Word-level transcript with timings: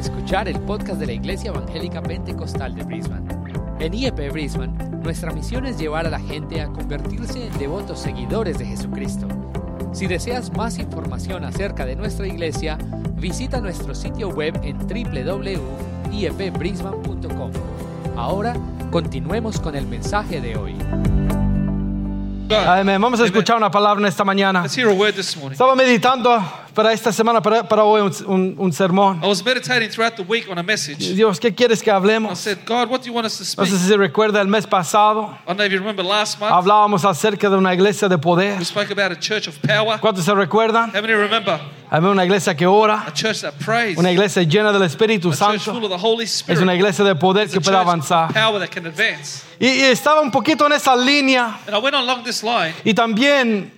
escuchar 0.00 0.48
el 0.48 0.58
podcast 0.60 0.98
de 0.98 1.06
la 1.06 1.12
Iglesia 1.12 1.50
Evangélica 1.50 2.02
Pentecostal 2.02 2.74
de 2.74 2.82
Brisbane. 2.82 3.28
En 3.78 3.94
IEP 3.94 4.32
Brisbane, 4.32 4.72
nuestra 5.02 5.30
misión 5.32 5.66
es 5.66 5.78
llevar 5.78 6.06
a 6.06 6.10
la 6.10 6.20
gente 6.20 6.60
a 6.60 6.66
convertirse 6.68 7.46
en 7.46 7.58
devotos 7.58 8.00
seguidores 8.00 8.58
de 8.58 8.66
Jesucristo. 8.66 9.26
Si 9.92 10.06
deseas 10.06 10.54
más 10.56 10.78
información 10.78 11.44
acerca 11.44 11.84
de 11.84 11.96
nuestra 11.96 12.26
iglesia, 12.26 12.78
visita 13.16 13.60
nuestro 13.60 13.94
sitio 13.94 14.30
web 14.30 14.58
en 14.62 14.78
www.iepbrisbane.com. 14.78 17.50
Ahora, 18.16 18.54
continuemos 18.90 19.60
con 19.60 19.76
el 19.76 19.86
mensaje 19.86 20.40
de 20.40 20.56
hoy. 20.56 20.74
Amén. 22.50 23.00
Vamos 23.00 23.20
a 23.20 23.26
escuchar 23.26 23.56
una 23.56 23.70
palabra 23.70 24.00
en 24.00 24.08
esta 24.08 24.24
mañana. 24.24 24.64
Estaba 24.64 25.76
meditando 25.76 26.42
para 26.82 26.94
esta 26.94 27.12
semana, 27.12 27.42
para, 27.42 27.62
para 27.68 27.84
hoy, 27.84 28.00
un, 28.00 28.12
un- 28.26 28.54
un 28.56 28.72
sermón. 28.72 29.20
I 29.22 29.26
was 29.26 29.44
meditating 29.44 29.90
throughout 29.90 30.16
the 30.16 30.22
week 30.22 30.48
on 30.50 30.56
a 30.58 30.62
message. 30.62 31.14
Dios, 31.14 31.38
¿qué 31.38 31.54
quieres 31.54 31.82
que 31.82 31.90
I 31.90 31.94
hablemos? 31.94 32.38
said, 32.38 32.58
God, 32.64 32.88
what 32.88 33.00
do 33.02 33.06
you 33.08 33.12
want 33.12 33.26
us 33.26 33.36
to 33.36 33.42
No 33.42 33.66
speak? 33.66 33.68
sé 33.68 33.78
si 33.78 33.86
se 33.88 33.96
recuerda 33.98 34.40
el 34.40 34.48
mes 34.48 34.66
pasado, 34.66 35.24
I 35.44 35.48
don't 35.48 35.56
know 35.58 35.64
if 35.66 35.72
you 35.72 35.78
remember 35.78 36.02
last 36.02 36.40
month, 36.40 36.50
hablábamos 36.52 37.04
acerca 37.04 37.50
de 37.50 37.56
una 37.58 37.74
iglesia 37.74 38.08
de 38.08 38.16
poder. 38.16 38.56
we 38.58 38.64
spoke 38.64 38.90
about 38.90 39.12
a 39.12 39.16
church 39.20 39.46
of 39.46 39.58
power. 39.60 39.98
¿Cuántos 40.00 40.24
se 40.24 40.32
recuerdan? 40.34 40.90
How 40.94 41.02
many 41.02 41.12
remember? 41.12 41.60
Había 41.90 42.08
una 42.10 42.24
iglesia 42.24 42.56
que 42.56 42.64
A 42.64 42.70
ora, 42.70 43.04
church 43.12 43.42
that 43.42 43.52
prays. 43.62 43.98
una 43.98 44.10
iglesia 44.10 44.42
llena 44.44 44.72
del 44.72 44.82
Espíritu 44.84 45.34
Santo. 45.34 45.74
full 45.74 45.84
of 45.84 45.90
the 45.90 45.98
Holy 45.98 46.24
Es 46.24 46.60
una 46.60 46.74
iglesia 46.74 47.04
de 47.04 47.14
poder 47.14 47.50
que 47.50 47.60
puede 47.60 47.76
avanzar. 47.76 48.30
Y, 49.58 49.66
y 49.66 49.80
estaba 49.82 50.20
un 50.22 50.30
poquito 50.30 50.64
en 50.66 50.72
esa 50.72 50.96
línea 50.96 51.58
And 51.66 51.74
I 51.76 51.78
went 51.78 51.94
along 51.94 52.22
this 52.24 52.42
line. 52.42 52.74
y 52.84 52.94
también 52.94 53.70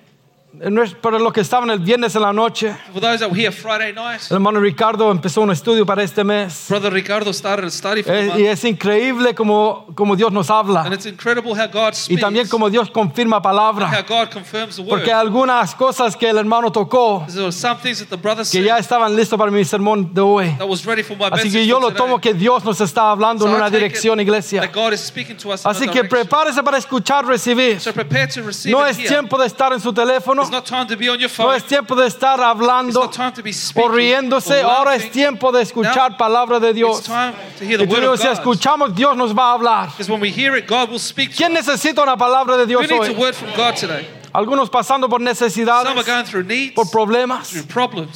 para 1.00 1.18
los 1.18 1.32
que 1.32 1.40
estaban 1.40 1.70
el 1.70 1.78
viernes 1.78 2.14
en 2.14 2.22
la 2.22 2.32
noche. 2.32 2.76
For 2.92 3.00
those 3.00 3.20
that 3.20 3.30
were 3.30 3.36
here 3.40 3.50
Friday 3.50 3.92
night, 3.94 4.20
El 4.30 4.36
hermano 4.36 4.60
Ricardo 4.60 5.10
empezó 5.10 5.40
un 5.40 5.50
estudio 5.50 5.86
para 5.86 6.02
este 6.02 6.22
mes. 6.24 6.66
Brother 6.68 6.92
Ricardo 6.92 7.32
started 7.32 7.64
a 7.64 7.70
study 7.70 8.02
for 8.02 8.12
the 8.12 8.20
Eh, 8.20 8.26
month. 8.26 8.38
y 8.40 8.46
es 8.46 8.64
increíble 8.64 9.34
como, 9.34 9.86
como 9.94 10.14
Dios 10.14 10.30
nos 10.30 10.50
habla. 10.50 10.82
And 10.82 10.92
it's 10.92 11.06
incredible 11.06 11.52
how 11.54 11.66
God 11.68 11.92
Y 11.94 11.96
speaks. 11.96 12.20
también 12.20 12.48
como 12.48 12.68
Dios 12.68 12.90
confirma 12.90 13.36
How 13.38 13.42
palabra. 13.42 14.04
God 14.06 14.28
confirms 14.30 14.76
the 14.76 14.82
word. 14.82 14.90
Porque 14.90 15.10
algunas 15.12 15.74
cosas 15.74 16.16
que 16.16 16.28
el 16.28 16.36
hermano 16.36 16.70
tocó, 16.70 17.24
There 17.28 17.44
were 17.44 17.52
some 17.52 17.76
things 17.80 18.00
that 18.00 18.08
the 18.10 18.16
brother 18.18 18.42
que 18.44 18.58
said 18.60 18.64
ya 18.64 18.76
estaban 18.78 19.16
listos 19.16 19.38
para 19.38 19.50
mi 19.50 19.64
sermón 19.64 20.12
de 20.12 20.20
hoy. 20.20 20.54
that 20.58 20.68
was 20.68 20.84
ready 20.84 21.02
for 21.02 21.16
my 21.16 21.24
Así 21.30 21.44
message 21.46 21.52
que 21.52 21.66
yo 21.66 21.76
for 21.76 21.82
lo 21.84 21.88
today. 21.92 21.98
tomo 22.06 22.20
que 22.20 22.34
Dios 22.34 22.62
nos 22.64 22.78
está 22.82 23.10
hablando 23.10 23.44
So 23.44 23.48
en 23.48 23.54
I 23.54 23.56
una 23.56 23.64
take 23.70 23.76
it 23.86 23.92
dirección, 23.92 24.20
iglesia. 24.20 24.60
That 24.60 24.72
God 24.74 24.92
is 24.92 25.00
speaking 25.00 25.38
to 25.38 25.50
us 25.52 25.64
in 25.64 25.70
Así 25.70 25.84
a 25.84 25.86
que 25.90 26.02
direction. 26.02 26.08
prepárese 26.28 26.62
para 26.62 26.76
escuchar, 26.76 27.24
recibir. 27.24 27.80
So 27.80 27.92
prepare 27.94 28.26
to 28.28 28.42
receive 28.42 28.72
No 28.76 28.84
es 28.84 28.98
here. 28.98 29.08
tiempo 29.08 29.38
de 29.38 29.46
estar 29.46 29.72
en 29.72 29.80
su 29.80 29.94
teléfono. 29.94 30.41
It's 30.42 30.50
not 30.50 30.66
time 30.66 30.86
to 30.88 30.96
be 30.96 31.08
on 31.08 31.18
your 31.18 31.30
No 31.38 31.52
es 31.52 31.64
tiempo 31.64 31.94
de 31.94 32.06
estar 32.06 32.40
hablando 32.40 33.00
o 33.00 33.88
riéndose. 33.88 34.62
or 34.64 34.70
Ahora 34.70 34.94
es 34.96 35.10
tiempo 35.10 35.52
de 35.52 35.62
escuchar 35.62 36.16
palabra 36.16 36.60
de 36.60 36.68
It's 36.70 36.76
Dios. 36.76 37.02
time 37.04 37.32
to 37.58 37.64
hear 37.64 37.78
the 37.78 37.84
Y 37.86 38.16
si 38.16 38.24
God. 38.28 38.32
escuchamos, 38.32 38.94
Dios 38.94 39.16
nos 39.16 39.32
va 39.32 39.50
a 39.50 39.54
hablar. 39.54 39.86
Because 39.90 40.10
when 40.10 40.20
we 40.20 40.30
hear 40.30 40.56
it, 40.56 40.66
God 40.66 40.90
will 40.90 40.98
speak 40.98 41.30
to 41.30 41.36
¿Quién 41.36 41.52
necesita 41.52 42.02
una 42.02 42.16
palabra 42.16 42.56
de 42.56 42.66
Dios 42.66 42.82
hoy? 42.90 43.10
word 43.14 43.34
from 43.34 43.50
God 43.56 43.74
today. 43.76 44.06
Algunos 44.34 44.70
pasando 44.70 45.10
por 45.10 45.18
Some 45.20 45.28
are 45.28 45.34
necesidades, 45.34 46.06
going 46.06 46.24
through 46.24 46.46
needs, 46.46 46.74
por 46.74 46.90
problemas. 46.90 47.52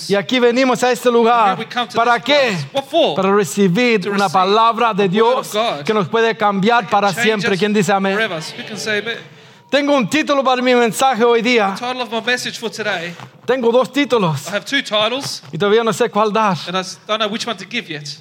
Y 0.08 0.14
aquí 0.14 0.38
venimos 0.40 0.82
a 0.82 0.90
este 0.90 1.10
lugar. 1.10 1.58
¿Para 1.94 2.18
qué? 2.20 2.56
Para 3.14 3.34
recibir 3.34 4.00
To 4.04 4.10
una 4.10 4.28
palabra 4.30 4.94
de 4.94 5.08
Dios 5.10 5.52
que 5.84 5.92
nos 5.92 6.08
puede 6.08 6.34
cambiar 6.34 6.88
para 6.88 7.12
siempre. 7.12 7.58
¿Quién 7.58 7.74
dice 7.74 7.92
amén? 7.92 8.18
Tengo 9.76 9.94
un 9.94 10.08
título 10.08 10.42
para 10.42 10.62
mi 10.62 10.74
mensaje 10.74 11.22
hoy 11.22 11.42
día. 11.42 11.74
Title 11.78 12.00
of 12.00 12.10
my 12.10 12.22
message 12.22 12.58
for 12.58 12.70
today. 12.70 13.14
Tengo 13.44 13.70
dos 13.70 13.92
títulos 13.92 14.48
I 14.48 14.52
have 14.52 14.64
two 14.64 14.80
titles, 14.80 15.42
y 15.52 15.58
todavía 15.58 15.84
no 15.84 15.92
sé 15.92 16.08
cuál 16.08 16.32
dar. 16.32 16.56
and 16.66 16.78
I 16.78 16.82
don't 17.06 17.18
know 17.18 17.28
which 17.28 17.46
one 17.46 17.58
to 17.58 17.66
give 17.66 17.90
yet. 17.90 18.18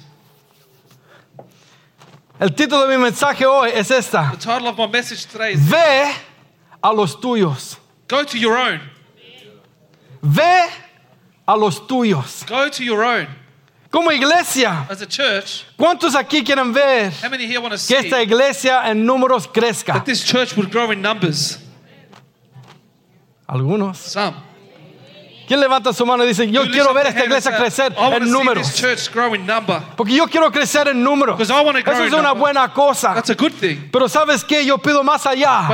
El 2.38 2.50
título 2.50 2.86
de 2.86 2.98
mi 2.98 3.02
mensaje 3.02 3.46
hoy 3.46 3.70
es 3.70 3.90
esta. 3.90 4.32
The 4.32 4.36
title 4.36 4.68
of 4.68 4.76
my 4.76 4.86
message 4.86 5.24
today 5.32 5.54
is 5.54 5.60
Ve 5.60 6.12
a 6.82 6.92
los 6.92 7.18
tuyos. 7.18 7.78
Go 8.06 8.22
to 8.22 8.36
Your 8.36 8.54
Own. 8.58 8.82
Ve 10.22 10.68
a 11.48 11.56
los 11.56 11.86
tuyos. 11.86 12.44
Go 12.46 12.68
to 12.68 12.84
Your 12.84 13.02
Own. 13.02 13.28
Como 13.96 14.12
iglesia, 14.12 14.86
As 14.90 15.00
a 15.00 15.06
church, 15.06 15.64
¿cuántos 15.74 16.14
aquí 16.14 16.44
quieren 16.44 16.70
ver 16.70 17.10
how 17.24 17.30
many 17.30 17.46
here 17.46 17.58
want 17.58 17.72
to 17.72 17.78
que 17.78 17.78
see 17.78 17.94
esta 17.94 18.20
iglesia 18.20 18.90
en 18.90 19.06
números 19.06 19.48
crezca? 19.48 19.94
that 19.94 20.04
this 20.04 20.22
church 20.22 20.54
would 20.54 20.70
grow 20.70 20.92
in 20.92 21.00
numbers? 21.00 21.58
Algunos. 23.48 23.96
Some. 23.96 24.34
¿Quién 25.46 25.60
levanta 25.60 25.92
su 25.92 26.04
mano 26.04 26.24
y 26.24 26.28
dice, 26.28 26.50
yo 26.50 26.62
quiero 26.70 26.92
ver 26.92 27.06
esta 27.06 27.24
iglesia 27.24 27.56
crecer 27.56 27.92
en 28.16 28.30
números? 28.32 28.66
Porque 29.96 30.12
yo 30.14 30.26
quiero 30.26 30.50
crecer 30.50 30.88
en 30.88 31.02
números. 31.02 31.36
Eso 31.92 32.04
es 32.04 32.12
una 32.20 32.32
buena 32.32 32.72
cosa. 32.72 33.14
Pero 33.92 34.08
¿sabes 34.08 34.42
qué? 34.44 34.64
Yo 34.64 34.78
pido 34.78 35.04
más 35.04 35.24
allá. 35.26 35.66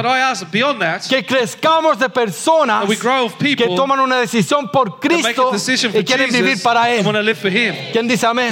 Que 1.08 1.24
crezcamos 1.24 1.98
de 1.98 2.08
personas 2.10 2.84
que 3.56 3.66
toman 3.76 4.00
una 4.00 4.18
decisión 4.18 4.68
por 4.70 5.00
Cristo 5.00 5.50
y 5.94 6.04
quieren 6.04 6.30
vivir 6.42 6.62
para 6.62 6.90
Él. 6.90 7.02
¿Quién 7.92 8.06
dice 8.08 8.26
amén? 8.26 8.48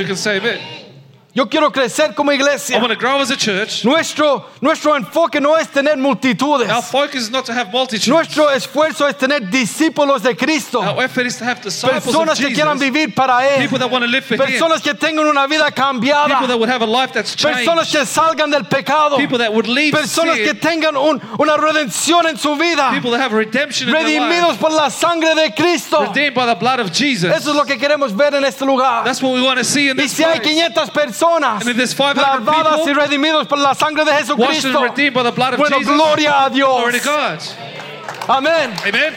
Yo 1.32 1.46
quiero 1.48 1.70
crecer 1.70 2.12
como 2.16 2.32
I 2.32 2.34
iglesia. 2.34 2.78
want 2.80 2.90
to 2.92 2.96
grow 2.98 3.20
as 3.20 3.30
a 3.30 3.36
church. 3.36 3.84
Nuestro, 3.84 4.46
nuestro 4.60 4.96
enfoque 4.96 5.40
no 5.40 5.54
es 5.56 5.68
tener 5.68 5.96
multitudes. 5.96 6.68
Our 6.68 6.82
focus 6.82 7.22
is 7.22 7.30
not 7.30 7.44
to 7.46 7.52
have 7.52 7.70
multitudes. 7.70 8.08
Nuestro 8.08 8.48
esfuerzo 8.50 9.06
es 9.08 9.16
tener 9.16 9.48
discípulos 9.48 10.22
de 10.22 10.34
Cristo. 10.34 10.80
Our 10.80 11.04
effort 11.04 11.26
is 11.26 11.36
to 11.38 11.44
have 11.44 11.62
disciples 11.62 11.98
of 12.04 12.12
Personas 12.26 12.36
que 12.40 12.52
quieran 12.52 12.80
vivir 12.80 13.14
para 13.14 13.46
Él. 13.46 13.58
People 13.60 13.78
that 13.78 13.88
want 13.92 14.02
to 14.04 14.10
live 14.10 14.24
for 14.24 14.34
Him. 14.34 14.40
Personas 14.40 14.82
que 14.82 14.92
tengan 14.94 15.24
una 15.24 15.46
vida 15.46 15.66
People 15.66 15.82
cambiada. 15.84 16.48
that 16.48 16.58
would 16.58 16.68
have 16.68 16.82
a 16.82 16.86
life 16.86 17.12
that's 17.12 17.36
Personas 17.36 17.86
changed. 17.86 17.92
que 17.92 18.06
salgan 18.06 18.50
del 18.50 18.64
pecado. 18.64 19.16
People 19.16 19.38
that 19.38 19.52
would 19.54 19.68
leave 19.68 19.92
Personas 19.94 20.34
que 20.36 20.54
tengan 20.54 20.96
un- 20.96 21.20
una 21.38 21.56
redención 21.56 22.26
en 22.28 22.38
su 22.38 22.56
vida. 22.56 22.90
People 22.90 23.12
that 23.12 23.20
have 23.20 23.32
redemption 23.32 23.88
in 23.88 23.94
Redimidos 23.94 24.58
por 24.58 24.72
la 24.72 24.88
sangre 24.90 25.36
de 25.36 25.52
Cristo. 25.54 26.00
Redeemed 26.06 26.34
by 26.34 26.46
the 26.46 26.56
blood 26.56 26.80
of 26.80 26.90
Jesus. 26.92 27.30
Eso 27.32 27.50
es 27.50 27.56
lo 27.56 27.64
que 27.64 27.78
queremos 27.78 28.16
ver 28.16 28.34
en 28.34 28.44
este 28.44 28.62
lugar. 28.66 29.04
That's 29.04 29.22
what 29.22 29.32
we 29.32 29.40
want 29.42 29.58
to 29.58 29.64
see 29.64 29.88
in 29.90 29.96
Y 29.96 30.02
this 30.02 30.12
si 30.16 30.24
hay 30.24 30.40
place. 30.40 30.48
500 30.74 30.90
personas 30.90 31.19
500 31.20 31.98
lavadas 32.44 32.80
y 32.80 32.84
people 32.84 32.94
redimidos 32.94 33.46
por 33.46 33.58
la 33.58 33.74
sangre 33.74 34.04
de 34.04 34.12
Jesucristo, 34.12 34.82
redeemed 34.82 35.14
by 35.14 35.22
the 35.22 35.30
blood 35.30 35.54
of 35.54 35.60
bueno, 35.60 35.78
Jesus. 35.78 35.94
gloria 35.94 36.44
a 36.44 36.50
Dios. 36.50 37.56
Amén. 38.28 38.72
Amen. 38.86 39.14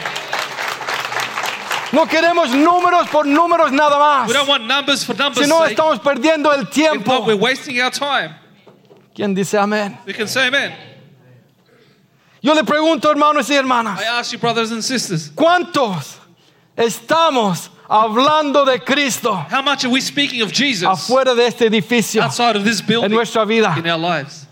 No 1.92 2.06
queremos 2.06 2.50
números 2.50 3.08
por 3.08 3.24
números 3.24 3.70
nada 3.70 3.98
más. 3.98 4.28
We 4.28 4.34
don't 4.34 4.48
want 4.48 4.64
numbers 4.64 5.04
for 5.04 5.14
numbers' 5.16 5.44
Si 5.44 5.48
no, 5.48 5.64
estamos 5.64 6.00
perdiendo 6.00 6.52
el 6.52 6.68
tiempo. 6.68 7.24
we're 7.24 7.36
wasting 7.36 7.80
our 7.80 7.90
time. 7.90 8.34
¿Quién 9.14 9.34
dice 9.34 9.56
amén? 9.56 9.96
We 10.04 10.12
can 10.12 10.26
say 10.26 10.48
amen. 10.48 10.72
Yo 12.42 12.52
le 12.52 12.64
pregunto, 12.64 13.08
hermanos 13.10 13.48
y 13.48 13.54
hermanas, 13.54 14.00
I 14.00 14.04
ask 14.04 14.32
you, 14.32 14.38
brothers 14.38 14.70
and 14.70 14.82
sisters, 14.82 15.30
¿cuántos 15.34 16.18
estamos 16.76 17.70
hablando 17.88 18.64
de 18.64 18.78
Cristo 18.78 19.32
how 19.34 19.62
much 19.62 19.84
are 19.84 19.90
we 19.90 20.00
speaking 20.00 20.40
of 20.42 20.52
Jesus 20.52 20.88
afuera 20.88 21.34
de 21.36 21.46
este 21.46 21.62
edificio 21.66 22.22
outside 22.22 22.56
of 22.56 22.64
this 22.64 22.80
en 22.80 22.86
building 22.86 23.10
nuestra 23.10 23.44
vida? 23.46 23.74
in 23.78 23.86
our 23.88 23.98
lives? 23.98 24.46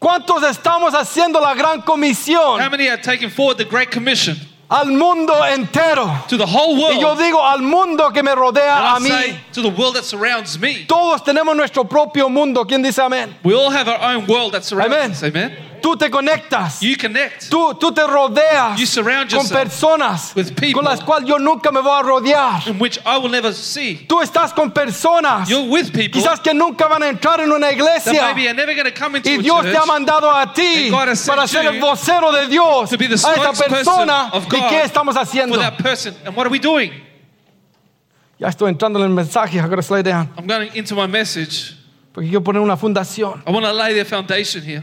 ¿Cuántos 0.00 0.42
estamos 0.44 0.94
haciendo 0.94 1.40
la 1.40 1.54
gran 1.54 1.82
comisión 1.82 2.58
How 2.58 2.70
many 2.70 2.88
are 2.88 2.96
taking 2.96 3.28
forward 3.28 3.58
the 3.58 3.66
Great 3.66 3.90
Commission 3.90 4.34
al 4.70 4.86
mundo 4.86 5.34
entero? 5.34 6.26
to 6.28 6.38
the 6.38 6.46
whole 6.46 6.80
world? 6.80 6.94
Y 6.96 7.00
yo 7.00 7.14
digo 7.16 7.38
al 7.38 7.60
mundo 7.60 8.10
que 8.10 8.22
me 8.22 8.34
rodea 8.34 8.96
a 8.96 8.98
mí. 9.00 9.36
to 9.52 9.60
the 9.60 9.68
world 9.68 9.96
that 9.96 10.04
surrounds 10.04 10.58
me. 10.58 10.86
Todos 10.86 11.20
tenemos 11.22 11.54
nuestro 11.54 11.84
propio 11.84 12.30
mundo. 12.30 12.64
¿Quién 12.64 12.82
dice 12.82 13.02
amén? 13.02 13.34
We 13.44 13.52
all 13.54 13.70
have 13.70 13.88
our 13.88 14.00
own 14.00 14.26
world 14.26 14.52
that 14.52 14.64
surrounds 14.64 14.94
Amen. 14.94 15.10
us. 15.10 15.22
Amen. 15.24 15.52
Tú 15.80 15.96
te 15.96 16.10
conectas. 16.10 16.80
You 16.80 16.96
connect 16.96 17.48
Tú, 17.50 17.74
tú 17.74 17.92
te 17.92 18.06
rodeas 18.06 18.78
You 18.78 18.86
surround 18.86 19.30
con 19.32 19.46
personas 19.48 20.34
with 20.34 20.54
people. 20.54 20.74
con 20.74 20.84
las 20.84 21.00
cuales 21.00 21.28
yo 21.28 21.38
nunca 21.38 21.70
me 21.72 21.80
voy 21.80 21.98
a 21.98 22.02
rodear. 22.02 22.66
in 22.68 22.78
which 22.78 22.98
I 23.06 23.18
will 23.18 23.30
never 23.30 23.52
see. 23.54 24.04
Tú 24.08 24.20
estás 24.20 24.52
con 24.54 24.70
personas 24.72 25.48
You're 25.48 25.68
with 25.70 25.92
people 25.92 26.20
quizás 26.20 26.40
que 26.40 26.52
nunca 26.54 26.86
van 26.88 27.02
a 27.02 27.08
entrar 27.08 27.40
en 27.40 27.50
una 27.52 27.66
that 27.68 27.72
iglesia. 27.74 28.22
maybe 28.34 28.48
are 28.48 28.54
never 28.54 28.74
going 28.74 28.84
to 28.92 28.92
come 28.98 29.16
into 29.16 29.30
Y 29.30 29.34
a 29.36 29.42
Dios 29.42 29.62
te 29.62 29.70
ha 29.70 29.80
church. 29.80 29.86
mandado 29.88 30.30
a 30.30 30.52
ti 30.52 30.90
para 30.90 31.14
ser 31.16 31.66
el 31.66 31.80
vocero 31.80 32.32
de 32.32 32.46
Dios 32.48 32.90
to 32.90 32.96
be 32.98 33.06
the 33.08 33.14
a 33.14 33.18
spokesperson 33.18 33.68
persona. 33.70 34.30
of 34.32 34.46
¿Y 34.46 34.50
God 34.60 34.68
qué 34.68 34.82
estamos 34.82 35.16
haciendo? 35.16 35.54
for 35.54 35.62
that 35.62 35.78
person. 35.78 36.14
And 36.24 36.36
what 36.36 36.46
are 36.46 36.50
we 36.50 36.58
doing? 36.58 36.92
Ya 38.38 38.48
estoy 38.48 38.70
entrando 38.70 38.98
en 38.98 39.04
el 39.04 39.10
mensaje. 39.10 39.58
I 39.58 39.68
gotta 39.68 39.82
slow 39.82 40.02
down. 40.02 40.30
I'm 40.38 40.46
going 40.46 40.70
into 40.74 40.94
my 40.94 41.06
message. 41.06 41.74
Porque 42.12 42.28
quiero 42.28 42.42
poner 42.42 42.60
una 42.62 42.76
fundación. 42.76 43.42
I 43.46 43.50
want 43.50 43.64
to 43.66 43.72
lay 43.72 43.92
the 43.94 44.04
foundation 44.04 44.62
here. 44.62 44.82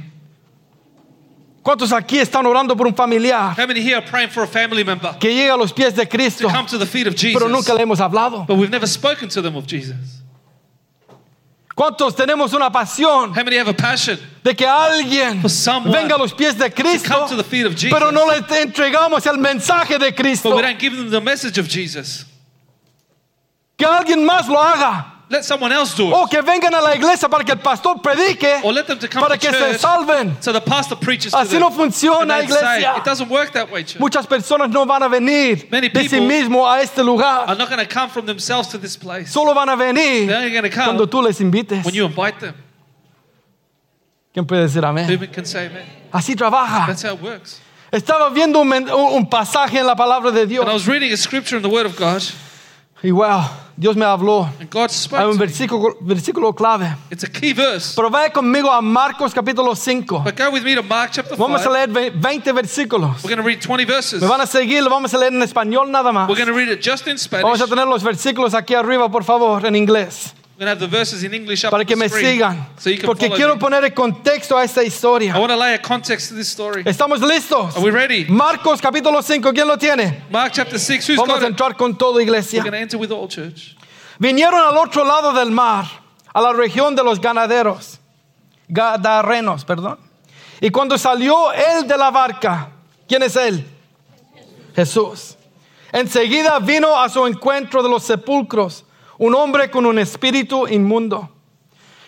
¿Cuántos 1.67 1.91
aquí 1.91 2.17
están 2.17 2.45
orando 2.45 2.77
por 2.77 2.87
un 2.87 2.95
familiar 2.95 3.53
How 3.59 3.67
many 3.67 3.81
here 3.81 3.97
are 3.97 4.01
praying 4.01 4.29
for 4.29 4.43
a 4.43 4.47
family 4.47 4.85
member 4.85 5.17
que 5.19 5.33
llega 5.33 5.53
a 5.53 5.57
los 5.57 5.73
pies 5.73 5.93
de 5.93 6.07
Cristo, 6.07 6.47
to 6.47 6.53
come 6.53 6.65
to 6.65 6.77
the 6.77 6.85
feet 6.85 7.07
of 7.07 7.13
Jesus, 7.13 7.33
pero 7.33 7.49
nunca 7.49 7.73
le 7.73 7.81
hemos 7.81 7.99
hablado? 7.99 8.47
but 8.47 8.55
we've 8.55 8.71
never 8.71 8.87
spoken 8.87 9.27
to 9.27 9.41
them 9.41 9.57
of 9.57 9.67
Jesus? 9.67 10.23
¿Cuántos 11.75 12.15
tenemos 12.15 12.53
una 12.53 12.71
pasión 12.71 13.35
How 13.35 13.43
many 13.43 13.57
have 13.57 13.67
a 13.67 13.73
passion 13.73 14.17
de 14.45 14.53
que 14.53 14.65
alguien 14.65 15.41
For 15.41 15.49
someone 15.49 15.91
venga 15.91 16.15
a 16.15 16.17
los 16.17 16.31
pies 16.31 16.57
de 16.57 16.69
to 16.69 16.81
Cristo, 16.81 17.09
come 17.09 17.27
to 17.27 17.35
the 17.35 17.43
feet 17.43 17.65
of 17.65 17.75
Jesus, 17.75 17.91
pero 17.91 18.11
no 18.11 18.27
le 18.27 18.37
entregamos 18.61 19.25
el 19.25 19.37
mensaje 19.37 19.99
de 19.99 20.11
but 20.11 20.15
Cristo? 20.15 20.55
we 20.55 20.61
don't 20.61 20.79
give 20.79 20.95
them 20.95 21.09
the 21.09 21.19
message 21.19 21.57
of 21.57 21.67
Jesus? 21.67 22.23
Que 23.77 23.85
alguien 23.85 24.25
más 24.25 24.47
lo 24.47 24.57
haga. 24.57 25.16
Let 25.29 25.44
someone 25.44 25.74
else 25.74 25.94
do 25.94 26.07
it. 26.07 26.13
O 26.13 26.25
que 26.27 26.41
vengan 26.41 26.74
a 26.74 26.79
la 26.81 26.95
iglesia 26.95 27.27
para 27.27 27.44
que 27.44 27.51
el 27.51 27.59
pastor 27.59 28.01
predique 28.01 28.62
Or 28.63 28.71
let 28.71 28.88
them 28.88 28.97
to 28.97 29.09
come 29.09 29.21
para 29.21 29.35
to 29.38 29.39
que 29.41 29.51
se 29.51 29.59
church 29.74 29.81
salven. 29.81 30.38
so 30.41 30.53
the 30.53 30.62
pastor 30.62 30.95
preaches 30.95 31.33
to 31.33 31.38
Así 31.38 31.51
them. 31.51 31.59
no 31.62 31.69
funciona, 31.69 32.38
saved. 32.39 32.45
iglesia. 32.51 32.94
It 32.97 33.03
doesn't 33.03 33.27
work 33.29 33.51
that 33.51 33.69
way, 33.69 33.83
church. 33.83 34.00
Muchas 34.00 34.25
personas 34.25 34.69
no 34.71 34.85
van 34.85 35.03
a 35.03 35.09
venir 35.09 35.68
Many 35.69 35.89
de 35.89 36.00
sí 36.03 36.09
people 36.09 36.21
mismo 36.27 36.65
a 36.65 36.81
este 36.81 37.00
lugar. 37.03 37.44
Are 37.45 37.56
not 37.57 37.68
going 37.69 37.85
to 37.85 37.94
come 37.94 38.09
from 38.09 38.25
themselves 38.25 38.69
to 38.69 38.77
this 38.77 38.95
place. 38.95 39.29
Solo 39.31 39.53
van 39.53 39.68
a 39.68 39.75
venir 39.75 40.27
They're 40.27 40.38
only 40.38 40.51
gonna 40.53 40.69
come 40.69 40.85
cuando 40.95 41.06
tú 41.07 41.21
les 41.21 41.41
invites. 41.41 41.83
when 41.83 41.94
you 41.94 42.06
invite 42.06 42.39
them. 42.39 42.56
¿Quién 44.33 44.45
puede 44.45 44.62
decir 44.63 44.83
amén? 44.85 45.07
Can 45.33 45.45
say 45.45 45.65
amen? 45.68 45.83
Así 46.13 46.35
trabaja. 46.35 46.88
That's 46.88 47.01
how 47.03 47.13
it 47.15 47.21
works. 47.21 47.59
Estaba 47.91 48.29
viendo 48.33 48.59
un- 48.62 48.89
un 48.89 49.29
pasaje 49.29 49.79
en 49.79 49.88
la 49.88 49.95
palabra 49.95 50.31
de 50.31 50.45
Dios 50.45 50.62
And 50.63 50.71
I 50.71 50.74
was 50.74 50.88
reading 50.88 51.12
a 51.12 51.18
scripture 51.18 51.57
in 51.57 51.63
the 51.63 51.69
Word 51.69 51.85
of 51.85 51.95
God, 51.97 52.21
y 53.03 53.11
wow, 53.11 53.44
Dios 53.75 53.95
me 53.95 54.05
habló. 54.05 54.49
and 54.59 54.69
God 54.71 54.89
Hay 55.13 55.25
un 55.25 55.38
versículo, 55.38 55.95
versículo 56.01 56.55
clave. 56.55 56.95
It's 57.11 57.23
a 57.23 57.27
key 57.27 57.53
verse. 57.53 57.94
Pero 57.95 58.09
vaya 58.09 58.31
conmigo 58.31 58.71
a 58.71 58.81
Marcos 58.81 59.33
capítulo 59.33 59.75
5. 59.75 60.23
But 60.23 60.35
go 60.35 60.49
with 60.49 60.63
me 60.63 60.73
to 60.75 60.81
Mark 60.81 61.11
chapter 61.11 61.35
5. 61.35 61.39
Vamos 61.39 61.65
a 61.65 61.69
leer 61.69 61.88
ve- 61.89 62.09
20 62.11 62.51
versículos. 62.53 63.23
We're 63.23 63.35
going 63.35 63.38
to 63.38 63.44
read 63.47 63.61
20 63.61 63.85
verses. 63.85 64.21
Me 64.21 64.27
van 64.27 64.41
a 64.41 64.47
seguir, 64.47 64.81
lo 64.81 64.89
vamos 64.89 65.13
a 65.13 65.17
leer 65.19 65.31
en 65.31 65.44
español 65.44 65.91
nada 65.91 66.11
más. 66.11 66.27
We're 66.27 66.44
going 66.44 66.51
to 66.51 66.57
read 66.57 66.69
it 66.69 66.81
just 66.83 67.07
in 67.07 67.17
Spanish. 67.19 67.44
Vamos 67.44 67.61
a 67.61 67.67
tener 67.67 67.85
los 67.88 68.03
versículos 68.03 68.53
aquí 68.55 68.73
arriba, 68.73 69.09
por 69.09 69.23
favor, 69.23 69.63
en 69.65 69.75
inglés, 69.75 70.33
We're 70.57 70.65
going 70.65 70.75
to 70.75 70.83
have 70.86 70.92
the 70.92 70.98
verses 70.98 71.24
in 71.24 71.36
English 71.36 71.63
up 71.65 71.69
para 71.71 71.86
que 71.86 71.95
the 71.95 72.00
me 72.00 72.07
sigan. 72.09 72.65
so 72.80 72.89
Porque 73.06 73.30
quiero 73.30 73.54
me. 73.54 73.59
poner 73.62 73.83
el 73.83 73.92
contexto 73.94 74.57
a 74.57 74.63
esta 74.63 74.81
I 74.81 74.86
historia. 74.88 75.38
want 75.38 75.51
to 75.51 75.56
lay 75.56 75.75
a 75.75 75.77
context 75.80 76.30
to 76.30 76.33
this 76.36 76.48
story. 76.48 76.83
¿Estamos 76.83 77.19
listos? 77.21 77.77
Are 77.77 77.83
we 77.83 77.92
ready? 77.92 78.25
Marcos 78.25 78.81
capítulo 78.81 79.21
5, 79.21 79.54
¿quién 79.54 79.68
lo 79.68 79.77
tiene? 79.77 80.24
Mark 80.31 80.54
chapter 80.54 80.80
6. 80.80 81.09
Who's 81.09 81.18
Vamos 81.19 81.44
a 81.44 81.45
it? 81.45 81.54
entrar 81.56 81.77
con 81.77 81.95
todo, 81.95 82.13
We're 82.15 82.24
iglesia. 82.24 82.62
going 82.63 82.71
to 82.71 82.80
enter 82.80 82.98
with 82.98 83.12
all 83.12 83.27
church. 83.27 83.75
Vinieron 84.19 84.56
al 84.59 84.75
otro 84.77 85.04
lado 85.06 85.31
del 85.31 85.51
mar, 85.51 85.86
a 86.33 86.42
la 86.42 86.54
región 86.54 86.95
de 86.95 87.03
los 87.03 87.19
ganaderos, 87.21 88.00
gadarenos, 88.68 89.63
perdón. 89.63 90.00
Y 90.60 90.71
cuando 90.71 90.98
salió 90.98 91.51
él 91.53 91.88
de 91.88 91.95
la 92.00 92.10
barca, 92.10 92.71
¿quién 93.07 93.21
es 93.21 93.36
él? 93.36 93.63
Jesús. 94.75 95.36
Enseguida 95.92 96.57
vino 96.57 97.00
a 97.00 97.07
su 97.10 97.27
encuentro 97.27 97.83
de 97.83 97.89
los 97.89 98.01
sepulcros 98.03 98.86
un 99.17 99.35
hombre 99.35 99.69
con 99.71 99.85
un 99.85 99.99
espíritu 99.99 100.67
inmundo, 100.67 101.29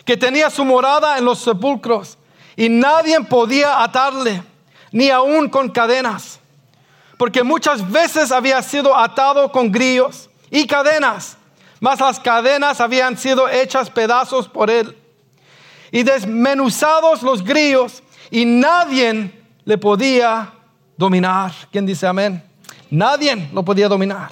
que 0.05 0.17
tenía 0.17 0.49
su 0.49 0.65
morada 0.65 1.17
en 1.17 1.25
los 1.25 1.39
sepulcros 1.39 2.17
y 2.55 2.69
nadie 2.69 3.19
podía 3.21 3.83
atarle, 3.83 4.43
ni 4.91 5.09
aun 5.09 5.49
con 5.49 5.69
cadenas, 5.69 6.39
porque 7.17 7.43
muchas 7.43 7.89
veces 7.89 8.31
había 8.31 8.61
sido 8.61 8.95
atado 8.97 9.51
con 9.51 9.71
grillos 9.71 10.29
y 10.49 10.65
cadenas, 10.65 11.37
mas 11.79 11.99
las 11.99 12.19
cadenas 12.19 12.81
habían 12.81 13.17
sido 13.17 13.47
hechas 13.47 13.89
pedazos 13.89 14.47
por 14.47 14.69
él 14.69 14.95
y 15.91 16.03
desmenuzados 16.03 17.21
los 17.21 17.43
grillos 17.43 18.03
y 18.31 18.45
nadie 18.45 19.31
le 19.65 19.77
podía 19.77 20.51
dominar. 20.97 21.51
¿Quién 21.71 21.85
dice 21.85 22.07
amén? 22.07 22.43
Nadie 22.89 23.49
lo 23.53 23.63
podía 23.63 23.87
dominar. 23.87 24.31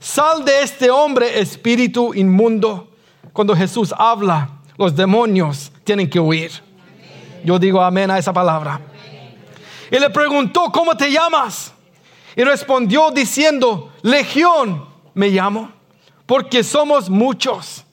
sal 0.00 0.44
de 0.44 0.62
este 0.62 0.90
hombre 0.90 1.38
espíritu 1.38 2.12
inmundo. 2.14 2.88
Cuando 3.32 3.54
Jesús 3.54 3.94
habla, 3.96 4.48
los 4.76 4.96
demonios 4.96 5.70
tienen 5.84 6.10
que 6.10 6.18
huir. 6.18 6.50
Yo 7.44 7.58
digo 7.58 7.80
amén 7.80 8.10
a 8.10 8.18
esa 8.18 8.32
palabra. 8.32 8.80
Y 9.90 9.98
le 9.98 10.10
preguntó, 10.10 10.72
¿cómo 10.72 10.96
te 10.96 11.12
llamas? 11.12 11.72
Y 12.34 12.42
respondió 12.42 13.10
diciendo, 13.10 13.92
Legión 14.02 14.86
me 15.14 15.28
llamo, 15.28 15.70
porque 16.26 16.64
somos 16.64 17.10
muchos. 17.10 17.84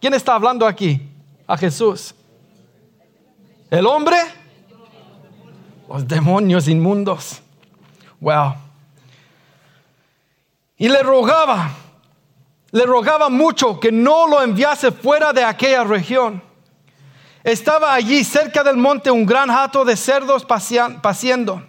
¿Quién 0.00 0.14
está 0.14 0.34
hablando 0.34 0.66
aquí? 0.66 1.00
A 1.46 1.56
Jesús. 1.56 2.14
¿El 3.70 3.86
hombre? 3.86 4.16
Los 5.88 6.06
demonios 6.06 6.68
inmundos. 6.68 7.40
Wow. 8.20 8.65
Y 10.78 10.88
le 10.88 11.02
rogaba, 11.02 11.70
le 12.70 12.84
rogaba 12.84 13.28
mucho 13.28 13.80
que 13.80 13.90
no 13.90 14.26
lo 14.26 14.42
enviase 14.42 14.92
fuera 14.92 15.32
de 15.32 15.42
aquella 15.42 15.84
región. 15.84 16.42
Estaba 17.42 17.94
allí 17.94 18.24
cerca 18.24 18.62
del 18.62 18.76
monte 18.76 19.10
un 19.10 19.24
gran 19.24 19.50
hato 19.50 19.84
de 19.84 19.96
cerdos 19.96 20.44
pasean- 20.44 21.00
paciendo. 21.00 21.62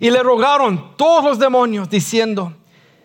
Y 0.00 0.10
le 0.10 0.22
rogaron 0.22 0.96
todos 0.96 1.24
los 1.24 1.38
demonios 1.38 1.90
diciendo, 1.90 2.52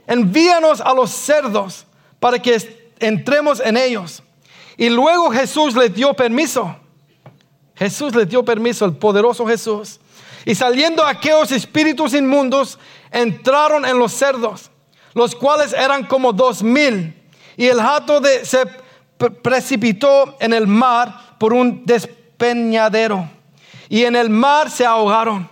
envíanos 0.07 0.79
a 0.79 0.93
los 0.93 1.09
cerdos 1.11 1.85
para 2.19 2.39
que 2.39 2.91
entremos 2.99 3.59
en 3.59 3.77
ellos. 3.77 4.23
Y 4.77 4.89
luego 4.89 5.31
Jesús 5.31 5.75
les 5.75 5.93
dio 5.93 6.13
permiso. 6.13 6.75
Jesús 7.75 8.15
les 8.15 8.29
dio 8.29 8.45
permiso, 8.45 8.85
el 8.85 8.93
poderoso 8.93 9.45
Jesús. 9.45 9.99
Y 10.45 10.55
saliendo 10.55 11.05
aquellos 11.05 11.51
espíritus 11.51 12.13
inmundos, 12.13 12.79
entraron 13.11 13.85
en 13.85 13.97
los 13.99 14.11
cerdos, 14.11 14.70
los 15.13 15.35
cuales 15.35 15.73
eran 15.73 16.05
como 16.05 16.33
dos 16.33 16.63
mil. 16.63 17.13
Y 17.57 17.67
el 17.67 17.79
jato 17.81 18.19
de- 18.19 18.45
se 18.45 18.65
pre- 19.17 19.31
precipitó 19.31 20.35
en 20.39 20.53
el 20.53 20.67
mar 20.67 21.35
por 21.37 21.53
un 21.53 21.85
despeñadero. 21.85 23.29
Y 23.89 24.05
en 24.05 24.15
el 24.15 24.29
mar 24.29 24.69
se 24.69 24.85
ahogaron. 24.85 25.49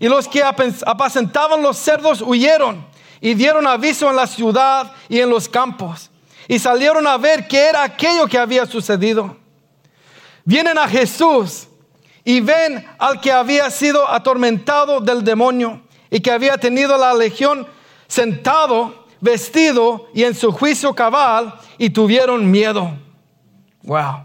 Y 0.00 0.08
los 0.08 0.28
que 0.28 0.42
apacentaban 0.42 1.62
los 1.62 1.76
cerdos 1.76 2.22
huyeron 2.22 2.86
y 3.20 3.34
dieron 3.34 3.66
aviso 3.66 4.08
en 4.10 4.16
la 4.16 4.26
ciudad 4.26 4.92
y 5.08 5.20
en 5.20 5.30
los 5.30 5.48
campos. 5.48 6.10
Y 6.46 6.58
salieron 6.58 7.06
a 7.06 7.16
ver 7.16 7.48
qué 7.48 7.68
era 7.68 7.82
aquello 7.82 8.26
que 8.26 8.38
había 8.38 8.64
sucedido 8.66 9.36
vienen 10.44 10.78
a 10.78 10.88
Jesús 10.88 11.68
y 12.24 12.40
ven 12.40 12.82
al 12.98 13.20
que 13.20 13.30
había 13.30 13.70
sido 13.70 14.08
atormentado 14.10 14.98
del 14.98 15.22
demonio 15.22 15.82
y 16.10 16.20
que 16.20 16.30
había 16.30 16.56
tenido 16.56 16.96
la 16.96 17.12
legión 17.12 17.66
sentado, 18.08 19.06
vestido 19.20 20.08
y 20.14 20.24
en 20.24 20.34
su 20.34 20.50
juicio 20.50 20.94
cabal 20.94 21.54
y 21.78 21.90
tuvieron 21.90 22.50
miedo. 22.50 22.90
Wow. 23.82 24.24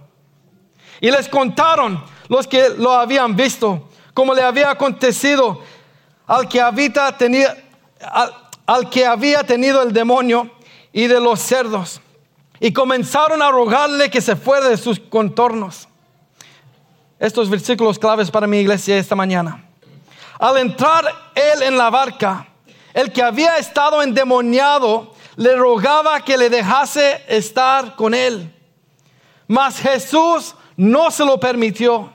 Y 1.01 1.11
les 1.11 1.27
contaron 1.29 2.03
los 2.29 2.47
que 2.47 2.69
lo 2.69 2.93
habían 2.93 3.35
visto, 3.35 3.89
como 4.13 4.33
le 4.33 4.41
había 4.41 4.71
acontecido 4.71 5.61
al 6.25 6.47
que 6.47 6.59
habita 6.61 7.15
tenía- 7.17 7.55
al- 8.01 8.33
al 8.65 8.89
que 8.89 9.05
había 9.05 9.43
tenido 9.43 9.81
el 9.83 9.91
demonio 9.91 10.49
y 10.93 11.07
de 11.07 11.19
los 11.19 11.39
cerdos. 11.41 11.99
Y 12.59 12.71
comenzaron 12.71 13.41
a 13.41 13.51
rogarle 13.51 14.09
que 14.09 14.21
se 14.21 14.37
fuera 14.37 14.69
de 14.69 14.77
sus 14.77 14.99
contornos 14.99 15.89
estos 17.19 17.49
versículos 17.49 17.99
claves 17.99 18.31
para 18.31 18.47
mi 18.47 18.59
iglesia 18.59 18.97
esta 18.97 19.15
mañana. 19.15 19.65
Al 20.39 20.57
entrar 20.57 21.05
él 21.35 21.61
en 21.63 21.77
la 21.77 21.89
barca, 21.89 22.47
el 22.93 23.11
que 23.11 23.23
había 23.23 23.57
estado 23.57 24.01
endemoniado 24.01 25.13
le 25.35 25.55
rogaba 25.55 26.23
que 26.23 26.37
le 26.37 26.49
dejase 26.49 27.23
estar 27.27 27.95
con 27.95 28.13
él. 28.13 28.53
Mas 29.47 29.79
Jesús 29.79 30.55
no 30.77 31.11
se 31.11 31.25
lo 31.25 31.39
permitió, 31.39 32.11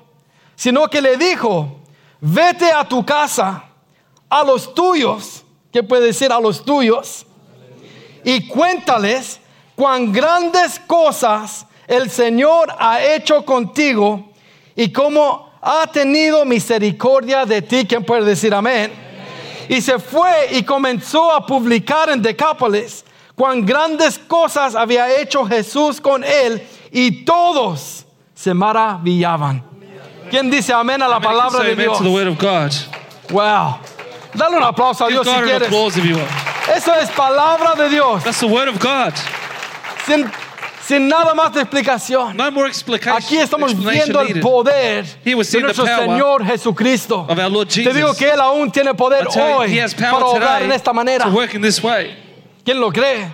sino 0.55 0.89
que 0.89 1.01
le 1.01 1.17
dijo, 1.17 1.81
vete 2.21 2.71
a 2.71 2.85
tu 2.87 3.05
casa, 3.05 3.65
a 4.29 4.45
los 4.45 4.75
tuyos, 4.75 5.45
¿qué 5.73 5.83
puede 5.83 6.07
decir 6.07 6.33
a 6.33 6.41
los 6.41 6.65
tuyos? 6.65 7.27
Y 8.25 8.47
cuéntales 8.47 9.41
cuán 9.75 10.13
grandes 10.13 10.79
cosas 10.81 11.67
el 11.87 12.11
Señor 12.11 12.69
ha 12.79 13.03
hecho 13.03 13.45
contigo 13.45 14.31
y 14.77 14.93
cómo 14.93 15.51
ha 15.61 15.87
tenido 15.91 16.45
misericordia 16.45 17.47
de 17.47 17.63
ti. 17.63 17.87
¿Quién 17.87 18.05
puede 18.05 18.25
decir 18.25 18.55
amén? 18.55 19.08
Y 19.69 19.81
se 19.81 19.99
fue 19.99 20.49
y 20.53 20.63
comenzó 20.63 21.33
a 21.33 21.45
publicar 21.45 22.09
en 22.11 22.23
Decápolis 22.23 23.05
cuán 23.35 23.65
grandes 23.65 24.19
cosas 24.19 24.75
había 24.75 25.21
hecho 25.21 25.45
Jesús 25.47 26.01
con 26.01 26.25
él 26.25 26.67
y 26.91 27.25
todos 27.25 28.05
se 28.35 28.55
maravillaban. 28.55 29.63
¿Quién 30.31 30.51
dice 30.51 30.73
amén 30.73 31.03
a 31.03 31.09
la 31.09 31.21
palabra 31.21 31.63
de 31.63 31.75
Dios? 31.77 31.99
Wow. 33.31 33.79
Dale 34.35 34.57
un 34.57 34.63
aplauso 34.63 35.05
a 35.05 35.09
Dios 35.09 35.27
si 35.27 35.33
quieres. 35.45 35.69
Eso 36.77 36.95
es 36.95 37.11
palabra 37.11 37.75
de 37.75 37.89
Dios. 37.89 38.25
That's 38.25 38.41
the 38.41 38.47
word 38.47 38.69
of 38.69 38.79
God. 38.79 39.15
Sin, 40.07 40.31
sin 40.89 41.07
nada 41.07 41.35
más 41.35 41.53
de 41.53 41.61
explicación. 41.61 42.35
No 42.35 42.51
more 42.51 42.67
explication. 42.67 43.23
Aquí 43.23 43.37
estamos 43.37 43.77
viendo 43.79 44.23
el 44.23 44.41
poder 44.41 45.05
de 45.23 45.35
nuestro 45.35 45.85
Señor 45.85 46.45
Jesucristo. 46.47 47.27
Te 47.69 47.93
digo 47.93 48.15
que 48.15 48.31
Él 48.31 48.41
aún 48.41 48.73
tiene 48.73 48.95
poder 48.95 49.27
hoy 49.29 49.79
para 49.99 50.17
obrar 50.25 50.63
today 50.63 50.73
esta 50.73 50.93
manera. 50.95 51.27
¿Quién 52.65 52.81
lo 52.81 52.91
cree? 52.91 53.31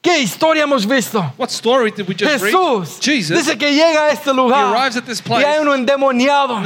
¿Qué 0.00 0.18
historia 0.20 0.64
hemos 0.64 0.84
visto? 0.84 1.32
What 1.36 1.50
story 1.50 1.92
did 1.92 2.08
we 2.08 2.14
just? 2.14 2.44
Jesús 2.44 2.98
Jesus. 3.00 3.36
dice 3.36 3.56
que 3.56 3.70
llega 3.70 4.06
a 4.06 4.10
este 4.10 4.34
lugar 4.34 4.92
y 5.28 5.44
hay 5.44 5.60
uno 5.60 5.74
endemoniado. 5.74 6.60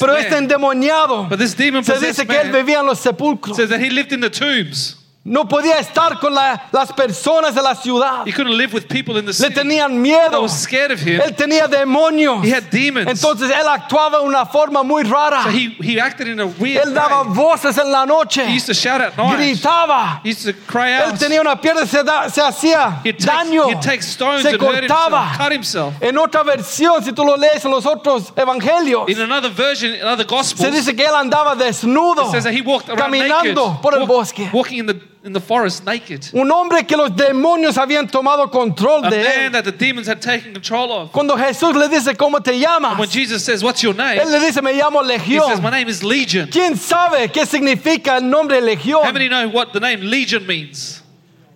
Pero 0.00 0.16
este 0.16 0.36
endemoniado 0.36 1.28
se 1.28 1.98
dice 2.06 2.26
que 2.26 2.40
él 2.40 2.50
vivía 2.52 2.80
en 2.80 2.86
los 2.86 2.98
sepulcros. 3.00 3.56
says 3.56 3.68
that 3.68 3.80
he 3.80 3.90
lived 3.90 4.12
in 4.12 4.20
the 4.20 4.30
tombs. 4.30 4.99
No 5.22 5.46
podía 5.46 5.78
estar 5.78 6.18
con 6.18 6.32
la- 6.34 6.62
las 6.72 6.90
personas 6.94 7.54
de 7.54 7.60
la 7.60 7.74
ciudad. 7.74 8.26
He 8.26 8.32
couldn't 8.32 8.56
live 8.56 8.72
with 8.72 8.88
people 8.88 9.18
in 9.18 9.26
the 9.26 9.32
Le 9.32 9.34
city 9.34 9.52
tenían 9.54 9.90
that 9.90 9.98
miedo. 10.00 10.40
was 10.40 10.62
scared 10.62 10.90
of 10.92 10.98
him. 10.98 11.20
Él 11.20 11.36
tenía 11.36 11.68
demonios. 11.68 12.42
He 12.42 12.50
had 12.50 12.70
demons. 12.70 13.06
Entonces 13.06 13.50
él 13.50 13.66
actuaba 13.68 14.20
de 14.20 14.24
una 14.24 14.46
forma 14.46 14.82
muy 14.82 15.02
rara. 15.02 15.42
So 15.44 15.50
he, 15.50 15.76
he 15.82 16.00
acted 16.00 16.26
in 16.26 16.40
a 16.40 16.46
weird 16.46 16.86
Él 16.86 16.94
daba 16.94 17.22
way. 17.24 17.34
voces 17.34 17.76
en 17.76 17.92
la 17.92 18.06
noche. 18.06 18.46
He 18.46 18.54
used 18.56 18.66
to 18.68 18.72
shout 18.72 19.02
at 19.02 19.14
night. 19.18 19.36
Gritaba. 19.38 20.20
He 20.24 20.30
used 20.30 20.46
to 20.46 20.54
cry 20.66 20.88
Él 20.92 21.10
out. 21.12 21.18
tenía 21.18 21.42
una 21.42 21.60
pierna 21.60 21.84
se, 21.86 22.02
da- 22.02 22.30
se 22.30 22.40
hacía 22.40 23.00
He'd 23.04 23.18
take, 23.18 23.26
daño. 23.30 23.68
he'd 23.68 23.82
take 23.82 24.00
stones 24.00 24.40
Se 24.42 24.48
and 24.48 24.58
hurt 24.62 24.74
himself, 24.84 24.90
cortaba. 25.10 25.36
cut 25.36 25.52
himself. 25.52 25.94
En 26.00 26.16
otra 26.16 26.42
versión, 26.44 27.04
si 27.04 27.12
tú 27.12 27.26
lo 27.26 27.36
lees 27.36 27.62
en 27.62 27.70
los 27.70 27.84
otros 27.84 28.32
evangelios, 28.36 29.06
In 29.10 29.20
another 29.20 29.50
version, 29.50 29.92
in 29.94 30.02
other 30.02 30.24
se 30.26 30.34
gospels, 30.34 30.72
dice 30.72 30.96
que 30.96 31.04
él 31.04 31.14
andaba 31.14 31.54
desnudo, 31.54 32.24
it 32.28 32.30
says 32.30 32.44
that 32.44 32.54
he 32.54 32.62
walked 32.62 32.88
around 32.88 33.12
naked, 33.12 33.28
caminando 33.28 33.82
por 33.82 33.92
el 33.92 34.00
walk- 34.06 34.08
bosque. 34.08 34.48
walking 34.54 34.78
in 34.78 34.86
the, 34.86 35.10
in 35.22 35.32
the 35.34 35.40
forest 35.40 35.84
naked. 35.84 36.30
Un 36.32 36.50
hombre 36.50 36.82
que 36.86 36.96
los 36.96 37.10
demonios 37.10 37.76
habían 37.76 38.10
tomado 38.10 38.50
control 38.50 39.04
A 39.04 39.10
de 39.10 39.22
man 39.22 39.26
él. 39.48 39.52
that 39.52 39.64
the 39.64 39.72
demons 39.72 40.06
had 40.06 40.20
taken 40.22 40.54
control 40.54 40.90
of. 40.92 41.12
Cuando 41.12 41.36
Jesús 41.36 41.74
le 41.74 41.88
dice, 41.88 42.16
¿cómo 42.16 42.42
te 42.42 42.52
llamas? 42.58 42.98
When 42.98 43.08
Jesus 43.08 43.44
says, 43.44 43.62
What's 43.62 43.82
your 43.82 43.92
name? 43.94 44.18
Él 44.18 44.30
le 44.30 44.40
dice, 44.40 44.62
me 44.62 44.72
llamo 44.72 45.02
He 45.02 45.38
says, 45.38 45.60
My 45.60 45.68
Legión. 45.68 45.70
name 45.72 45.88
is 45.88 46.02
Legion. 46.02 46.48
¿Quién 46.48 46.74
sabe 46.76 47.30
qué 47.30 47.44
significa 47.44 48.16
el 48.16 48.22
nombre 48.30 48.60
legión? 48.62 49.04
How 49.04 49.12
many 49.12 49.28
know 49.28 49.48
what 49.50 49.72
the 49.74 49.80
name 49.80 50.00
Legion 50.00 50.46
means? 50.46 51.02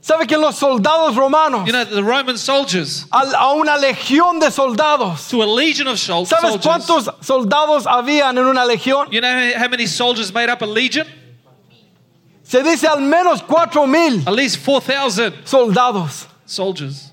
¿Sabe 0.02 0.26
que 0.26 0.37
los 0.37 0.56
soldados 0.59 1.16
romanos, 1.16 1.64
You 1.66 1.73
know, 1.73 1.83
the 1.87 2.02
Roman 2.04 2.37
soldiers, 2.37 3.06
a, 3.11 3.21
a 3.38 3.54
una 3.54 3.78
legión 3.78 4.38
de 4.38 4.50
soldados, 4.50 5.30
to 5.30 5.42
a 5.42 5.47
legion 5.47 5.88
of 5.88 5.99
sol- 5.99 6.26
¿sabes 6.26 6.61
soldiers. 6.61 6.62
cuántos 6.62 7.09
soldados 7.25 7.87
habían 7.87 8.37
en 8.37 8.44
una 8.44 8.66
legión? 8.66 9.11
You 9.11 9.23
know 9.23 9.52
how 9.56 9.68
many 9.68 9.87
soldiers 9.87 10.30
made 10.35 10.50
up 10.50 10.61
a 10.61 10.66
legion? 10.66 11.06
Se 12.54 12.62
dice 12.62 12.87
al 12.87 13.00
menos 13.00 13.42
cuatro 13.42 13.84
mil 13.84 14.23
At 14.25 14.32
least 14.32 14.58
4,000 14.64 15.44
soldados. 15.44 16.28
soldiers. 16.46 17.11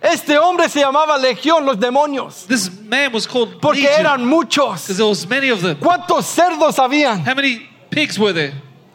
Este 0.00 0.38
hombre 0.38 0.68
se 0.68 0.78
llamaba 0.80 1.18
Legión, 1.18 1.64
los 1.66 1.76
demonios, 1.80 2.46
This 2.46 2.70
man 2.84 3.12
was 3.12 3.26
called 3.26 3.60
porque 3.60 3.88
eran 3.88 4.24
muchos. 4.24 4.82
because 4.82 4.96
there 4.98 5.08
was 5.08 5.26
many 5.28 5.48
of 5.50 5.62
them. 5.62 5.78
¿Cuántos 5.80 6.26
cerdos 6.26 6.78
habían? 6.78 7.24
How 7.26 7.34
many 7.34 7.68
pigs 7.90 8.16
were 8.20 8.32
there? 8.32 8.52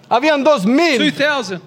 Habían 0.10 0.42
dos 0.42 0.66
mil. 0.66 1.00
2,000. 1.00 1.60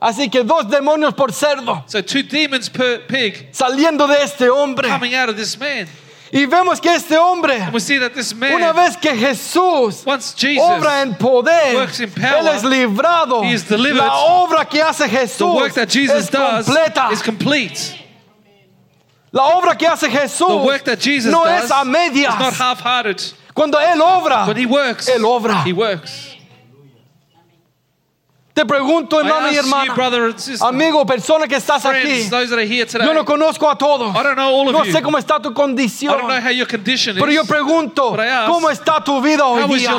Así 0.00 0.30
que 0.30 0.44
dos 0.44 0.68
demonios 0.70 1.12
por 1.16 1.32
cerdo 1.32 1.82
So 1.88 2.00
two 2.00 2.22
demons 2.22 2.68
per 2.68 3.08
pig 3.08 3.48
saliendo 3.52 4.06
de 4.06 4.22
este 4.22 4.48
hombre. 4.50 4.88
coming 4.88 5.16
out 5.16 5.28
of 5.30 5.36
this 5.36 5.58
man. 5.58 5.88
Y 6.34 6.46
vemos 6.46 6.80
que 6.80 6.88
este 6.94 7.18
hombre, 7.18 7.60
And 7.60 7.74
we 7.74 7.80
see 7.80 7.98
that 7.98 8.14
this 8.14 8.34
man, 8.34 8.54
una 8.54 8.72
vez 8.72 8.96
que 8.96 9.10
Jesús 9.14 10.02
once 10.06 10.34
Jesus, 10.34 10.64
obra 10.64 11.02
en 11.02 11.14
poder, 11.14 11.74
works 11.74 12.00
in 12.00 12.10
power, 12.10 12.38
Él 12.40 12.48
es 12.48 12.64
librado. 12.64 13.44
he 13.44 13.52
is 13.52 13.68
delivered. 13.68 13.98
La 13.98 14.14
obra 14.14 14.64
que 14.64 14.80
hace 14.80 15.04
the 15.04 15.10
Jesús 15.10 15.54
work 15.54 15.74
that 15.74 15.90
Jesus 15.90 16.24
es 16.24 16.30
does 16.30 16.64
completa. 16.64 17.10
is 17.12 17.20
complete. 17.22 17.98
La 19.30 19.42
obra 19.56 19.76
que 19.76 19.86
hace 19.86 20.08
Jesús 20.08 20.48
The 20.48 20.56
work 20.66 20.84
that 20.84 21.00
Jesus 21.00 21.30
no 21.30 21.44
does 21.44 21.64
es 21.64 21.70
a 21.70 21.84
medias. 21.84 22.32
is 22.32 22.40
not 22.40 22.54
half-hearted. 22.54 23.22
Cuando 23.54 23.78
Él 23.78 24.00
obra, 24.00 24.46
When 24.46 24.56
he 24.56 24.64
works, 24.66 25.08
Él 25.10 25.24
obra. 25.24 25.62
Te 28.54 28.66
pregunto, 28.66 29.18
hermano 29.18 29.50
y 29.50 29.56
hermana, 29.56 29.94
brother 29.94 30.24
and 30.24 30.38
sister, 30.38 30.66
amigo, 30.68 31.06
persona 31.06 31.46
que 31.48 31.56
estás 31.56 31.82
friends, 31.82 32.30
aquí, 32.30 32.46
today, 32.50 33.06
yo 33.06 33.14
no 33.14 33.24
conozco 33.24 33.70
a 33.70 33.76
todos. 33.78 34.14
I 34.14 34.22
don't 34.22 34.36
know 34.36 34.50
all 34.54 34.68
of 34.68 34.72
No 34.74 34.84
you. 34.84 34.92
sé 34.92 35.00
cómo 35.02 35.16
está 35.18 35.40
tu 35.40 35.48
I 35.48 35.54
don't 35.54 35.54
know 35.54 35.64
condición. 35.64 36.20
how 36.42 36.50
your 36.50 36.66
condition 36.66 37.16
Pero 37.16 37.32
yo 37.32 37.42
is. 37.42 37.48
pregunto, 37.48 38.14
I 38.14 38.26
ask, 38.28 38.50
¿cómo 38.50 38.68
está 38.70 39.02
tu 39.02 39.20
vida 39.22 39.46
hoy 39.46 39.62
día? 39.78 39.96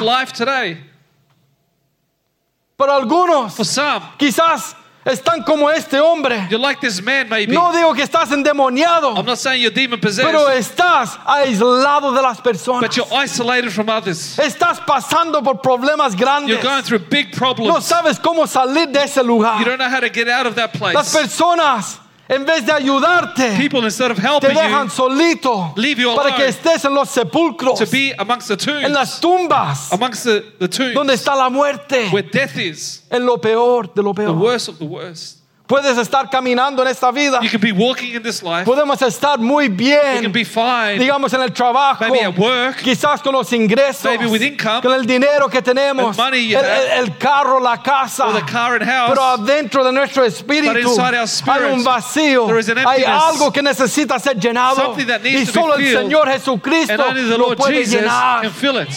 Para 2.78 2.96
algunos, 2.96 3.54
some, 3.56 4.02
quizás 4.18 4.76
están 5.06 5.44
como 5.46 5.70
este 5.70 6.00
hombre. 6.00 6.48
you're 6.50 6.58
like 6.62 6.80
this 6.82 7.02
man 7.02 7.28
maybe. 7.30 7.54
No 7.54 7.72
digo 7.72 7.94
que 7.94 8.04
estás 8.04 8.32
endemoniado, 8.32 9.16
I'm 9.18 9.26
not 9.26 9.38
saying 9.38 9.62
you're 9.62 9.74
demon 9.74 10.00
possessed, 10.00 10.26
pero 10.26 10.48
estás 10.50 11.18
aislado 11.26 12.14
de 12.14 12.22
las 12.22 12.40
personas. 12.42 12.82
but 12.82 12.96
you're 12.96 13.08
isolated 13.24 13.72
from 13.72 13.90
others. 13.90 14.38
Estás 14.38 14.80
pasando 14.86 15.44
por 15.44 15.56
problemas 15.62 16.16
grandes. 16.16 16.50
You're 16.50 16.62
going 16.64 16.84
through 16.84 17.00
big 17.10 17.32
No 17.34 17.38
problems. 17.38 17.86
sabes 17.86 18.20
cómo 18.20 18.48
salir 18.48 18.88
de 18.92 19.04
ese 19.04 19.24
lugar. 19.24 19.60
You 19.60 19.66
don't 19.66 19.78
know 19.80 19.90
how 19.90 20.00
to 20.00 20.10
get 20.10 20.28
out 20.30 20.46
of 20.48 20.56
that 20.56 20.74
Las 20.80 21.12
place. 21.12 21.18
personas, 21.28 22.00
en 22.36 22.46
vez 22.46 22.66
de 22.66 22.72
ayudarte, 22.72 23.56
People, 23.58 23.80
instead 23.84 24.12
of 24.12 24.18
te 24.18 24.26
helping 24.26 24.54
dejan 24.54 24.88
you 24.88 24.90
solito 24.90 25.74
Leave 25.76 26.02
you 26.02 26.16
para 26.16 26.36
que 26.36 26.48
estés 26.48 26.84
en 26.86 26.94
los 26.94 27.10
sepulcros, 27.10 27.80
to 27.80 27.86
be 27.92 28.14
amongst 28.18 28.48
the 28.48 28.72
en 28.86 28.94
las 28.94 29.20
tumbas, 29.20 29.92
amongst 29.92 30.24
the, 30.24 30.42
the 30.60 30.68
tombs, 30.68 30.94
donde 30.94 31.14
está 31.14 31.36
la 31.36 31.50
muerte, 31.50 32.10
where 32.12 32.28
death 32.28 32.58
is, 32.58 33.04
en 33.10 33.26
lo 33.26 33.38
peor 33.38 33.94
de 33.94 34.02
lo 34.02 34.14
the 34.14 34.24
peor. 34.24 34.36
worst 34.36 34.70
of 34.70 34.78
the 34.80 34.86
worst. 34.86 35.43
Puedes 35.66 35.98
estar 35.98 36.30
caminando 36.30 36.82
en 36.82 36.90
esta 36.90 37.10
vida. 37.10 37.40
You 37.42 37.50
can 37.50 37.62
be 37.62 37.72
walking 37.72 38.14
in 38.14 38.22
this 38.22 38.44
life, 38.44 38.66
Podemos 38.66 39.02
estar 39.02 39.40
muy 39.40 39.70
bien, 39.70 40.22
can 40.22 40.32
be 40.34 40.44
fine, 40.44 41.00
digamos 41.00 41.34
en 41.34 41.42
el 41.42 41.54
trabajo, 41.54 42.02
maybe 42.04 42.26
at 42.26 42.38
work, 42.38 42.82
quizás 42.84 43.22
con 43.24 43.32
los 43.34 43.52
ingresos, 43.54 44.04
Maybe 44.04 44.26
with 44.26 44.42
income, 44.42 44.82
con 44.82 44.94
el 44.94 45.06
dinero 45.06 45.48
que 45.48 45.62
tenemos, 45.62 46.18
money 46.18 46.50
you 46.50 46.58
el, 46.58 46.66
have, 46.66 46.98
el- 47.00 47.18
carro, 47.18 47.60
la 47.62 47.78
casa, 47.82 48.26
or 48.28 48.34
the 48.34 48.42
car 48.52 48.74
and 48.76 48.84
house. 48.84 49.10
pero 49.10 49.24
adentro 49.24 49.86
de 49.86 49.94
nuestro 49.94 50.26
espíritu 50.26 50.78
inside 50.80 51.16
our 51.16 51.28
hay 51.50 51.72
un 51.72 51.82
vacío, 51.84 52.46
there 52.48 52.60
is 52.60 52.68
an 52.68 52.80
hay 52.86 53.04
algo 53.06 53.52
que 53.54 53.62
necesita 53.64 54.20
ser 54.20 54.36
llenado. 54.38 54.76
Something 54.76 55.08
that 55.08 55.22
needs 55.24 55.44
y 55.44 55.46
to 55.46 55.52
be 55.54 55.60
solo 55.62 55.74
el 55.76 55.80
filled. 55.82 55.98
Señor 56.10 56.28
Jesucristo 56.30 56.92
and 56.94 57.02
only 57.02 57.24
the 57.24 57.38
lo 57.38 57.46
Lord 57.48 57.58
puede 57.58 57.86
Jesus 57.86 58.02
llenar. 58.02 58.42
can 58.42 58.52
fill 58.52 58.78
it. 58.80 58.90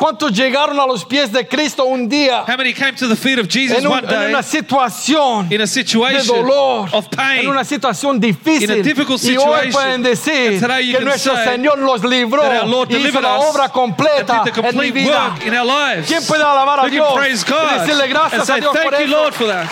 ¿Cuántos 0.00 0.32
llegaron 0.32 0.80
a 0.80 0.86
los 0.86 1.04
pies 1.04 1.30
de 1.30 1.46
Cristo 1.46 1.84
un 1.84 2.08
día 2.08 2.42
How 2.48 2.56
many 2.56 2.72
came 2.72 2.94
to 2.94 3.06
the 3.06 3.14
feet 3.14 3.38
of 3.38 3.46
Jesus 3.48 3.76
en, 3.76 3.86
un- 3.86 3.92
one 3.92 4.04
en 4.04 4.08
day 4.08 4.30
una 4.32 4.42
situación 4.42 5.52
in 5.52 5.60
a 5.60 5.64
de 5.64 5.66
situation 5.66 6.26
dolor, 6.38 6.88
of 6.90 7.06
pain? 7.10 7.40
en 7.40 7.48
una 7.48 7.64
situación 7.64 8.18
difícil. 8.18 8.62
In 8.70 8.80
a 8.80 8.82
difficult 8.82 9.22
y 9.22 9.36
hoy 9.36 9.66
situation. 9.66 9.72
pueden 9.72 10.02
decir 10.02 10.58
que 10.58 11.00
nuestro 11.04 11.36
Señor 11.44 11.78
los 11.80 12.02
libró 12.02 12.42
y 12.88 12.96
hizo 12.96 13.20
la 13.20 13.34
obra 13.40 13.68
completa 13.68 14.38
en 14.38 14.44
mi 14.44 14.50
complete 14.62 14.90
vida. 14.92 15.28
work 15.34 15.44
in 15.46 15.54
our 15.54 15.66
lives. 15.66 16.06
¿Quién 16.08 16.24
puede 16.26 16.44
alabar 16.44 16.80
a 16.80 16.88
Dios 16.88 17.06
y 17.12 17.50
God 17.50 17.70
decirle 17.80 18.04
and 18.04 18.12
gracias 18.14 18.48
a 18.48 18.56
Dios 18.56 18.74
por 18.82 18.92
thank 18.94 19.00
you, 19.00 19.06
eso? 19.06 19.22
Lord, 19.22 19.34
for 19.34 19.46
that. 19.48 19.68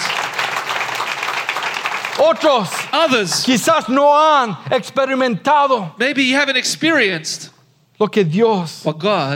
Otros 2.19 2.69
Others, 2.93 3.45
quizás 3.47 3.89
no 3.89 4.13
han 4.15 4.59
experimentado 4.73 5.95
maybe 5.97 6.23
you 6.25 6.37
haven't 6.37 6.57
experienced 6.59 7.48
lo 7.99 8.09
que 8.09 8.25
Dios 8.25 8.83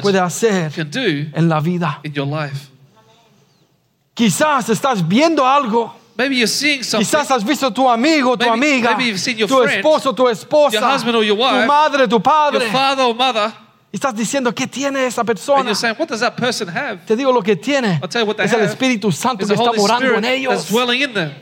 puede 0.03 0.19
hacer 0.21 0.73
en 0.77 1.49
la 1.49 1.61
vida. 1.61 2.01
in 2.05 2.13
your 2.13 2.27
life. 2.27 2.69
Quizás 4.15 4.69
estás 4.69 5.07
viendo 5.07 5.45
algo. 5.47 5.95
Maybe 6.17 6.37
you're 6.37 6.47
seeing 6.47 6.83
something. 6.85 7.07
Quizás 7.07 7.31
has 7.31 7.43
visto 7.43 7.71
tu 7.73 7.89
amigo, 7.89 8.37
tu 8.37 8.45
Maybe- 8.45 8.53
amiga, 8.75 8.91
maybe 8.91 9.07
you've 9.09 9.19
seen 9.21 9.39
your 9.39 9.49
tu 9.49 9.63
friend, 9.63 9.83
esposo, 9.83 10.15
tu 10.15 10.29
esposa, 10.29 10.75
your 10.75 10.83
husband 10.85 11.17
or 11.17 11.25
your 11.25 11.37
tu 11.37 11.43
wife, 11.43 11.67
madre, 11.67 12.07
tu 12.07 12.21
padre. 12.21 12.61
your 12.65 12.71
father 12.73 13.05
or 13.05 13.15
mother, 13.15 13.51
Y 13.91 13.97
estás 13.97 14.15
diciendo, 14.15 14.55
¿qué 14.55 14.67
tiene 14.67 15.07
esa 15.07 15.25
persona? 15.25 15.75
saying, 15.75 15.97
what 15.99 16.09
does 16.09 16.21
that 16.21 16.37
person 16.37 16.69
have? 16.69 16.99
Te 17.07 17.17
digo 17.17 17.33
lo 17.33 17.43
que 17.43 17.57
tiene. 17.57 17.99
I'll 18.03 18.09
tell 18.09 18.21
you 18.23 18.27
what 18.27 18.37
they 18.37 18.45
Es 18.47 18.53
el. 18.53 18.61
Espíritu 18.61 19.11
Santo 19.11 19.43
It's 19.45 19.51
que 19.53 19.55
está 19.57 19.73
morando 19.75 20.15
en 20.19 20.25
ellos. 20.27 20.55
that's 20.55 20.69
dwelling 20.71 21.01
in 21.03 21.15
them. 21.15 21.33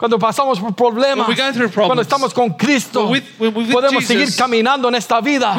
Cuando 0.00 0.18
pasamos 0.18 0.58
por 0.58 0.74
problemas, 0.74 1.28
cuando 1.74 2.00
estamos 2.00 2.32
con 2.32 2.54
Cristo, 2.54 3.08
with 3.08 3.22
podemos 3.70 4.02
Jesus, 4.02 4.06
seguir 4.06 4.34
caminando 4.34 4.88
en 4.88 4.94
esta 4.94 5.20
vida, 5.20 5.54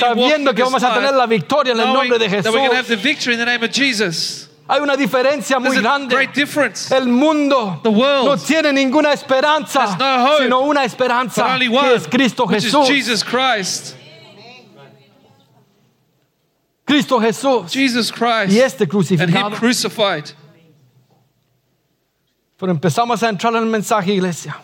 sabiendo 0.00 0.52
que 0.52 0.64
vamos 0.64 0.82
a 0.82 0.94
tener 0.94 1.14
la 1.14 1.26
victoria 1.26 1.74
en 1.74 1.80
el 1.80 1.92
nombre 1.92 2.18
de 2.18 2.28
Jesús. 2.28 2.52
the 2.88 2.96
victory 2.96 3.34
in 3.34 3.38
the 3.38 3.46
name 3.46 3.64
of 3.64 3.70
Jesus. 3.70 4.48
Hay 4.66 4.80
una 4.80 4.96
diferencia 4.96 5.60
muy 5.60 5.76
grande. 5.76 6.16
El 6.90 7.06
mundo 7.06 7.78
The 7.84 7.88
world 7.88 8.24
no 8.24 8.36
tiene 8.36 8.72
ninguna 8.72 9.12
esperanza, 9.12 9.96
no 9.96 10.24
hope, 10.24 10.42
sino 10.42 10.60
una 10.62 10.84
esperanza 10.84 11.54
only 11.54 11.68
que 11.68 11.76
one, 11.76 11.94
es 11.94 12.08
Cristo 12.08 12.48
Jesús. 12.48 12.88
Jesus 12.88 13.22
Christ. 13.22 13.94
Cristo 16.84 17.20
Jesús 17.20 17.72
Jesus 17.72 18.10
Christ 18.10 18.52
y 18.52 18.58
este 18.58 18.88
crucificado. 18.88 19.54
Pero 22.56 22.70
empezamos 22.70 23.22
a 23.22 23.28
entrar 23.28 23.52
en 23.54 23.60
el 23.64 23.66
mensaje, 23.66 24.12
iglesia. 24.12 24.56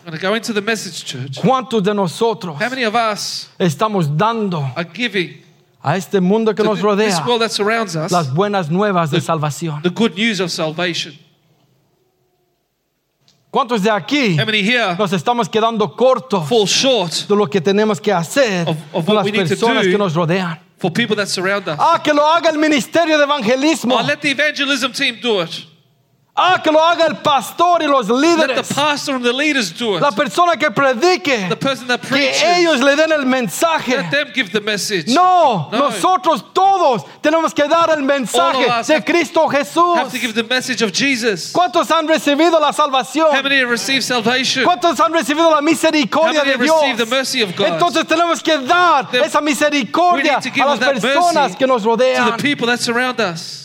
Message, 0.63 1.03
church. 1.05 1.39
¿Cuántos 1.41 1.83
de 1.83 1.93
nosotros 1.93 2.55
estamos 3.59 4.17
dando 4.17 4.71
a 5.83 5.97
este 5.97 6.21
mundo 6.21 6.55
que 6.55 6.63
nos 6.63 6.79
rodea 6.79 7.25
us 7.25 8.11
las 8.11 8.33
buenas 8.33 8.69
nuevas 8.69 9.11
de 9.11 9.19
salvación? 9.19 9.81
the 9.81 9.89
good 9.89 10.15
news 10.15 10.39
of 10.39 10.49
salvation? 10.49 11.13
¿Cuántos 13.51 13.83
de 13.83 13.89
aquí 13.91 14.39
How 14.39 14.45
many 14.45 14.63
here 14.63 14.95
nos 14.97 15.11
estamos 15.11 15.49
quedando 15.49 15.93
cortos 15.93 16.47
fall 16.47 16.65
short 16.65 17.27
de 17.27 17.35
lo 17.35 17.47
que 17.47 17.59
tenemos 17.59 17.99
que 17.99 18.13
hacer 18.13 18.65
Of- 18.69 18.77
of 18.93 19.05
con 19.05 19.15
las 19.15 19.29
personas 19.29 19.85
que 19.85 19.97
nos 19.97 20.13
rodean? 20.13 20.57
for 20.77 20.89
people 20.89 21.17
that 21.17 21.27
surround 21.27 21.67
us? 21.67 21.75
Ah, 21.77 22.01
que 22.01 22.13
lo 22.13 22.25
haga 22.25 22.49
el 22.49 22.57
ministerio 22.57 23.17
de 23.17 23.25
evangelismo. 23.25 23.95
Oh, 23.95 24.01
let 24.01 24.21
the 24.21 24.31
evangelism 24.31 24.93
team 24.93 25.19
do 25.21 25.41
it. 25.41 25.70
Ah, 26.43 26.59
que 26.63 26.71
lo 26.71 26.79
haga 26.79 27.05
el 27.05 27.17
pastor 27.17 27.83
y 27.83 27.85
los 27.87 28.07
Let 28.09 28.15
líderes. 28.37 28.67
the 28.67 28.73
pastor 28.73 29.15
and 29.15 29.23
the 29.23 29.31
leaders 29.31 29.71
do 29.71 29.95
it. 29.97 30.01
La 30.01 30.09
persona 30.09 30.55
que 30.57 30.71
predique. 30.71 31.47
The 31.49 31.55
person 31.55 31.87
that 31.87 32.01
Que 32.01 32.07
preaches. 32.07 32.41
ellos 32.43 32.79
le 32.81 32.95
den 32.95 33.11
el 33.11 33.25
mensaje. 33.25 33.89
Let 33.95 34.09
them 34.09 34.31
give 34.33 34.51
the 34.51 34.61
message. 34.61 35.07
No, 35.07 35.69
No. 35.71 35.89
nosotros 35.89 36.43
todos 36.53 37.03
tenemos 37.21 37.53
que 37.53 37.67
dar 37.67 37.91
el 37.91 38.01
mensaje 38.03 38.63
de 38.87 38.95
have- 38.95 39.05
Cristo 39.05 39.47
Jesús. 39.49 39.97
Have 39.97 40.11
to 40.11 40.17
give 40.17 40.33
the 40.33 40.43
message 40.43 40.81
of 40.81 40.91
Jesus. 40.91 41.51
¿Cuántos 41.51 41.91
han 41.91 42.07
recibido 42.07 42.59
la 42.59 42.69
How 42.69 42.73
salvación? 42.73 43.31
many 43.43 43.59
have 43.59 43.69
received 43.69 44.03
salvation? 44.03 44.63
¿Cuántos 44.65 44.99
han 44.99 45.13
recibido 45.13 45.51
la 45.51 45.61
misericordia 45.61 46.39
How 46.41 46.45
de 46.45 46.57
Dios? 46.57 46.97
the 46.97 47.05
mercy 47.05 47.43
of 47.43 47.55
God? 47.55 47.67
Entonces 47.67 48.05
tenemos 48.07 48.41
que 48.41 48.57
dar 48.57 49.11
Then 49.11 49.23
esa 49.25 49.39
We 49.39 49.45
misericordia 49.51 50.39
to 50.41 50.49
a 50.63 50.65
las 50.65 50.79
personas 50.79 51.55
que 51.55 51.67
nos 51.67 51.83
to 51.83 51.89
rodean. 51.89 52.31
the 52.37 52.41
people 52.41 52.65
that 52.67 52.79
surround 52.79 53.19
us. 53.21 53.60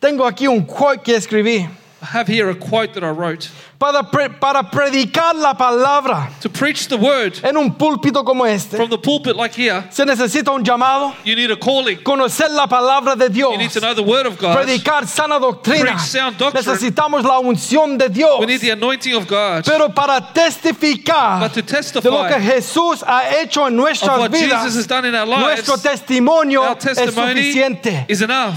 Tengo 0.00 0.24
aquí 0.26 0.46
un 0.48 0.64
quote 0.64 1.02
que 1.02 1.14
escribí. 1.16 1.68
I 2.02 2.06
have 2.06 2.26
here 2.28 2.48
a 2.48 2.54
quote 2.54 2.94
that 2.94 3.04
I 3.04 3.10
wrote. 3.10 3.50
Para, 3.78 4.02
pre- 4.04 4.30
para 4.30 4.62
predicar 4.70 5.34
la 5.36 5.52
palabra 5.54 6.30
To 6.40 6.48
preach 6.50 6.88
the 6.88 6.96
word 6.96 7.38
en 7.44 7.56
un 7.56 7.74
púlpito 7.74 8.24
como 8.24 8.44
este, 8.44 8.76
from 8.76 8.88
the 8.90 8.98
pulpit 8.98 9.36
like 9.36 9.54
here, 9.54 9.84
se 9.90 10.04
necesita 10.04 10.50
un 10.54 10.62
llamado, 10.64 11.14
you 11.24 11.34
need 11.36 11.50
a 11.50 11.56
calling. 11.56 11.98
conocer 12.02 12.50
la 12.50 12.66
palabra 12.66 13.16
de 13.16 13.28
Dios, 13.30 13.52
You 13.52 13.58
need 13.58 13.70
to 13.70 13.80
know 13.80 13.94
the 13.94 14.02
word 14.02 14.26
of 14.26 14.38
God. 14.38 14.56
predicar 14.56 15.06
sana 15.06 15.38
doctrina. 15.38 15.80
Preach 15.92 16.00
sound 16.00 16.36
doctrine. 16.38 16.62
Necesitamos 16.64 17.22
la 17.22 17.38
unción 17.40 17.98
de 17.98 18.08
Dios. 18.10 18.40
We 18.40 18.46
need 18.46 18.60
the 18.60 18.70
anointing 18.70 19.14
of 19.14 19.26
God. 19.26 19.64
Pero 19.66 19.90
para 19.90 20.20
testificar 20.32 21.40
But 21.40 21.52
to 21.54 21.62
de 22.00 22.10
lo 22.10 22.24
que 22.24 22.34
testify 22.34 22.40
Jesús 22.40 23.02
ha 23.06 23.40
hecho 23.42 23.66
en 23.66 23.76
nuestras 23.76 24.18
what 24.18 24.30
Jesus 24.30 24.46
vidas, 24.46 24.76
has 24.76 24.86
done 24.86 25.04
in 25.06 25.14
our 25.14 25.26
lives, 25.26 25.42
nuestro 25.66 25.76
testimonio 25.76 26.62
our 26.62 26.76
es 26.76 26.98
suficiente. 27.14 28.06
is 28.08 28.22
enough. 28.22 28.56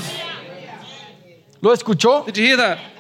¿Lo 1.64 1.72
escuchó? 1.72 2.26
Did 2.26 2.36
you 2.36 2.44
hear 2.44 2.58
that? 2.58 2.93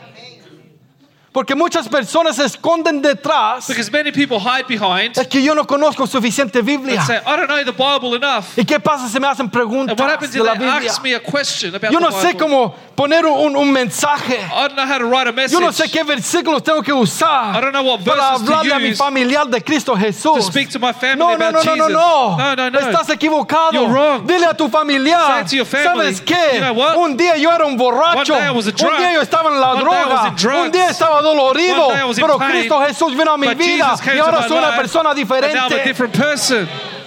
Porque 1.34 1.56
muchas 1.56 1.90
personas 1.90 2.36
se 2.36 2.46
esconden 2.46 3.02
detrás. 3.02 3.68
Because 3.68 3.92
many 3.92 4.12
people 4.12 4.40
hide 4.40 4.68
behind 4.68 5.18
Es 5.18 5.28
que 5.28 5.42
yo 5.42 5.56
no 5.56 5.66
conozco 5.66 6.06
suficiente 6.06 6.62
Biblia. 6.62 7.02
say, 7.02 7.18
I 7.25 7.36
don't 7.36 7.48
know 7.48 7.63
the 7.63 7.72
Bible 7.72 8.13
enough. 8.16 8.56
¿Y 8.56 8.63
qué 8.66 8.80
pasa 8.80 9.10
si 9.10 9.20
me 9.20 9.28
hacen 9.28 9.50
preguntas 9.50 9.94
And 9.94 10.00
what 10.00 10.12
happens 10.12 10.32
de 10.32 10.40
if 10.40 10.46
la 10.46 10.54
they 10.54 10.60
Biblia? 10.60 10.90
ask 10.92 11.02
me 11.02 11.13
a 11.16 11.20
question 11.20 11.74
about 11.74 11.92
Yo 11.92 11.98
the 12.00 12.06
no 12.06 12.12
sé 12.12 12.34
Bible? 12.34 12.40
cómo 12.40 12.75
poner 12.96 13.25
un, 13.25 13.56
un 13.56 13.72
mensaje. 13.72 14.38
I 14.38 14.68
don't 14.68 14.75
know 14.75 14.86
how 14.86 15.00
to 15.00 15.06
write 15.06 15.28
a 15.28 15.32
message. 15.32 15.54
Yo 15.54 15.60
no 15.60 15.72
sé 15.72 15.90
qué 15.92 16.04
versículos 16.04 16.62
tengo 16.63 16.84
que 16.84 16.94
usar 16.94 17.56
I 17.56 17.62
don't 17.62 17.74
know 17.74 17.82
what 17.82 18.04
para 18.06 18.34
verses 18.38 18.46
to 18.46 18.54
hablarle 18.54 18.74
a 18.75 18.80
mi 18.80 18.94
familiar 18.94 19.48
de 19.50 19.60
Cristo 19.62 19.96
Jesús. 19.96 20.36
to 20.36 20.42
speak 20.44 20.70
to 20.70 20.78
my 20.78 20.94
family 20.94 21.18
no, 21.18 21.30
no, 21.30 21.34
about 21.50 21.54
no, 21.54 21.63
no, 21.63 21.75
no, 21.75 21.88
Jesus. 21.88 21.94
no. 21.94 22.38
No, 22.38 22.56
no, 22.56 22.70
no. 22.70 22.80
Estás 22.80 23.10
equivocado. 23.10 23.72
You're 23.74 23.90
wrong. 23.92 24.28
Dile 24.28 24.46
a 24.46 24.54
tu 24.56 24.70
familiar. 24.70 25.18
Say 25.48 25.50
to 25.50 25.56
your 25.56 25.66
family, 25.66 26.13
¿Sabes 26.13 26.22
qué? 26.22 26.54
you 26.54 26.60
know 26.60 26.74
what? 26.74 26.96
Un 26.96 27.18
día 27.18 27.36
yo 27.38 27.50
era 27.50 27.66
un 27.66 27.75
borracho. 27.75 28.34
One 28.34 28.40
day 28.42 28.48
I 28.48 28.52
was 28.52 28.68
a 28.68 28.70
un 28.70 28.75
drunk. 28.75 28.98
día 29.00 29.13
yo 29.13 29.22
estaba 29.22 29.50
en 29.50 29.60
la 29.60 29.74
One 29.74 29.84
day 29.84 29.90
I 29.90 30.06
was 30.06 30.20
droga. 30.20 30.28
in 30.30 30.36
drugs. 30.36 30.66
Un 30.68 30.72
día 30.72 30.90
estaba 30.90 31.23
dolorido. 31.24 31.88
Pero. 32.15 32.38
Cristo 32.38 32.80
Jesús 32.82 33.18
vino 33.18 33.32
a 33.32 33.38
mi 33.38 33.53
vida 33.56 33.96
y 34.13 34.20
ahora 34.20 34.48
soy 34.48 34.58
una 34.58 34.75
persona 34.75 35.13
diferente. 35.13 35.96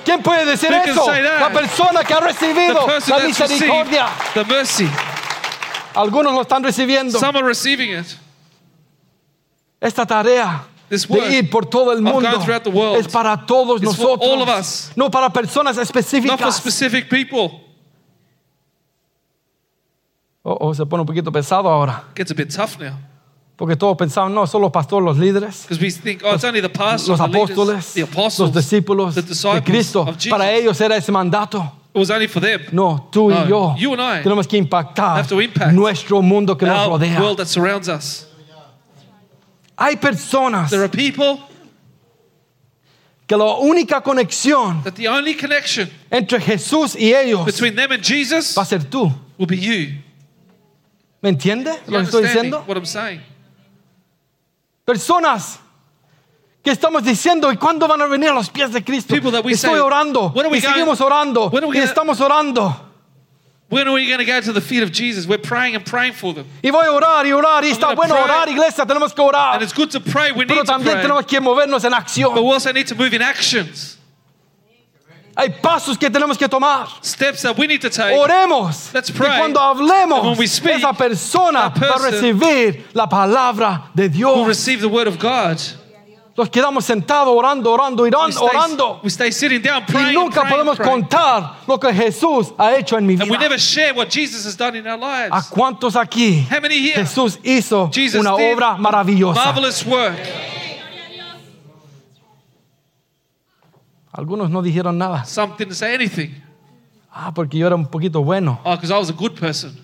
¿Quién 0.05 0.23
puede 0.23 0.45
decir 0.45 0.73
eso? 0.73 1.05
La 1.41 1.51
persona 1.51 2.03
que 2.05 2.15
ha 2.15 2.21
The 2.21 2.27
recibido 2.27 2.87
la 3.09 3.19
misericordia. 3.19 4.07
Algunos 5.95 6.35
lo 6.35 6.43
están 6.43 6.63
recibiendo. 6.63 7.19
Some 7.19 7.39
are 7.39 7.47
receiving 7.47 7.99
it. 7.99 8.07
Esta 9.81 10.07
tarea 10.07 10.65
de 10.89 11.39
ir 11.39 11.51
por 11.51 11.67
todo 11.67 11.93
el 11.93 12.01
mundo 12.01 12.29
es 12.97 13.09
para 13.09 13.45
todos 13.47 13.83
nosotros, 13.83 14.93
no 14.95 15.11
para 15.11 15.31
personas 15.31 15.77
Not 15.77 15.87
for 15.87 16.03
específicas. 16.03 16.57
specific 16.57 17.09
people. 17.09 17.63
Oh, 20.43 20.57
oh, 20.61 20.75
se 20.75 20.87
pone 20.87 21.01
un 21.01 21.07
poquito 21.07 21.33
pesado 21.33 21.69
ahora, 21.69 22.05
Gets 22.15 22.31
a 22.31 22.35
bit 22.35 22.55
tough 22.55 22.79
now. 22.79 22.97
Porque 23.57 23.75
todos 23.77 23.97
pensaban, 23.97 24.35
no, 24.35 24.47
solo 24.47 24.65
los 24.67 24.73
pastores, 24.73 25.05
los 25.05 25.17
líderes, 25.17 25.63
Because 25.63 25.81
we 25.81 25.91
think, 25.91 26.23
oh, 26.25 26.35
it's 26.35 26.45
only 26.45 26.61
the 26.61 26.69
pastors, 26.69 27.09
los 27.09 27.19
the 27.19 27.27
leaders, 27.27 27.51
apóstoles, 27.57 27.93
the 27.95 28.03
apostles, 28.03 28.55
los 28.55 28.65
discípulos 28.65 29.15
the 29.15 29.23
de 29.23 29.29
disciples 29.29 29.65
Cristo. 29.65 30.01
of 30.03 30.17
Jesus. 30.19 30.31
Para 30.31 30.51
ellos 30.53 30.79
era 30.81 30.97
ese 30.97 31.11
mandato. 31.11 31.63
It 31.95 31.99
was 31.99 32.11
only 32.11 32.27
for 32.27 32.41
them. 32.41 32.61
No, 32.73 33.09
tú 33.11 33.31
y 33.33 33.49
yo 33.49 33.75
you 33.79 33.93
and 33.95 34.03
I 34.03 34.23
tenemos 34.23 34.47
que 34.47 34.59
impactar 34.59 35.17
have 35.17 35.29
to 35.29 35.41
impact 35.41 35.73
nuestro 35.73 36.21
mundo 36.21 36.55
que 36.57 36.67
nos 36.67 36.77
Our 36.87 36.99
rodea. 36.99 37.19
world 37.19 37.39
that 37.39 37.47
surrounds 37.47 37.89
us. 37.89 38.27
Hay 39.79 39.97
personas 39.97 40.71
There 40.71 40.83
are 40.83 40.89
people 40.91 41.39
que 43.27 43.37
la 43.37 43.57
única 43.59 44.03
conexión 44.03 44.83
that 44.85 44.95
the 44.95 45.09
only 45.09 45.35
connection 45.35 45.89
entre 46.11 46.39
Jesús 46.41 46.95
y 46.95 47.13
ellos 47.15 47.45
between 47.47 47.75
them 47.75 47.91
and 47.93 48.03
Jesus 48.03 48.55
va 48.57 48.63
a 48.63 48.67
ser 48.67 48.85
tú. 48.85 49.11
will 49.39 49.47
be 49.47 49.57
you. 49.57 49.95
¿Me 51.23 51.31
entiende 51.31 51.71
You 51.87 51.93
lo 51.93 51.99
que 52.01 52.05
estoy 52.05 52.19
understanding 52.21 52.53
diciendo? 52.53 52.65
what 52.69 52.77
I'm 52.77 52.85
saying? 52.87 53.21
Personas 54.87 55.59
que 56.63 56.71
estamos 56.71 57.03
diciendo, 57.03 57.51
¿y 57.53 57.57
cuándo 57.57 57.87
van 57.89 58.01
a 58.03 58.07
venir 58.07 58.31
a 58.31 58.35
los 58.35 58.49
pies 58.49 58.73
de 58.73 58.83
Cristo? 58.85 59.13
People 59.15 59.33
that 59.33 59.45
we 59.45 59.53
Estoy 59.53 59.73
say, 59.75 59.81
orando 59.81 60.31
when 60.33 60.47
are 60.47 60.51
we 60.51 60.59
y 60.59 60.61
seguimos 60.61 60.99
going- 61.01 61.13
orando 61.13 61.51
when 61.51 61.65
are 61.65 61.69
we 61.69 61.77
y 61.77 61.81
gonna- 61.81 61.91
estamos 61.93 62.21
orando. 62.21 62.83
When 63.69 63.89
are 63.89 63.93
we 63.95 64.07
going 64.07 64.19
to 64.19 64.25
go 64.25 64.41
to 64.41 64.53
the 64.53 64.61
feet 64.61 64.85
of 64.85 64.93
Jesus? 64.93 65.27
We're 65.27 65.39
praying 65.43 65.75
and 65.75 65.85
praying 65.85 66.13
for 66.15 66.33
them. 66.33 66.47
Y 66.63 66.71
voy 66.71 66.87
a 66.87 66.93
orar 66.93 67.27
y 67.27 67.33
orar 67.33 67.65
y 67.65 67.71
está 67.73 67.87
gonna 67.89 67.97
bueno 67.97 68.15
pray. 68.15 68.23
orar, 68.25 68.49
iglesia, 68.49 68.87
tenemos 68.87 69.13
que 69.13 69.21
orar. 69.25 69.55
And 69.55 69.63
it's 69.65 69.73
good 69.75 69.91
to 69.91 69.99
pray. 70.01 70.31
We 70.31 70.47
Pero 70.47 70.63
need 70.63 70.67
to 70.69 70.79
pray. 70.79 71.03
tenemos 71.03 71.27
que 71.27 71.41
movernos 71.41 71.83
en 71.85 71.91
But 71.91 72.45
we 72.45 72.53
also 72.53 72.71
need 72.73 72.87
to 72.87 72.95
move 72.95 73.13
in 73.13 73.23
actions. 73.23 73.99
Hay 75.39 75.51
pasos 75.61 75.99
que 75.99 76.09
tenemos 76.11 76.39
que 76.39 76.49
tomar. 76.49 76.87
Steps 77.03 77.43
that 77.43 77.59
we 77.59 77.67
need 77.67 77.81
to 77.83 77.91
take. 77.91 78.17
Oremos. 78.17 78.91
Let's 78.95 79.11
Y 79.11 79.13
pray. 79.13 79.39
cuando 79.39 79.61
hablemos, 79.61 80.23
when 80.25 80.39
we 80.39 80.47
speak, 80.47 80.77
esa 80.79 80.95
persona 80.95 81.71
that 81.75 81.79
va 81.79 81.95
a 81.97 81.99
person 81.99 82.13
recibir 82.13 82.85
la 82.95 83.07
palabra 83.07 83.91
de 83.95 84.09
Dios. 84.09 84.47
receive 84.47 84.81
the 84.81 84.89
word 84.89 85.07
of 85.07 85.19
God. 85.19 85.59
Nos 86.39 86.51
quedamos 86.51 86.85
sentados 86.85 87.29
orando, 87.35 87.71
orando, 87.73 88.03
We 88.03 88.11
orando, 88.11 88.31
stay, 88.47 88.47
orando. 88.57 89.01
we 89.03 89.09
stay 89.11 89.31
sitting 89.31 89.63
down 89.63 89.83
Y 89.83 89.87
praying, 89.93 90.07
and 90.09 90.15
nunca 90.17 90.41
praying, 90.43 90.51
podemos 90.57 90.77
praying. 90.77 91.03
contar 91.03 91.57
lo 91.67 91.79
que 91.79 91.93
Jesús 91.95 92.53
ha 92.59 92.75
hecho 92.77 92.99
en 92.99 93.07
mi 93.07 93.15
And 93.15 93.23
we 93.23 93.29
vida. 93.31 93.39
never 93.41 93.59
share 93.59 93.95
what 93.95 94.09
Jesus 94.11 94.45
has 94.47 94.55
done 94.55 94.77
in 94.77 94.87
our 94.87 94.99
¿A 95.03 95.29
lives. 95.31 95.47
cuántos 95.51 95.97
aquí 95.97 96.47
How 96.51 96.61
many 96.61 96.79
here? 96.79 96.95
Jesús 96.97 97.39
hizo 97.43 97.91
Jesus 97.91 98.21
una 98.21 98.35
obra 98.35 98.77
maravillosa? 98.77 99.35
Marvelous 99.47 99.83
work. 99.87 100.19
Algunos 104.17 104.51
no 104.51 104.63
dijeron 104.63 104.97
nada. 104.97 105.25
Some 105.27 105.55
didn't 105.59 105.75
say 105.75 105.95
anything. 105.95 106.31
Ah, 107.13 107.33
porque 107.35 107.59
yo 107.59 107.67
era 107.67 107.77
un 107.77 107.87
poquito 107.87 108.23
bueno. 108.25 108.59
Oh, 108.65 108.75
because 108.75 108.91
I 108.91 108.99
was 108.99 109.11
a 109.11 109.13
good 109.13 109.39
person. 109.39 109.77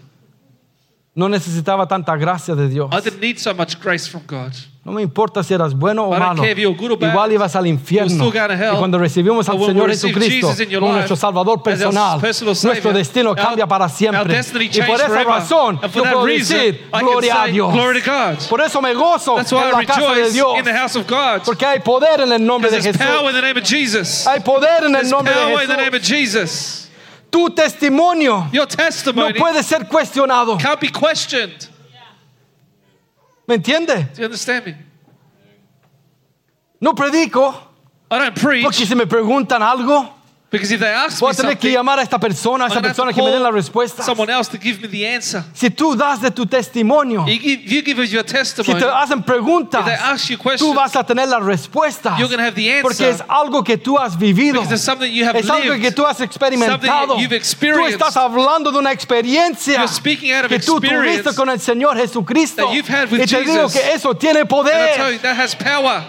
No 1.14 1.29
necesitaba 1.29 1.87
tanta 1.87 2.16
gracia 2.16 2.55
de 2.55 2.68
Dios. 2.68 2.88
I 2.90 3.01
didn't 3.03 3.20
need 3.20 3.37
so 3.37 3.55
much 3.55 3.79
grace 3.79 4.09
from 4.09 4.22
God. 4.27 4.53
No 4.83 4.92
me 4.92 5.03
importa 5.03 5.44
si 5.44 5.53
eras 5.55 5.75
bueno 5.75 6.07
o 6.07 6.18
malo. 6.18 6.42
Igual 6.42 7.33
ibas 7.33 7.55
al 7.55 7.66
infierno. 7.66 8.27
Y 8.27 8.77
cuando 8.79 8.98
recibimos 8.98 9.46
al 9.48 9.59
Señor 9.62 9.90
Jesucristo 9.90 10.55
como 10.81 10.92
nuestro 10.92 11.14
Salvador 11.14 11.62
personal, 11.62 12.18
personal 12.18 12.46
nuestro 12.55 12.72
Savior, 12.75 12.94
destino 12.94 13.31
our- 13.31 13.37
cambia 13.38 13.66
para 13.66 13.88
siempre. 13.90 14.22
Y 14.33 14.81
por 14.81 14.96
esa 14.96 15.07
forever. 15.07 15.27
razón 15.27 15.79
yo 15.83 15.88
puedo 15.90 16.25
reason, 16.25 16.57
decir 16.59 16.88
gloria 16.90 17.42
a 17.42 17.46
Dios. 17.46 17.75
Por 18.48 18.61
eso 18.62 18.81
me 18.81 18.94
gozo 18.94 19.37
That's 19.37 19.53
en 19.53 19.70
la 19.70 19.85
casa 19.85 20.14
de 20.14 20.31
Dios. 20.33 20.59
in 20.59 20.64
the 20.64 20.72
house 20.72 20.96
of 20.96 21.07
God. 21.07 21.42
Porque 21.44 21.66
hay 21.66 21.81
poder 21.81 22.22
en 22.22 22.33
el 22.33 22.44
nombre 22.44 22.70
de 22.70 22.81
Jesús. 22.83 23.01
Hay 24.27 24.40
poder 24.40 24.85
en 24.85 24.96
el 24.96 25.09
nombre 25.11 25.35
de 25.35 26.01
Jesús. 26.01 26.81
Tu 27.32 27.48
testimonio 27.50 28.48
Your 28.52 28.66
no 29.14 29.32
puede 29.32 29.62
ser 29.64 29.88
cuestionado. 29.88 30.58
can't 30.58 30.78
be 30.78 30.88
questioned. 30.88 31.68
¿Me 33.48 33.56
entiende? 33.56 34.08
Do 34.14 34.20
you 34.20 34.24
understand 34.26 34.66
me? 34.66 34.76
No 36.80 36.92
predico 36.94 37.54
I 38.10 38.18
don't 38.18 38.34
preach 38.38 38.62
porque 38.62 38.86
si 38.86 38.94
me 38.94 39.06
preguntan 39.06 39.62
algo, 39.62 40.08
because 40.52 40.70
if 40.70 40.78
they 40.80 40.92
ask 40.92 41.18
voy 41.18 41.30
me 41.30 41.34
tener 41.36 41.54
que 41.58 41.70
something, 41.70 41.72
llamar 41.74 41.98
a 41.98 42.02
esta 42.02 42.18
persona, 42.20 42.64
a 42.64 42.66
I'm 42.66 42.72
esa 42.72 42.74
gonna 42.80 42.88
have 42.90 42.94
to 42.96 43.02
persona 43.02 43.12
que 43.12 43.22
me 43.22 43.38
la 43.40 43.48
call 43.48 43.52
respuesta. 43.54 44.02
someone 44.04 44.30
else 44.30 44.48
to 44.50 44.58
give 44.58 44.80
me 44.82 44.86
the 44.88 45.04
answer. 45.06 45.42
Si 45.54 45.70
tú 45.70 45.96
das 45.96 46.20
de 46.20 46.30
tu 46.30 46.44
testimonio, 46.46 47.26
You 47.26 47.38
give, 47.40 47.62
you 47.64 47.82
give 47.82 47.98
us 47.98 48.12
your 48.12 48.22
si 48.24 48.32
testimony. 48.34 48.78
te 48.80 48.86
hacen 48.86 49.24
preguntas, 49.24 49.80
If 49.80 49.86
they 49.86 49.94
ask 49.94 50.28
you 50.30 50.36
tú 50.36 50.42
questions, 50.42 50.74
vas 50.76 50.94
a 50.94 51.02
tener 51.04 51.26
la 51.26 51.40
respuesta. 51.40 52.16
you're 52.18 52.28
going 52.28 52.38
to 52.38 52.44
have 52.44 52.54
the 52.54 52.70
answer. 52.70 52.82
Porque 52.82 53.08
es 53.08 53.22
algo 53.28 53.64
que 53.64 53.78
tú 53.78 53.98
has 53.98 54.16
vivido. 54.16 54.60
Because 54.60 54.72
it's 54.74 54.84
something 54.84 55.10
you 55.10 55.24
have 55.24 55.36
Es 55.36 55.48
algo 55.48 55.70
lived. 55.72 55.80
que 55.82 55.90
tú 55.90 56.04
has 56.06 56.20
experimentado. 56.20 56.82
Something 57.16 57.18
you've 57.22 57.30
Tú 57.30 57.36
experienced. 57.36 57.94
estás 58.00 58.16
hablando 58.16 58.70
de 58.70 58.78
una 58.78 58.92
experiencia 58.92 59.78
You're 59.78 59.88
speaking 59.88 60.32
out 60.32 60.44
of 60.44 60.50
que 60.50 60.58
tú 60.60 60.76
experience 60.76 61.22
tuviste 61.22 61.34
con 61.36 61.48
el 61.48 61.60
Señor 61.60 61.96
Jesucristo. 61.96 62.66
that 62.66 62.74
you've 62.74 62.88
had 62.88 63.10
with 63.10 63.22
y 63.22 63.26
te 63.26 63.40
digo 63.40 63.68
Jesus. 63.68 63.72
que 63.72 63.92
eso 63.94 64.14
tiene 64.14 64.40
And 64.40 64.46
I 64.46 64.48
tell 64.48 64.62
poder. 64.62 65.12
you, 65.12 65.18
that 65.20 65.36
has 65.36 65.54
power. 65.54 66.04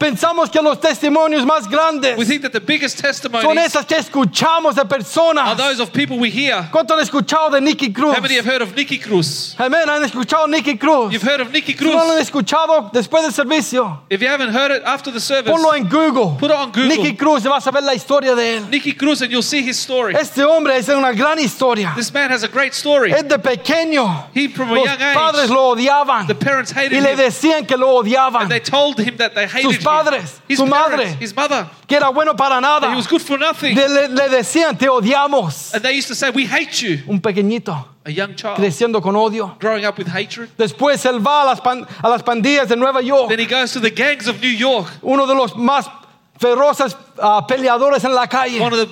Pensamos 0.00 0.48
que 0.50 0.62
los 0.62 0.80
testimonios 0.80 1.44
más 1.44 1.68
We 2.16 2.24
think 2.24 2.40
that 2.40 2.52
the 2.52 2.60
biggest 2.60 2.96
son 2.96 3.10
testimonies 3.10 3.66
esas 3.66 3.84
que 3.84 3.96
escuchamos 3.96 4.74
de 4.74 4.80
are 4.80 4.88
personas. 4.88 5.58
those 5.58 5.78
of 5.78 5.92
people 5.92 6.18
we 6.18 6.30
hear. 6.30 6.70
¿Cuántos 6.72 6.96
han 6.96 7.02
escuchado 7.02 7.50
de 7.50 7.60
Nicky 7.60 7.92
Cruz? 7.92 8.16
How 8.16 8.22
many 8.22 8.36
have 8.36 8.46
heard 8.46 8.62
of 8.62 8.74
Nicky 8.74 8.98
Cruz? 8.98 9.54
Amén, 9.58 9.86
han 9.90 10.02
escuchado 10.02 10.48
Nicky 10.48 10.78
Cruz. 10.78 11.12
You've 11.12 11.22
heard 11.22 11.42
of 11.42 11.52
Nicky 11.52 11.74
Si 11.76 11.84
no 11.84 11.92
lo 11.92 12.00
han 12.00 12.06
Cruz. 12.16 12.20
escuchado 12.22 12.90
después 12.94 13.22
del 13.24 13.32
servicio, 13.34 14.00
If 14.08 14.22
you 14.22 14.28
haven't 14.28 14.54
heard 14.54 14.70
it 14.70 14.82
after 14.86 15.12
the 15.12 15.20
service, 15.20 15.52
ponlo 15.52 15.74
en 15.76 15.86
Google. 15.86 16.38
Put 16.38 16.50
it 16.50 16.56
on 16.56 16.72
Google. 16.72 16.88
Nicky 16.88 17.14
Cruz, 17.14 17.44
y 17.44 17.48
vas 17.50 17.66
a 17.66 17.70
ver 17.70 17.82
la 17.82 17.92
historia 17.92 18.34
de 18.34 18.56
él. 18.56 18.70
Nicky 18.70 18.94
Cruz, 18.94 19.20
and 19.20 19.30
you'll 19.30 19.42
see 19.42 19.60
his 19.62 19.78
story. 19.78 20.14
Este 20.14 20.42
hombre 20.42 20.78
es 20.78 20.88
una 20.88 21.12
gran 21.12 21.38
historia. 21.38 21.92
This 21.94 22.10
man 22.10 22.30
has 22.30 22.42
a 22.42 22.48
great 22.48 22.72
story. 22.72 23.12
Es 23.12 23.28
de 23.28 23.38
pequeño. 23.38 24.30
He, 24.34 24.48
from 24.48 24.70
a 24.70 24.74
Los 24.76 24.86
young 24.86 24.98
padres 25.14 25.44
age, 25.44 25.50
lo 25.50 25.74
odiaban 25.76 26.26
the 26.26 26.34
parents 26.34 26.72
y 26.72 26.84
hated 26.86 27.02
le 27.02 27.12
him. 27.12 27.18
decían 27.18 27.66
que 27.66 27.76
lo 27.76 28.02
odiaban, 28.02 28.42
And 28.44 28.50
they 28.50 28.60
told 28.60 28.98
him 28.98 29.18
that 29.18 29.34
they 29.34 29.46
hated 29.46 29.64
Sus 29.64 29.76
him. 29.76 29.82
Padres, 29.90 30.40
His 30.48 30.58
su 30.58 30.66
parents, 30.66 30.90
madre. 30.90 31.16
his 31.20 31.34
mother. 31.36 31.66
que 31.86 31.96
era 31.96 32.10
bueno 32.10 32.34
para 32.36 32.60
nada. 32.60 32.80
That 32.80 32.90
he 32.92 32.96
was 32.96 33.06
good 33.08 33.20
for 33.22 33.38
nothing. 33.38 33.74
Le, 33.76 33.88
le- 33.88 34.08
le 34.08 34.28
decían, 34.28 34.78
te 34.78 34.86
odiamos. 34.86 35.74
And 35.74 35.82
they 35.82 35.92
used 35.96 36.08
to 36.08 36.14
say, 36.14 36.30
We 36.30 36.46
hate 36.46 36.80
you. 36.82 36.98
Un 37.08 37.20
pequeñito 37.20 37.84
A 38.04 38.10
young 38.10 38.34
child 38.34 38.56
creciendo 38.56 39.02
con 39.02 39.14
odio. 39.14 39.56
growing 39.58 39.84
up 39.84 39.98
with 39.98 40.06
hatred. 40.08 40.48
Después 40.56 41.04
él 41.04 41.20
va 41.24 41.42
a 41.42 41.46
las, 41.46 41.60
pan- 41.60 41.86
a 42.02 42.08
las 42.08 42.22
pandillas 42.22 42.68
de 42.68 42.76
Nueva 42.76 43.02
York, 43.02 43.28
Then 43.28 43.38
he 43.40 43.46
goes 43.46 43.72
to 43.72 43.80
the 43.80 43.90
gangs 43.90 44.26
of 44.26 44.40
New 44.40 44.48
York, 44.50 44.86
uno 45.02 45.26
de 45.26 45.34
los 45.34 45.52
más 45.54 45.86
feroces 46.38 46.96
ah, 47.20 47.46
peleadores 47.46 48.04
en 48.04 48.14
la 48.14 48.26
calle, 48.26 48.60
one 48.60 48.72
of 48.72 48.78
the, 48.78 48.88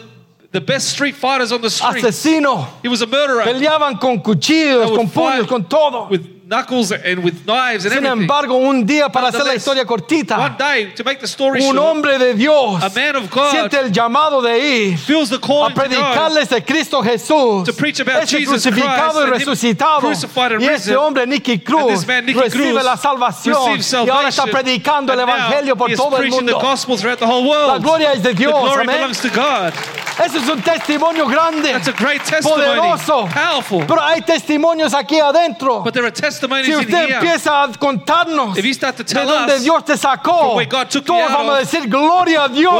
the 0.52 0.60
best 0.60 0.88
street 0.90 1.14
fighters 1.14 1.52
on 1.52 1.60
the 1.62 1.70
street. 1.70 2.04
asesino. 2.04 2.66
He 2.82 2.88
was 2.88 3.00
a 3.02 3.06
murderer 3.06 3.44
Peleaban 3.44 3.98
con 3.98 4.18
cuchillos, 4.20 4.94
con 4.94 5.08
puños, 5.08 5.46
con 5.48 5.64
todo. 5.64 6.08
with 6.10 6.26
knuckles 6.48 6.90
and 6.92 7.22
with 7.22 7.44
knives 7.46 7.84
and 7.84 7.92
Sin 7.92 8.04
everything. 8.06 8.22
embargo, 8.22 8.56
un 8.56 8.86
día, 8.86 9.10
para 9.12 9.28
hacer 9.28 9.44
la 9.44 9.54
historia 9.54 9.82
One 9.82 9.88
cortita, 9.88 10.56
day, 10.58 10.92
to 10.96 11.04
make 11.04 11.20
the 11.20 11.26
story 11.26 11.60
un 11.60 11.74
short, 11.76 11.78
hombre 11.78 12.18
de 12.18 12.32
Dios 12.34 12.82
A 12.82 12.88
man 12.88 13.16
of 13.16 13.30
God 13.30 13.50
siente 13.50 13.78
el 13.78 13.92
llamado 13.92 14.40
de 14.40 14.58
ir 14.58 14.96
feels 14.98 15.28
the 15.28 15.36
a 15.36 15.38
calling 15.40 15.74
to 15.74 15.74
go 15.74 15.88
predicarles 15.88 16.48
de 16.48 16.62
Cristo 16.64 17.02
Jesús, 17.02 17.64
to 17.66 17.72
preach 17.74 18.00
about 18.00 18.22
ese 18.22 18.30
Jesus 18.38 18.64
crucificado 18.64 19.12
Christ 19.12 19.16
y 19.18 19.20
and 19.20 19.28
him 19.28 19.38
resucitado. 19.48 20.00
crucified 20.00 20.52
and 20.52 20.62
Y 20.62 20.66
ese 20.68 20.86
risen. 20.86 20.96
hombre, 20.96 21.26
Nicky 21.26 21.58
Cruz, 21.58 21.88
this 22.00 22.06
man, 22.06 22.24
Nicky 22.24 22.38
recibe 22.40 22.70
Cruz, 22.70 22.82
la 22.84 22.96
salvación 22.96 23.76
receives 23.76 23.92
y 24.06 24.08
ahora 24.08 24.28
está 24.28 24.42
salvation. 24.44 24.50
predicando 24.64 25.12
el 25.12 25.20
And 25.20 25.28
now 25.28 25.36
evangelio 25.36 25.76
por 25.76 25.90
he 25.90 25.92
is 25.92 25.98
todo 25.98 26.16
el 26.16 26.22
preaching 26.22 26.44
mundo. 26.46 26.58
the 26.58 26.64
gospel 26.64 26.96
throughout 26.96 27.18
the 27.18 27.26
whole 27.26 27.46
world. 27.46 27.68
La 27.72 27.78
gloria 27.78 28.12
es 28.14 28.22
de 28.22 28.32
Dios, 28.32 28.54
the 28.54 28.58
glory 28.58 28.84
amén. 28.84 28.96
belongs 28.96 29.20
to 29.20 29.28
God. 29.28 29.74
Eso 30.18 30.38
es 30.38 30.48
un 30.48 30.60
testimonio 30.62 31.28
grande, 31.28 31.70
That's 31.70 31.86
a 31.86 31.92
great 31.92 32.24
testimony. 32.24 32.64
poderoso. 32.64 33.28
Powerful. 33.32 33.84
Pero 33.86 34.02
hay 34.02 34.20
testimonios 34.22 34.92
aquí 34.92 35.20
adentro. 35.20 35.82
But 35.84 35.94
there 35.94 36.04
are 36.04 36.10
Si 36.64 36.72
usted 36.76 36.98
empieza 37.14 37.62
a 37.64 37.68
contarnos 37.78 38.54
de 38.54 38.62
donde 39.24 39.58
Dios 39.60 39.84
te 39.84 39.96
sacó, 39.96 40.54
todos 41.04 41.32
vamos 41.32 41.54
a 41.54 41.58
decir 41.58 41.88
gloria 41.88 42.44
a 42.44 42.48
Dios, 42.48 42.72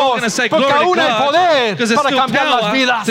porque 0.50 0.66
aún 0.84 0.98
hay 1.00 1.06
poder 1.26 1.76
para 1.94 2.10
cambiar 2.16 2.46
las 2.46 2.72
vidas. 2.72 3.06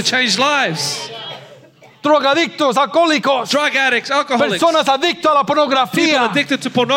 Drogadictos, 2.02 2.78
alcohólicos, 2.78 3.50
Drug 3.50 3.76
addicts, 3.76 4.12
alcoholics, 4.12 4.60
personas 4.60 4.88
adictas 4.88 5.32
a 5.32 5.36
la 5.36 5.44
pornografía, 5.44 6.32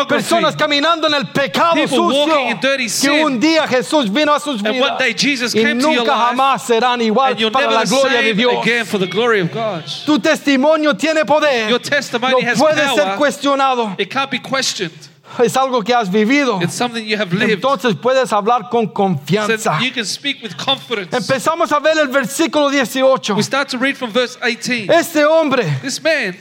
personas 0.07 0.55
caminando 0.55 1.07
en 1.07 1.13
el 1.15 1.27
pecado 1.27 1.73
People 1.73 1.97
sucio, 1.97 2.49
in 2.49 2.59
dirty 2.59 2.83
que 2.83 2.89
sin. 2.89 3.25
un 3.25 3.39
día 3.39 3.67
Jesús 3.67 4.11
vino 4.11 4.33
a 4.33 4.39
sus 4.39 4.63
And 4.63 4.73
vidas 4.73 4.91
one 4.91 4.97
day 4.99 5.13
Jesus 5.13 5.55
y 5.55 5.63
nunca 5.73 6.15
jamás 6.15 6.63
serán 6.63 7.01
igual 7.01 7.35
para 7.51 7.71
la 7.71 7.83
gloria 7.83 8.21
de 8.21 8.33
Dios. 8.33 8.53
again 8.61 8.85
for 8.85 8.99
the 8.99 9.07
glory 9.07 9.41
of 9.41 9.51
God. 9.51 9.83
Tu 10.05 10.19
testimonio 10.19 10.95
tiene 10.95 11.25
poder, 11.25 11.69
Your 11.69 11.79
testimony 11.79 12.33
no 12.43 12.47
has 12.49 12.59
puede 12.59 12.95
ser 12.95 13.15
cuestionado, 13.17 13.95
It 13.97 14.09
can't 14.09 14.29
be 14.31 14.39
questioned. 14.39 15.10
Es 15.39 15.55
algo 15.57 15.83
que 15.83 15.93
has 15.93 16.09
vivido. 16.09 16.61
It's 16.61 16.73
something 16.75 17.03
you 17.05 17.17
have 17.17 17.33
lived. 17.33 17.51
Entonces 17.51 17.95
puedes 17.95 18.31
hablar 18.33 18.69
con 18.69 18.87
So 18.87 18.93
confianza. 18.93 19.79
you 19.81 19.91
can 19.91 20.05
speak 20.05 20.41
with 20.43 20.55
confidence. 20.57 21.15
Empezamos 21.15 21.71
a 21.71 21.79
ver 21.79 21.97
el 21.97 22.07
versículo 22.09 22.69
18. 22.69 23.35
We 23.35 23.43
start 23.43 23.69
to 23.69 23.77
read 23.77 23.95
from 23.95 24.11
verse 24.11 24.37
18. 24.41 24.89
Este 24.91 25.25
hombre 25.25 25.63
This 25.81 26.01
man 26.01 26.35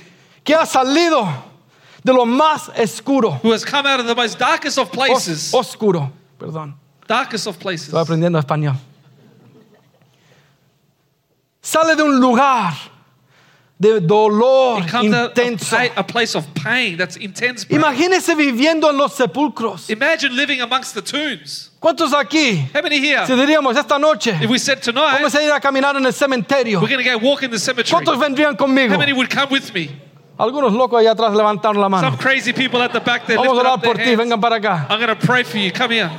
que 0.44 0.54
ha 0.54 0.64
salido 0.66 1.26
de 2.02 2.12
lo 2.12 2.24
más 2.24 2.70
oscuro, 2.78 3.38
who 3.42 3.52
has 3.52 3.64
come 3.64 3.86
out 3.86 4.00
of 4.00 4.06
the 4.06 4.14
most 4.14 4.38
darkest 4.38 4.78
of 4.78 4.88
os- 4.88 4.94
places, 4.94 5.52
oscuro, 5.54 6.10
perdón, 6.38 6.74
darkest 7.06 7.46
of 7.46 7.58
places, 7.58 7.88
estoy 7.88 8.00
aprendiendo 8.00 8.38
español. 8.38 8.74
Sale 11.62 11.94
de 11.94 12.02
un 12.02 12.18
lugar 12.20 12.72
de 13.80 13.98
dolor 13.98 14.82
intenso. 14.82 15.74
pa- 15.74 15.90
a 15.96 16.02
place 16.06 16.34
of 16.36 16.44
pain 16.54 16.98
that's 16.98 17.16
intense. 17.16 17.64
pain. 17.64 17.78
Imagínese 17.80 18.34
viviendo 18.34 18.90
en 18.90 18.98
los 18.98 19.14
sepulcros. 19.14 19.88
Imagine 19.88 20.36
living 20.36 20.60
amongst 20.60 20.92
the 20.94 21.00
tombs. 21.00 21.70
¿Cuántos 21.80 22.12
aquí? 22.12 22.68
How 22.74 22.82
many 22.82 23.00
here? 23.00 23.26
Si 23.26 23.32
diríamos 23.32 23.74
esta 23.76 23.98
noche, 23.98 24.36
If 24.42 24.50
we 24.50 24.58
said 24.58 24.82
tonight, 24.82 25.14
vamos 25.14 25.34
a 25.34 25.42
ir 25.42 25.50
a 25.50 25.58
caminar 25.60 25.96
en 25.96 26.04
el 26.04 26.12
cementerio. 26.12 26.80
we're 26.82 26.88
going 26.88 27.02
to 27.02 27.10
go 27.10 27.16
walk 27.16 27.42
in 27.42 27.50
the 27.50 27.58
cemetery, 27.58 27.90
¿Cuántos 27.90 28.18
vendrían 28.18 28.54
conmigo? 28.54 28.92
how 28.92 28.98
many 28.98 29.14
would 29.14 29.30
come 29.30 29.48
with 29.50 29.72
me? 29.72 29.88
Algunos 30.38 30.72
locos 30.74 31.00
allá 31.00 31.12
atrás 31.12 31.34
levantaron 31.34 31.80
la 31.80 31.88
mano. 31.88 32.08
Some 32.10 32.18
crazy 32.18 32.52
people 32.52 32.82
at 32.82 32.92
the 32.92 33.00
back 33.00 33.26
there 33.26 33.38
Vamos 33.38 33.56
a 33.58 33.60
orar 33.62 33.82
por 33.82 33.94
ti, 33.96 34.14
vengan 34.14 34.40
para 34.40 34.56
acá. 34.56 34.86
I'm 34.90 34.98
going 35.00 35.08
to 35.08 35.16
pray 35.26 35.42
for 35.42 35.56
you. 35.58 35.70
Come 35.72 35.92
here. 35.92 36.10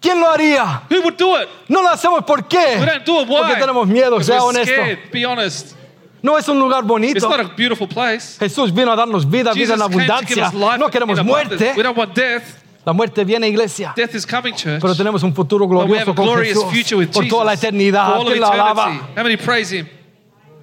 ¿Quién 0.00 0.20
lo 0.20 0.30
haría? 0.30 0.82
Who 0.90 1.00
would 1.02 1.16
do 1.16 1.36
it? 1.40 1.48
No 1.68 1.82
lo 1.82 1.88
hacemos 1.88 2.24
¿por 2.24 2.46
qué? 2.46 2.76
We 2.78 2.86
don't 2.86 3.04
do 3.04 3.22
it. 3.22 3.28
Why? 3.28 3.36
Porque 3.38 3.56
tenemos 3.60 3.86
miedo, 3.88 4.22
sea 4.22 4.36
we're 4.36 4.48
honesto. 4.58 4.72
scared. 4.74 4.98
Be 5.12 5.24
honest. 5.24 5.74
No 6.22 6.36
es 6.36 6.48
un 6.48 6.58
lugar 6.58 6.80
It's 6.80 6.88
bonito. 6.88 7.28
not 7.28 7.40
a 7.40 7.44
beautiful 7.56 7.86
place. 7.88 8.36
Jesús 8.38 8.72
vino 8.72 8.90
a 8.92 8.96
darnos 8.96 9.24
vida, 9.28 9.52
vida 9.52 9.74
Jesus 9.74 9.74
en 9.74 9.80
to 9.80 9.88
give 9.88 10.12
abundancia. 10.12 10.78
No 10.78 10.90
queremos 10.90 11.24
muerte. 11.24 11.72
We 11.76 11.82
don't 11.82 11.96
want 11.96 12.14
death. 12.14 12.42
La 12.84 12.92
muerte 12.92 13.24
viene, 13.24 13.48
iglesia. 13.48 13.92
Death 13.96 14.14
is 14.14 14.24
coming, 14.26 14.54
church. 14.54 14.80
Pero 14.80 14.94
tenemos 14.94 15.22
un 15.22 15.34
futuro 15.34 15.66
glorioso 15.66 16.14
con 16.14 16.26
Jesús. 16.42 16.64
future 16.72 16.96
with 16.96 17.08
Por 17.12 17.24
Jesus. 17.24 17.28
toda 17.38 17.44
la 17.44 17.54
eternidad. 17.54 18.22
¿Quién 18.24 18.40
la 18.40 18.48
alaba? 18.48 19.08
How 19.16 19.22
many 19.24 19.36
praise 19.36 19.72
Him? 19.72 19.88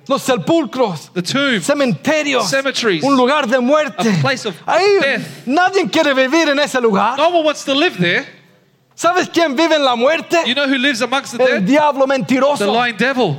Los 0.08 0.22
sepulcros. 0.22 1.12
The 1.14 1.22
tomb. 1.22 1.62
Cementerios. 1.62 2.50
Cemeteries. 2.50 3.04
Un 3.04 3.16
lugar 3.16 3.48
de 3.48 3.60
muerte. 3.60 4.10
A 4.10 4.22
place 4.22 4.46
of 4.48 4.56
Ahí 4.66 4.86
death. 5.02 5.22
nadie 5.46 5.90
quiere 5.90 6.14
vivir 6.14 6.50
en 6.50 6.60
ese 6.60 6.80
lugar. 6.82 7.18
No 7.18 7.30
one 7.30 7.44
wants 7.46 7.64
to 7.66 7.74
live 7.74 7.98
there. 7.98 8.26
¿Sabes 8.96 9.30
quién 9.30 9.56
vive 9.56 9.76
en 9.76 9.84
la 9.84 9.96
muerte? 9.96 10.38
You 10.46 10.54
know 10.54 10.68
who 10.68 10.78
lives 10.78 11.02
amongst 11.02 11.36
the 11.38 11.44
El 11.44 11.60
dead? 11.60 11.62
diablo 11.64 12.06
The 12.06 12.08
mentiroso. 12.08 12.72
lying 12.74 12.96
devil. 12.98 13.38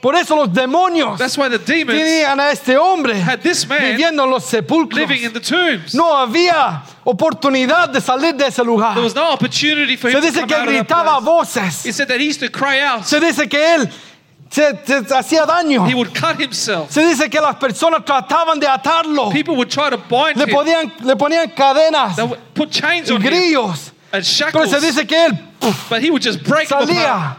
Por 0.00 0.14
eso 0.16 0.36
los 0.36 0.52
demonios 0.52 1.16
That's 1.18 1.38
why 1.38 1.48
the 1.48 1.56
demons 1.58 1.98
tenían 1.98 2.38
a 2.38 2.50
este 2.50 2.76
hombre 2.76 3.14
had 3.18 3.40
this 3.40 3.66
man 3.66 3.80
viviendo 3.80 4.24
en 4.24 4.30
los 4.30 4.44
sepulcros. 4.44 4.98
living 4.98 5.22
in 5.24 5.32
the 5.32 5.40
tombs. 5.40 5.94
No 5.94 6.14
había 6.14 6.82
oportunidad 7.04 7.88
de 7.88 8.00
salir 8.02 8.34
de 8.36 8.46
ese 8.48 8.62
lugar. 8.62 8.92
There 8.94 9.02
was 9.04 9.14
no 9.14 9.32
opportunity 9.32 9.96
for 9.96 10.10
Se 10.10 10.18
him 10.18 10.22
to 10.22 10.26
dice 10.30 10.40
come 10.40 10.48
que 10.48 10.54
out 10.56 10.68
of 10.68 10.74
that 10.74 10.86
gritaba 10.86 11.16
a 11.16 11.20
place. 11.20 11.24
voces. 11.24 11.86
It 11.86 11.94
said 11.94 12.08
that 12.08 12.20
he 12.20 12.26
used 12.28 12.40
to 12.40 12.50
cry 12.50 12.80
out. 12.80 13.04
Se 13.06 13.18
dice 13.18 13.48
que 13.48 13.58
él 13.58 13.88
se, 14.50 14.76
se 14.84 15.14
hacía 15.14 15.46
daño. 15.46 15.86
He 15.88 15.94
would 15.94 16.12
cut 16.14 16.38
himself. 16.38 16.90
Se 16.90 17.02
dice 17.06 17.30
que 17.30 17.40
las 17.40 17.56
personas 17.56 18.04
trataban 18.04 18.60
de 18.60 18.66
atarlo. 18.66 19.30
People 19.32 19.56
would 19.56 19.70
try 19.70 19.88
to 19.88 19.96
bind 19.96 20.36
Le, 20.36 20.44
him. 20.44 20.50
podían, 20.54 20.92
le 21.02 21.16
ponían 21.16 21.48
cadenas 21.56 22.16
They 22.16 22.24
would 22.26 22.38
put 22.54 22.70
chains 22.70 23.08
y 23.10 23.14
on 23.14 23.22
him 23.22 23.26
grillos. 23.30 23.92
And 24.14 24.52
Pero 24.52 24.66
se 24.66 24.80
dice 24.80 25.06
que 25.06 25.26
él 25.26 25.38
puf, 25.60 25.88
But 25.90 26.02
he 26.02 26.10
would 26.10 26.22
just 26.22 26.42
break 26.42 26.68
them 26.68 26.78
apart. 26.82 26.90
salía. 26.90 27.36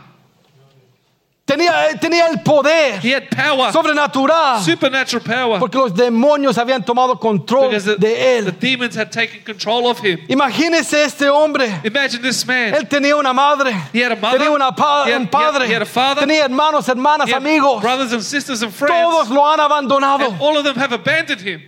Tenía, 1.47 1.91
eh, 1.91 1.97
tenía 2.01 2.25
el 2.27 2.39
poder 2.41 2.99
He 3.03 3.11
had 3.13 3.29
power, 3.29 3.71
sobrenatural. 3.71 4.63
supernatural 4.63 5.21
power. 5.23 5.59
Porque 5.59 5.77
los 5.77 5.93
demonios 5.93 6.57
habían 6.57 6.83
tomado 6.83 7.19
control 7.19 7.69
Because 7.69 7.85
the, 7.85 7.95
de 7.97 8.07
the 8.15 8.37
él. 8.49 8.59
demons 8.59 8.95
had 8.95 9.11
taken 9.11 9.43
control 9.43 9.85
of 9.87 9.99
him. 10.03 10.17
Imagínese 10.27 11.03
este 11.05 11.29
hombre. 11.29 11.67
Imagine 11.83 12.23
this 12.23 12.43
man. 12.47 12.73
Él 12.73 12.87
tenía 12.89 13.15
una 13.15 13.31
madre, 13.31 13.75
He 13.93 13.99
had 14.01 14.11
a 14.13 14.15
mother. 14.15 14.39
tenía 14.39 14.51
una 14.55 14.71
pa- 14.71 15.05
He 15.05 15.11
had- 15.11 15.21
un 15.21 15.27
padre, 15.27 15.67
he 15.67 15.73
had 15.75 15.83
a 15.83 15.85
father. 15.85 16.25
tenía 16.25 16.45
hermanos, 16.45 16.87
hermanas, 16.89 17.27
He 17.27 17.33
had 17.33 17.43
amigos. 17.43 17.79
brothers 17.79 18.11
and 18.11 18.23
sisters 18.23 18.63
and 18.63 18.73
Todos 18.75 19.27
friends. 19.27 19.29
lo 19.29 19.45
han 19.45 19.59
abandonado. 19.59 20.25
And 20.31 20.41
all 20.41 20.57
of 20.57 20.63
them 20.63 20.75
have 20.77 20.93
abandoned 20.93 21.41
him. 21.41 21.61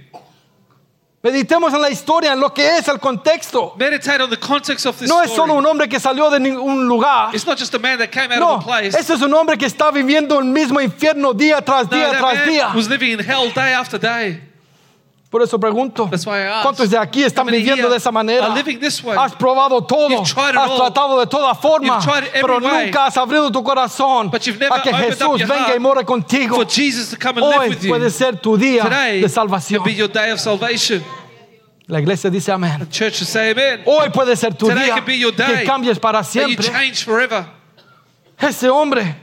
Meditemos 1.23 1.73
en 1.73 1.81
la 1.81 1.89
historia, 1.89 2.33
en 2.33 2.39
lo 2.39 2.53
que 2.53 2.77
es 2.77 2.87
el 2.87 2.99
contexto. 2.99 3.73
Meditate 3.77 4.21
on 4.21 4.29
the 4.29 4.37
context 4.37 4.85
of 4.85 4.95
this 4.99 5.09
No 5.09 5.21
es 5.23 5.31
solo 5.31 5.55
un 5.55 5.65
hombre 5.65 5.89
que 5.89 5.99
salió 5.99 6.29
de 6.29 6.39
ningún 6.39 6.87
lugar. 6.87 7.33
It's 7.33 7.45
not 7.45 7.57
just 7.57 7.73
a 7.73 7.79
man 7.79 7.97
that 7.97 8.11
came 8.11 8.31
out 8.31 8.39
No, 8.39 8.53
of 8.55 8.61
a 8.61 8.65
place. 8.65 8.95
ese 8.97 9.13
es 9.15 9.21
un 9.21 9.33
hombre 9.33 9.57
que 9.57 9.65
está 9.65 9.89
viviendo 9.91 10.37
el 10.39 10.45
mismo 10.45 10.79
infierno 10.79 11.33
día 11.33 11.59
tras 11.61 11.89
No, 11.89 11.97
día 11.97 12.11
tras 12.19 12.45
día. 12.45 12.71
was 12.75 12.87
living 12.87 13.11
in 13.13 13.19
hell 13.19 13.51
day 13.53 13.73
after 13.73 13.99
day. 13.99 14.41
Por 15.37 15.43
eso 15.43 15.59
pregunto, 15.59 16.09
¿cuántos 16.63 16.89
de 16.89 16.97
aquí 16.97 17.21
están 17.21 17.45
viviendo 17.45 17.87
de 17.91 17.97
esa 17.97 18.11
manera? 18.11 18.55
Has 19.15 19.35
probado 19.35 19.83
todo, 19.83 20.23
has 20.23 20.33
tratado 20.33 21.19
de 21.19 21.27
toda 21.27 21.53
forma, 21.53 21.99
pero 22.33 22.59
nunca 22.59 23.05
has 23.05 23.15
abrido 23.17 23.51
tu 23.51 23.63
corazón 23.63 24.31
a 24.33 24.81
que 24.81 24.93
Jesús 24.95 25.47
venga 25.47 25.75
y 25.75 25.79
more 25.79 26.03
contigo. 26.03 26.57
Hoy 26.57 27.75
puede 27.87 28.09
ser 28.09 28.37
tu 28.37 28.57
día 28.57 28.83
de 28.85 29.29
salvación. 29.29 29.83
La 31.85 31.99
iglesia 31.99 32.31
dice 32.31 32.51
amén. 32.51 32.89
Hoy 33.85 34.09
puede 34.09 34.35
ser 34.35 34.55
tu 34.55 34.71
día 34.71 35.05
que 35.05 35.63
cambies 35.67 35.99
para 35.99 36.23
siempre. 36.23 36.65
change 36.67 37.05
forever. 37.05 37.45
Ese 38.39 38.71
hombre 38.71 39.17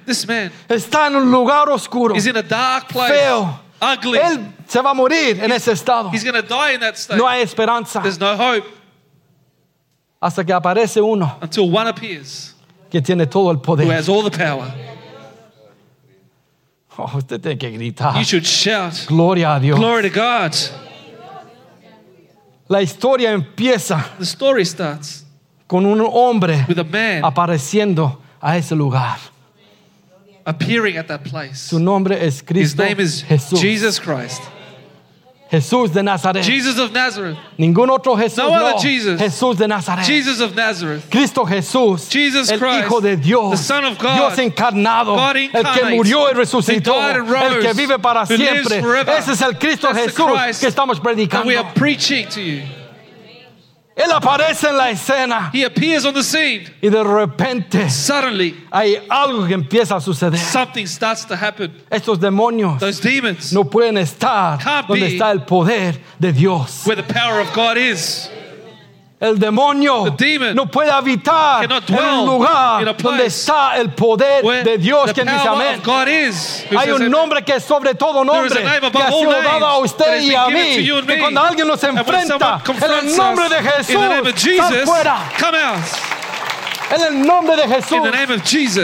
está 0.69 1.09
en 1.09 1.17
un 1.17 1.29
lugar 1.29 1.69
oscuro, 1.71 2.15
is 2.15 2.27
in 2.27 2.37
a 2.37 2.43
dark 2.43 2.87
place. 2.87 3.13
feo. 3.13 3.64
Ugly. 3.93 4.19
Él 4.19 4.55
se 4.67 4.81
va 4.81 4.91
a 4.91 4.95
morir 4.95 5.43
en 5.43 5.53
ese 5.53 5.73
estado. 5.73 6.11
He's 6.13 6.25
going 6.25 6.35
to 6.35 6.43
die 6.43 6.75
in 6.75 6.81
that 6.81 6.97
state. 6.97 7.19
No 7.19 7.27
hay 7.29 7.43
esperanza. 7.43 8.01
There's 8.01 8.19
no 8.19 8.37
hope. 8.37 8.65
hasta 10.21 10.43
que 10.43 10.55
aparece 10.55 11.03
uno 11.03 11.37
until 11.43 11.71
one 11.71 11.87
appears 11.87 12.55
que 12.91 13.03
tiene 13.03 13.27
todo 13.27 13.51
el 13.51 13.57
who 13.59 13.63
poder. 13.63 13.93
has 13.93 14.09
all 14.09 14.23
the 14.23 14.31
power. 14.31 14.73
Oh, 16.97 17.11
usted 17.17 17.41
tiene 17.41 17.59
que 17.59 17.71
gritar. 17.71 18.17
You 18.17 18.25
should 18.25 18.47
shout, 18.47 19.07
Gloria 19.09 19.57
a 19.57 19.61
Dios. 19.61 19.79
Glory 19.79 20.09
to 20.09 20.15
God. 20.15 20.55
La 22.69 22.81
historia 22.81 23.33
empieza 23.33 24.13
The 24.19 24.25
story 24.25 24.65
starts 24.65 25.27
con 25.67 25.85
un 25.85 26.01
hombre 26.01 26.65
with 26.69 26.79
a 26.79 26.85
man 26.85 27.23
apareciendo 27.25 28.23
a 28.41 28.57
ese 28.57 28.75
lugar. 28.75 29.19
Appearing 30.47 30.97
at 30.97 31.09
that 31.09 31.25
place. 31.25 31.61
Su 31.61 31.79
nombre 31.79 32.17
es 32.17 32.43
His 32.49 32.77
name 32.77 33.01
is 33.01 33.23
Jesús. 33.23 33.61
Jesus 33.61 33.99
Christ. 33.99 34.43
Jesús 35.51 35.93
de 35.93 36.03
Nazaret. 36.03 36.43
Jesus 36.43 36.79
of 36.79 36.93
Nazareth. 36.93 37.37
Ningún 37.59 37.89
otro 37.89 38.17
Jesús. 38.17 38.39
No 38.39 38.53
other 38.53 38.75
no. 38.75 38.79
Jesus. 38.79 39.21
Jesús 39.21 39.57
de 39.57 39.69
Nazaret. 39.69 40.05
Jesus 40.05 40.41
of 40.41 40.55
Nazareth. 40.55 41.09
Cristo 41.11 41.45
Jesús, 41.45 42.11
Jesus 42.11 42.51
el 42.51 42.59
Christ, 42.59 42.87
Hijo 42.87 43.01
de 43.01 43.17
Dios, 43.17 43.51
the 43.53 43.57
Son 43.57 43.85
of 43.85 43.99
God, 43.99 44.17
Dios 44.17 44.39
encarnado, 44.39 45.15
God 45.15 45.37
el 45.37 45.51
que 45.51 45.85
murió 45.95 46.31
y 46.31 46.35
resucitó, 46.35 46.95
died 46.95 47.17
and 47.17 47.29
el 47.29 47.61
que 47.61 47.69
rose, 47.69 47.77
vive 47.77 47.99
para 48.01 48.27
siempre. 48.27 48.81
forever. 48.81 49.15
Ese 49.17 49.33
es 49.33 49.43
el 49.43 49.57
Cristo 49.59 49.93
That's 49.93 50.15
the 50.15 50.23
Jesús 50.23 50.61
que 50.61 50.69
estamos 50.69 51.01
that 51.29 51.47
we 51.47 51.57
are 51.57 51.73
preaching 51.75 52.27
to 52.29 52.41
you. 52.41 52.63
Él 53.97 54.11
aparece 54.11 54.69
en 54.71 54.77
la 54.77 54.91
escena 54.91 55.51
He 55.55 55.65
appears 55.65 56.05
on 56.05 56.13
the 56.15 56.23
scene. 56.23 56.65
y 56.83 56.89
de 56.89 57.05
repente 57.05 57.89
Suddenly, 57.89 58.65
hay 58.73 58.97
algo 59.09 59.47
que 59.47 59.55
empieza 59.55 59.97
a 59.97 60.01
suceder. 60.01 60.37
something 60.39 60.85
starts 60.87 61.25
to 61.25 61.35
happen. 61.37 61.71
Estos 61.91 62.19
demonios 62.19 62.81
Those 62.81 63.01
demons, 63.01 63.53
no 63.53 63.65
pueden 63.65 63.97
estar 63.99 64.59
donde 64.89 65.07
está 65.07 65.31
el 65.31 65.43
poder 65.45 66.01
de 66.19 66.33
Dios. 66.33 66.83
where 66.87 66.97
the 67.01 67.13
power 67.15 67.41
of 67.41 67.53
God 67.55 67.77
is, 67.77 68.29
El 69.21 69.39
demonio 69.39 70.05
The 70.17 70.25
demon 70.25 70.55
no 70.57 70.67
puede 70.67 70.91
habitar 70.91 71.65
en 71.65 71.73
un 71.73 72.27
lugar 72.27 72.85
donde 72.85 72.95
place 72.95 73.27
está 73.27 73.77
el 73.77 73.91
poder 73.91 74.45
where 74.45 74.65
de 74.65 74.77
Dios. 74.77 75.13
Quien 75.13 75.27
dice 75.29 75.49
amén. 75.49 75.81
Hay 76.77 76.91
un 76.91 77.11
nombre 77.11 77.45
que 77.45 77.55
es 77.55 77.65
sobre 77.65 77.95
todo 77.95 78.25
nombre 78.25 78.51
que 78.51 78.67
ha 78.67 79.11
sido 79.11 79.31
dado 79.31 79.67
a 79.67 79.79
usted 79.79 80.21
y 80.21 80.35
a 80.35 80.49
mí. 80.49 80.85
Que 81.07 81.19
cuando 81.21 81.41
alguien 81.41 81.67
nos 81.69 81.83
enfrenta, 81.85 82.61
en 82.67 82.93
el 83.09 83.17
nombre 83.17 83.49
de 83.49 83.63
Jesús, 83.63 83.97
sal 84.57 84.83
fuera. 84.85 85.19
En 86.91 87.01
el 87.01 87.27
nombre 87.27 87.57
de 87.57 87.69
Jesús. 87.69 87.99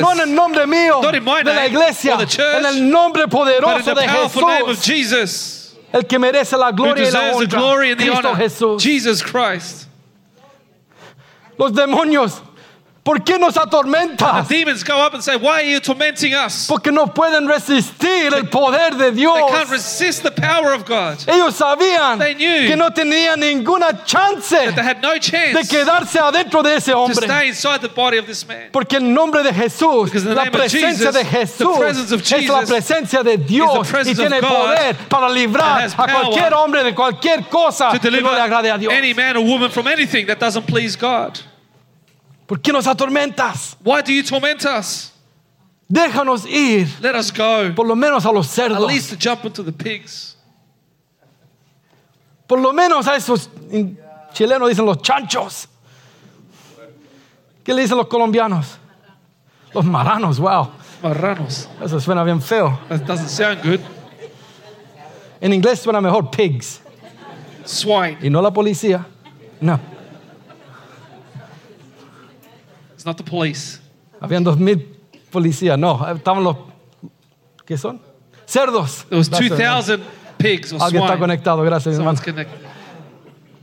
No 0.01 0.13
en 0.13 0.21
el 0.21 0.35
nombre 0.35 0.67
mío, 0.67 1.01
de 1.03 1.55
la 1.55 1.67
iglesia, 1.67 2.17
en 2.57 2.67
el 2.67 2.89
nombre 2.89 3.27
poderoso 3.29 3.95
de 3.95 4.09
Jesús, 4.09 5.75
el 5.93 6.07
que 6.07 6.19
merece 6.19 6.57
la 6.57 6.71
gloria 6.71 7.09
y 7.09 7.11
la 7.11 7.33
honra, 7.33 7.97
Cristo 7.97 8.35
Jesús. 8.37 8.83
Jesus 8.83 9.23
Christ. 9.23 9.90
Los 11.61 11.73
demonios, 11.75 12.41
¿por 13.05 13.23
qué 13.23 13.39
nos 13.39 13.55
The 13.55 13.61
atormentas? 13.61 14.49
demons 14.49 14.83
go 14.83 14.99
up 15.05 15.13
and 15.15 15.23
say, 15.23 15.37
Why 15.37 15.61
are 15.61 15.63
you 15.65 15.81
tormenting 15.81 16.33
us? 16.35 16.67
Porque 16.67 16.91
no 16.93 17.07
pueden 17.09 17.47
resistir 17.49 18.33
el 18.33 18.45
poder 18.49 18.97
de 18.97 19.11
Dios. 19.13 19.35
They 19.35 19.49
can't 19.59 19.71
resist 19.71 20.23
the 20.23 20.31
power 20.31 20.73
of 20.73 20.85
God. 20.87 21.19
Ellos 21.27 21.55
sabían 21.57 22.19
They 22.19 22.35
knew 22.35 22.69
que 22.69 22.77
no 22.77 22.91
tenían 22.91 23.41
ninguna 23.41 24.05
chance 24.07 24.51
That 24.51 24.67
they 24.67 24.75
de 24.77 24.83
had 24.83 25.03
no 25.03 25.19
chance 25.19 25.69
to 25.69 25.77
quedarse 25.77 26.19
adentro 26.19 26.63
de 26.63 26.77
ese 26.77 26.93
hombre. 26.95 27.27
stay 27.27 27.49
inside 27.49 27.81
the 27.81 27.89
body 27.89 28.19
of 28.19 28.27
this 28.27 28.47
man. 28.47 28.69
Porque 28.73 28.97
el 28.97 29.13
nombre 29.13 29.43
de 29.43 29.53
Jesús, 29.53 30.15
la 30.25 30.45
presencia 30.51 31.11
Jesus, 31.11 31.15
de 31.15 31.25
the 31.25 31.25
Jesús, 31.25 31.79
presence 31.79 32.13
of 32.13 32.21
es 32.23 32.49
la 32.49 32.63
presencia 32.63 33.23
de 33.25 33.37
Dios 33.39 33.87
y 33.89 33.91
presence 33.91 34.19
of 34.23 34.29
tiene 34.29 34.41
God 34.41 34.49
poder 34.49 34.97
para 35.09 35.29
librar 35.29 35.83
a 35.97 36.07
cualquier 36.07 36.55
hombre 36.55 36.85
de 36.85 36.95
cualquier 36.95 37.45
cosa 37.49 37.91
To 37.93 37.99
que 37.99 38.11
no 38.11 38.31
le 38.33 38.41
agrade 38.41 38.71
a 38.73 38.79
Dios. 38.79 38.93
any 38.93 39.13
man 39.15 39.37
or 39.37 39.43
woman 39.45 39.71
from 39.71 39.87
anything 39.89 40.27
that 40.27 40.39
doesn't 40.39 40.67
please 40.67 40.97
God. 40.97 41.39
¿Por 42.51 42.61
qué 42.61 42.73
nos 42.73 42.89
atormentas? 42.89 43.77
Why 43.85 44.03
do 44.03 44.11
you 44.11 44.25
torment 44.25 44.65
us? 44.65 45.13
Déjanos 45.89 46.45
ir, 46.47 46.89
Let 47.01 47.15
us 47.15 47.31
go. 47.31 47.73
por 47.77 47.87
lo 47.87 47.95
menos 47.95 48.27
a 48.27 48.33
los 48.33 48.49
At 48.59 48.71
cerdos, 48.71 48.89
least 48.89 49.11
to 49.11 49.17
jump 49.17 49.45
into 49.45 49.63
the 49.63 49.71
pigs. 49.71 50.35
por 52.49 52.59
lo 52.59 52.73
menos 52.73 53.07
a 53.07 53.15
esos 53.15 53.49
en 53.71 53.97
chilenos 54.33 54.69
dicen 54.69 54.85
los 54.85 55.01
chanchos. 55.01 55.69
¿Qué 57.63 57.73
le 57.73 57.83
dicen 57.83 57.97
los 57.97 58.09
colombianos? 58.09 58.79
Los 59.73 59.85
maranos, 59.85 60.41
wow. 60.41 60.71
Marranos. 61.05 61.69
Eso 61.81 62.01
suena 62.01 62.25
bien 62.25 62.43
feo. 62.43 62.81
That 62.89 63.03
doesn't 63.07 63.29
sound 63.29 63.63
good. 63.63 63.79
En 65.41 65.53
inglés 65.53 65.79
suena 65.79 66.01
mejor 66.01 66.33
pigs. 66.33 66.81
Swine. 67.65 68.19
Y 68.23 68.29
no 68.29 68.43
la 68.43 68.51
policía. 68.51 69.07
No. 69.61 69.79
It's 73.01 73.07
not 73.07 73.17
the 73.17 73.25
police. 73.25 73.79
Habían 74.21 74.45
dos 74.45 74.59
mil 74.59 74.79
policías. 75.33 75.79
No, 75.79 76.07
estaban 76.07 76.45
los. 76.45 76.55
¿Qué 77.65 77.79
son? 77.79 77.99
Cerdos. 78.47 79.07
There 79.09 79.17
was 79.17 79.31
2,000 79.31 80.03
pigs 80.37 80.71
or 80.75 80.83
Alguien 80.83 81.03
está 81.05 81.15
swine. 81.15 81.19
conectado, 81.19 81.63
gracias, 81.63 81.95
hermano. 81.97 82.19
Someone's 82.19 82.21
connected. 82.21 82.59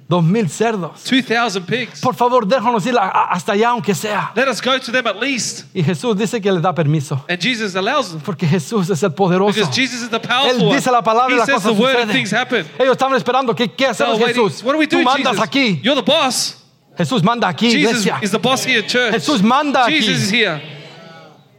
Dos 0.09 0.23
mil 0.23 0.49
cerdos. 0.49 1.03
2,000 1.03 1.63
pigs. 1.67 2.01
Por 2.01 2.15
favor, 2.15 2.47
déjanos 2.47 2.83
ir 2.87 2.97
a- 2.97 3.03
a- 3.09 3.25
hasta 3.33 3.51
allá, 3.51 3.69
aunque 3.69 3.93
sea. 3.93 4.31
Let 4.35 4.47
us 4.49 4.59
go 4.59 4.79
to 4.79 4.91
them 4.91 5.05
at 5.05 5.17
least. 5.21 5.65
Y 5.75 5.83
Jesús 5.83 6.17
dice 6.17 6.41
que 6.41 6.51
les 6.51 6.63
da 6.63 6.73
permiso. 6.73 7.23
And 7.29 7.39
Jesus 7.39 7.75
allows 7.75 8.09
them. 8.13 8.21
Porque 8.21 8.47
Jesús 8.47 8.89
es 8.89 9.03
el 9.03 9.11
poderoso. 9.11 9.53
Because 9.53 9.71
Jesus 9.71 10.01
is 10.01 10.09
the 10.09 10.15
Él 10.17 10.27
powerful 10.27 10.65
one. 10.69 10.75
dice 10.77 10.89
la 10.89 11.03
palabra 11.03 11.29
y 11.29 11.33
He 11.35 11.37
las 11.41 11.45
says 11.45 11.61
the 11.61 11.69
cosas 11.69 11.79
word 11.79 12.01
and 12.01 12.11
things 12.11 12.33
happen. 12.33 12.65
Ellos 12.79 12.93
estaban 12.93 13.15
esperando. 13.15 13.53
¿Qué, 13.53 13.67
qué 13.69 13.75
They're 13.85 13.91
hacemos, 13.91 14.19
waiting. 14.19 14.43
Jesús? 14.49 14.63
What 14.63 14.73
do 14.73 14.79
we 14.79 14.87
do, 14.87 14.97
Tú 14.97 15.03
mandas 15.03 15.33
Jesus? 15.35 15.45
aquí. 15.47 15.79
You're 15.83 16.01
the 16.01 16.09
boss. 16.09 16.63
Jesús 16.97 17.23
manda 17.23 17.47
aquí, 17.47 17.69
Jesus 17.71 18.05
iglesia. 18.05 18.19
is 18.21 18.31
the 18.31 18.39
boss 18.39 18.63
here 18.63 18.81
church. 18.81 19.13
Jesús 19.13 19.41
manda 19.41 19.85
aquí. 19.85 20.01
Jesus 20.01 20.23
is 20.23 20.29
here. 20.29 20.61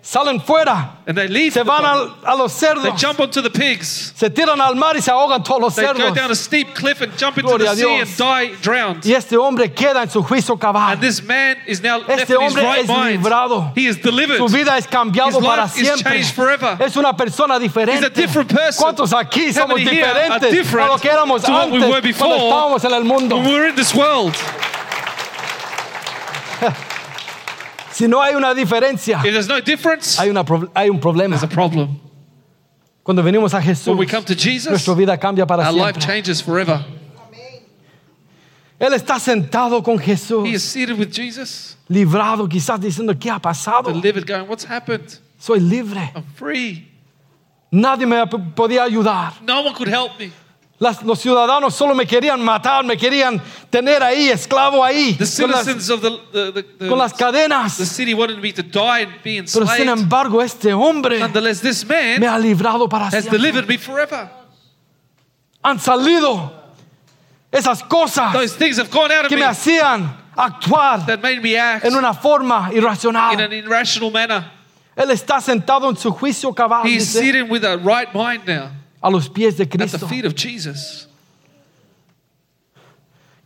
Salen 0.08 0.40
fuera. 0.40 0.96
And 1.06 1.18
they 1.18 1.28
leave. 1.28 1.52
Se 1.52 1.62
van 1.62 1.84
al- 1.84 2.14
a, 2.24 2.34
los 2.34 2.58
They 2.58 2.92
jump 2.96 3.20
onto 3.20 3.42
the 3.42 3.50
pigs. 3.50 4.14
Se 4.16 4.30
tiran 4.30 4.58
al 4.58 4.74
mar 4.74 4.96
y 4.96 5.00
se 5.00 5.10
ahogan 5.10 5.44
todos 5.44 5.60
los 5.60 5.74
They 5.76 5.84
go 5.84 6.14
down 6.14 6.30
a 6.30 6.34
steep 6.34 6.74
cliff 6.74 7.02
and 7.02 7.12
jump 7.18 7.36
into 7.36 7.48
Gloria 7.48 7.74
the 7.74 7.76
sea 7.76 8.00
and 8.00 8.16
die 8.16 8.54
drowned. 8.62 9.04
Y 9.04 9.12
este 9.12 9.36
hombre 9.36 9.68
queda 9.68 10.00
en 10.00 10.08
su 10.08 10.22
juicio 10.22 10.58
cabal. 10.58 10.92
And 10.92 11.02
this 11.02 11.22
man 11.22 11.58
is 11.66 11.82
now 11.82 11.98
left 11.98 12.22
Este 12.22 12.30
in 12.30 12.40
his 12.40 12.56
right 12.56 12.88
mind. 12.88 13.22
librado. 13.22 13.76
He 13.76 13.86
is 13.86 13.98
delivered. 13.98 14.38
Su 14.38 14.48
vida 14.48 14.78
es 14.78 14.86
cambiado 14.86 15.38
His 15.40 15.46
para 15.46 15.62
life 15.64 15.76
is 15.78 15.86
siempre. 15.86 16.12
changed 16.12 16.34
forever. 16.34 16.78
Es 16.80 16.96
una 16.96 17.12
persona 17.14 17.58
diferente. 17.58 17.96
He's 18.00 18.04
a 18.06 18.08
different 18.10 18.48
person. 18.48 18.82
¿Cuántos 18.82 19.12
aquí 19.12 19.48
How 19.48 19.66
somos 19.66 19.76
many 19.76 19.90
here 19.90 20.06
are 20.06 20.14
diferentes 20.14 20.50
different 20.52 20.88
a 20.88 20.92
lo 20.94 20.98
que 20.98 21.10
éramos 21.10 21.46
what 21.46 21.70
we 21.70 21.80
were 21.80 22.00
before 22.00 22.28
cuando 22.30 22.46
estábamos 22.48 22.84
en 22.86 22.92
el 22.94 23.04
mundo? 23.04 23.36
When 23.36 23.44
we 23.46 23.52
were 23.52 23.68
in 23.68 23.76
this 23.76 23.94
world, 23.94 24.34
Si 27.98 28.06
no 28.06 28.22
hay 28.22 28.36
una 28.36 28.54
diferencia, 28.54 29.16
if 29.24 29.32
there's 29.32 29.48
no 29.48 29.60
difference, 29.60 30.16
hay, 30.20 30.30
una 30.30 30.44
hay 30.76 30.88
un 30.88 31.00
problema. 31.00 31.36
there's 31.36 31.42
a 31.42 31.48
problem. 31.52 31.98
Cuando 33.02 33.24
venimos 33.24 33.52
a 33.54 33.60
Jesús, 33.60 33.88
When 33.88 33.98
we 33.98 34.06
come 34.06 34.24
to 34.24 34.34
Jesus, 34.36 34.68
nuestra 34.70 34.94
vida 34.94 35.18
cambia 35.18 35.44
para 35.48 35.64
our 35.66 35.72
life 35.72 35.94
siempre. 36.00 36.02
changes 36.06 36.40
forever. 36.40 36.84
Él 38.78 38.92
está 38.94 39.18
sentado 39.18 39.82
con 39.82 39.98
Jesús, 39.98 40.46
He 40.46 40.52
is 40.54 40.62
seated 40.62 40.96
with 40.96 41.10
Jesus, 41.12 41.76
librado, 41.88 42.48
quizás 42.48 42.78
diciendo, 42.80 43.12
¿qué 43.18 43.28
ha 43.30 43.40
pasado? 43.40 43.90
delivered, 43.92 44.24
going, 44.24 44.46
What's 44.48 44.64
happened? 44.64 45.18
Soy 45.36 45.58
libre. 45.58 46.12
I'm 46.14 46.22
free. 46.36 46.84
Nadie 47.72 48.06
me 48.06 48.24
p- 48.28 48.38
podía 48.54 48.84
ayudar. 48.84 49.32
No 49.42 49.62
one 49.62 49.74
could 49.74 49.88
help 49.88 50.16
me. 50.20 50.30
Las- 50.80 51.02
los 51.02 51.18
ciudadanos 51.18 51.74
solo 51.74 51.92
me 51.92 52.06
querían 52.06 52.40
matar, 52.40 52.84
me 52.84 52.96
querían 52.96 53.42
tener 53.68 54.00
ahí, 54.00 54.28
esclavo 54.28 54.84
ahí, 54.84 55.14
The 55.14 55.42
con 55.42 55.50
las, 55.50 55.64
citizens 55.66 55.90
of 55.90 56.00
the, 56.00 56.52
the, 56.52 56.62
the, 56.62 56.88
con 56.88 56.98
las 56.98 57.12
cadenas. 57.14 57.76
the 57.78 57.84
city 57.86 58.14
wanted 58.14 58.38
me 58.40 58.52
to 58.52 58.62
die 58.62 59.02
and 59.02 59.22
be 59.24 59.42
Pero 59.52 59.66
sin 59.66 59.88
embargo, 59.88 60.40
este 60.40 60.72
hombre 60.72 61.18
me 61.18 61.28
man 61.28 62.24
ha 62.24 62.38
librado 62.38 62.88
para 62.88 63.06
has 63.06 63.12
siempre. 63.24 63.38
delivered 63.38 63.66
me 63.68 63.76
forever. 63.76 64.30
Han 65.64 65.80
salido 65.80 66.52
esas 67.50 67.82
cosas 67.82 68.32
Those 68.32 68.54
things 68.56 68.78
have 68.78 68.90
gone 68.90 69.10
out 69.12 69.24
of 69.24 69.28
que 69.28 69.36
me 69.36 69.42
me 69.42 69.48
hacían 69.48 70.16
actuar 70.36 71.04
that 71.06 71.20
made 71.20 71.40
me 71.42 71.56
act 71.56 71.84
en 71.86 71.96
una 71.96 72.14
forma 72.14 72.68
in 72.70 72.78
irracional. 72.78 73.36
an 73.40 73.52
irrational 73.52 74.12
manner. 74.12 74.44
Él 74.94 75.10
está 75.10 75.40
sentado 75.40 75.88
en 75.90 75.96
su 75.96 76.12
juicio 76.12 76.54
cabal 76.54 76.84
He 76.86 76.94
is 76.96 77.12
dice, 77.12 77.18
seated 77.20 77.50
with 77.50 77.64
a 77.64 77.76
right 77.78 78.12
mind 78.14 78.46
now 78.46 78.70
a 79.02 79.10
los 79.10 79.28
pies 79.28 79.56
de 79.56 79.64
at 79.64 79.70
the 79.70 79.78
Cristo. 79.78 80.06
feet 80.08 80.24
of 80.24 80.34
Jesus. 80.34 81.06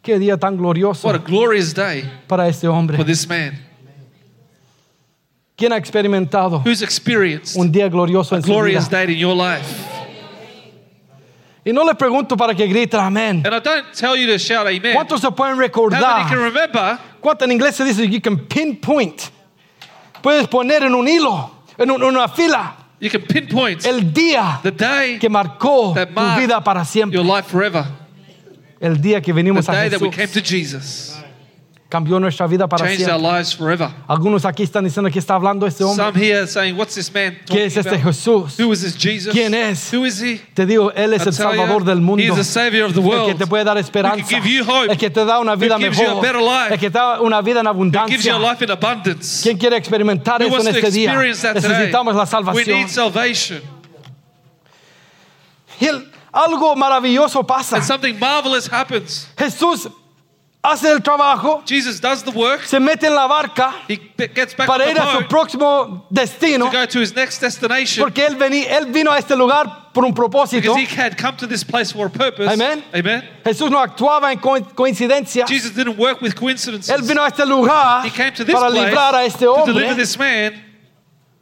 Qué 0.02 0.18
día 0.18 0.36
tan 0.36 0.56
glorioso 0.56 1.06
What 1.06 1.14
a 1.14 1.18
glorious 1.18 1.72
day 1.74 2.02
para 2.26 2.48
este 2.48 2.66
hombre. 2.66 2.96
for 2.96 3.04
this 3.06 3.26
man 3.28 3.56
¿Quién 5.56 5.72
ha 5.72 5.76
experimentado 5.76 6.60
who's 6.64 6.82
experienced 6.82 7.56
un 7.56 7.70
día 7.70 7.88
glorioso 7.88 8.34
a 8.34 8.38
en 8.38 8.42
su 8.42 8.48
vida? 8.62 8.80
day 8.90 9.12
in 9.14 9.18
your 9.18 9.36
life. 9.36 9.88
Y 11.64 11.72
no 11.72 11.84
le 11.84 11.94
pregunto 11.94 12.36
para 12.36 12.52
que 12.56 12.66
grite 12.66 12.96
amén. 12.96 13.42
And 13.46 13.54
I 13.54 13.60
don't 13.60 13.92
tell 13.94 14.16
you 14.16 14.26
to 14.26 14.38
shout 14.38 14.66
amen. 14.66 14.94
¿Cuántos 14.94 15.20
se 15.20 15.30
pueden 15.30 15.56
many 15.56 15.68
can 15.70 15.84
recordar? 15.90 16.30
remember? 16.36 16.98
¿Cuánto 17.20 17.44
en 17.44 17.52
inglés 17.52 17.76
se 17.76 17.84
dice 17.84 18.04
you 18.08 18.20
can 18.20 18.38
pinpoint? 18.48 19.30
Puedes 20.20 20.48
poner 20.48 20.82
en 20.82 20.94
un 20.94 21.06
hilo, 21.06 21.48
en 21.78 21.92
un- 21.92 22.02
una 22.02 22.26
fila, 22.28 22.74
You 23.02 23.10
can 23.10 23.22
pinpoint 23.22 23.84
el 23.84 24.12
día 24.12 24.60
the 24.62 24.70
day, 24.70 25.18
que 25.18 25.28
marcó 25.28 25.92
that 25.92 26.10
tu 26.10 26.14
marked 26.14 26.40
vida 26.40 26.62
para 26.62 26.84
siempre. 26.84 27.18
your 27.18 27.26
life 27.26 27.48
forever. 27.50 27.84
El 28.80 29.00
día 29.00 29.20
que 29.20 29.32
The 29.32 29.42
venimos 29.42 29.68
a 29.68 29.72
day 29.72 29.88
that 29.88 30.00
we 30.00 30.08
came 30.08 30.28
to 30.28 30.40
Jesus. 30.40 31.12
Cambió 31.92 32.18
nuestra 32.18 32.46
vida 32.46 32.66
para 32.66 32.86
changed 32.86 33.02
our 33.02 33.20
siempre. 33.20 33.32
lives 33.36 33.54
forever. 33.54 33.88
Algunos 34.08 34.46
aquí 34.46 34.62
están 34.62 34.82
diciendo 34.84 35.10
que 35.10 35.18
está 35.18 35.34
hablando 35.34 35.66
este 35.66 35.84
hombre. 35.84 36.06
Some 36.06 36.16
here 36.18 36.46
saying, 36.46 36.74
What's 36.78 36.94
this 36.94 37.12
man 37.12 37.36
¿Qué 37.46 37.66
es 37.66 37.76
este 37.76 37.90
about? 37.90 38.02
Jesús? 38.04 38.58
Who 38.58 38.72
is 38.72 38.80
this 38.80 38.96
Jesus? 38.96 39.34
¿Quién 39.34 39.52
es? 39.52 39.92
Who 39.92 40.06
is 40.06 40.22
he? 40.22 40.38
Te 40.54 40.64
digo, 40.64 40.90
Él 40.92 41.12
es 41.12 41.26
I 41.26 41.28
el 41.28 41.34
Salvador 41.34 41.80
you, 41.80 41.84
del 41.86 42.00
mundo. 42.00 42.22
He 42.24 42.28
is 42.28 42.34
the 42.34 42.44
Savior 42.44 42.86
of 42.86 42.94
the 42.94 43.00
El 43.00 43.06
world. 43.06 43.26
que 43.28 43.34
te 43.34 43.46
puede 43.46 43.64
dar 43.64 43.76
esperanza. 43.76 44.24
give 44.26 44.46
you 44.48 44.64
hope. 44.64 44.90
El 44.90 44.96
que 44.96 45.10
te 45.10 45.22
da 45.26 45.38
una 45.38 45.54
vida 45.54 45.74
Who 45.76 45.80
gives 45.82 45.98
you 45.98 46.04
a 46.04 46.08
mejor. 46.08 46.22
better 46.22 46.40
life. 46.40 46.72
El 46.72 46.78
que 46.80 46.90
te 46.90 46.98
da 46.98 47.20
una 47.20 47.42
vida 47.42 47.60
en 47.60 47.66
Who 47.66 47.74
gives 48.08 48.24
you 48.24 48.32
a 48.32 48.36
abundancia. 48.36 48.38
life 48.38 48.64
in 48.64 48.70
abundance. 48.70 49.42
¿Quién 49.42 49.58
quiere 49.58 49.76
experimentar 49.76 50.40
Who 50.40 50.46
eso 50.48 50.60
en 50.66 50.74
este 50.74 50.90
día? 50.90 51.10
experience 51.10 51.42
that 51.42 51.54
today? 51.56 51.68
Necesitamos 51.68 52.14
la 52.14 52.22
We 52.22 52.26
salvación. 52.26 52.78
need 52.78 52.88
salvation. 52.88 53.60
El- 55.78 56.10
algo 56.32 56.74
maravilloso 56.74 57.46
pasa. 57.46 57.76
And 57.76 57.84
something 57.84 58.18
marvelous 58.18 58.66
happens. 58.66 59.28
Jesús 59.36 59.88
hace 60.62 60.90
el 60.90 61.02
trabajo, 61.02 61.62
Jesus 61.66 62.00
does 62.00 62.22
the 62.22 62.30
work. 62.30 62.62
se 62.64 62.78
mete 62.78 63.06
en 63.06 63.14
la 63.14 63.26
barca 63.26 63.74
He 63.88 63.96
gets 64.16 64.54
back 64.54 64.68
on 64.68 64.78
para 64.78 64.84
the 64.84 64.90
ir 64.92 64.98
a 64.98 65.12
su 65.12 65.18
boat 65.20 65.28
próximo 65.28 66.06
destino, 66.10 66.66
to 66.66 66.72
go 66.72 66.86
to 66.86 67.00
his 67.00 67.14
next 67.14 67.40
destination 67.40 68.04
porque 68.04 68.24
él, 68.24 68.36
vení- 68.36 68.66
él 68.68 68.86
vino 68.92 69.10
a 69.10 69.18
este 69.18 69.34
lugar 69.36 69.90
por 69.92 70.04
un 70.04 70.14
propósito. 70.14 70.74
because 70.74 70.76
he 70.78 70.86
had 70.86 71.16
come 71.18 71.36
to 71.36 71.46
this 71.46 71.64
place 71.64 71.92
for 71.92 72.06
a 72.06 72.10
purpose. 72.10 72.48
Amen. 72.50 72.82
Amen. 72.94 73.22
Jesús 73.44 73.70
no 73.70 73.78
actuaba 73.78 74.32
en 74.32 74.38
co- 74.38 74.60
coincidencia. 74.74 75.46
Jesus 75.46 75.72
didn't 75.74 75.98
work 75.98 76.20
with 76.22 76.34
coincidences. 76.34 76.88
Él 76.88 77.02
vino 77.02 77.22
a 77.22 77.26
este 77.28 77.44
lugar 77.44 78.04
He 78.06 78.10
came 78.10 78.32
to 78.32 78.44
this 78.44 78.54
para 78.54 78.70
place 78.70 78.86
librar 78.86 79.14
a 79.14 79.24
este 79.24 79.40
to 79.44 79.52
hombre, 79.54 79.74
deliver 79.74 79.96
this 79.96 80.16
man 80.18 80.54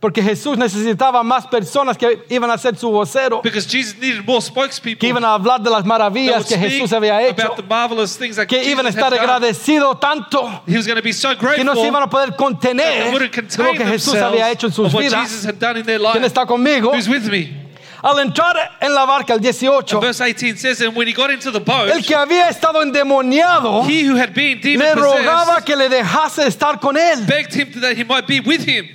porque 0.01 0.23
Jesús 0.23 0.57
necesitaba 0.57 1.23
más 1.23 1.47
personas 1.47 1.97
que 1.99 2.25
iban 2.31 2.51
a 2.51 2.57
ser 2.57 2.75
su 2.77 2.91
vocero, 2.91 3.43
because 3.43 3.69
Jesus 3.71 3.97
needed 4.01 4.25
more 4.27 4.41
spokespeople 4.41 4.99
que 4.99 5.09
iban 5.09 5.23
a 5.25 5.35
hablar 5.35 5.61
de 5.61 5.69
las 5.69 5.85
maravillas 5.85 6.47
que 6.47 6.57
Jesús 6.57 6.91
había 6.93 7.21
hecho, 7.23 7.43
about 7.43 7.57
the 7.57 7.63
marvelous 7.63 8.17
things 8.17 8.37
that 8.37 8.47
que 8.47 8.65
iban 8.65 8.87
a 8.87 8.89
estar 8.89 9.13
agradecidos 9.13 10.01
tanto 10.01 10.63
He 10.67 10.77
was 10.77 10.87
going 10.87 10.97
to 10.97 11.03
be 11.03 11.13
so 11.13 11.37
que 11.37 11.63
no 11.63 11.75
se 11.75 11.87
iban 11.87 12.03
a 12.03 12.09
poder 12.09 12.35
contener 12.35 13.13
lo 13.13 13.73
que 13.73 13.85
Jesús 13.85 14.17
había 14.17 14.51
hecho 14.51 14.69
en 14.69 14.73
sus 14.73 14.93
vidas. 14.93 15.47
¿Quién 16.13 16.25
está 16.25 16.47
conmigo? 16.47 16.93
Al 18.03 18.19
entrar 18.21 18.79
en 18.81 18.95
la 18.95 19.05
barca, 19.05 19.35
el 19.35 19.41
18, 19.41 20.01
Verse 20.01 20.25
18 20.25 20.57
says, 20.57 20.81
and 20.81 20.97
when 20.97 21.07
he 21.07 21.13
got 21.13 21.31
into 21.31 21.51
the 21.51 21.61
boat, 21.61 21.91
el 21.91 22.03
que 22.03 22.15
había 22.15 22.49
estado 22.49 22.81
endemoniado 22.81 23.85
he 23.87 24.05
who 24.05 24.17
had 24.17 24.33
been 24.33 24.59
demon 24.59 24.87
le 24.87 24.95
rogaba 24.95 25.63
que 25.63 25.77
le 25.77 25.91
dejase 25.91 26.47
estar 26.47 26.81
con 26.81 26.97
él. 26.97 27.27
begged 27.27 27.53
him 27.53 27.81
that 27.83 27.95
he 27.99 28.05
might 28.05 28.27
be 28.27 28.41
with 28.41 28.65
him. 28.67 28.89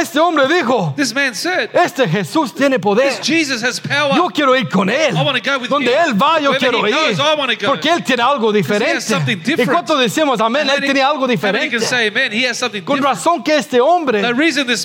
Este 0.00 0.18
hombre 0.20 0.46
dijo, 0.48 0.94
This 0.96 1.14
man 1.14 1.34
said, 1.34 1.70
este 1.74 2.06
Jesús 2.08 2.54
tiene 2.54 2.78
poder. 2.78 3.08
This 3.10 3.20
Jesus 3.26 3.62
has 3.62 3.80
power. 3.80 4.14
Yo 4.16 4.28
quiero 4.28 4.54
ir 4.56 4.68
con 4.68 4.88
él. 4.88 5.16
I 5.16 5.22
wanna 5.22 5.40
go 5.40 5.58
with 5.58 5.68
Donde 5.70 5.90
him. 5.90 5.98
él 5.98 6.14
va, 6.14 6.38
yo 6.40 6.50
Wherever 6.50 6.58
quiero 6.58 6.86
ir. 6.88 6.94
goes, 6.94 7.18
I 7.18 7.34
go. 7.56 7.66
Porque 7.68 7.90
él 7.90 8.04
tiene 8.04 8.22
algo 8.22 8.52
diferente. 8.52 9.04
¿Y 9.56 9.66
cuánto 9.66 9.96
decimos 9.96 10.40
amén? 10.40 10.68
Él 10.70 10.80
tiene 10.80 11.02
algo 11.02 11.26
diferente. 11.26 11.80
say, 11.80 12.10
he 12.32 12.44
has 12.46 12.58
something 12.58 12.82
Con 12.82 12.96
different. 12.96 13.16
razón 13.18 13.42
que 13.42 13.56
este 13.56 13.80
hombre 13.80 14.22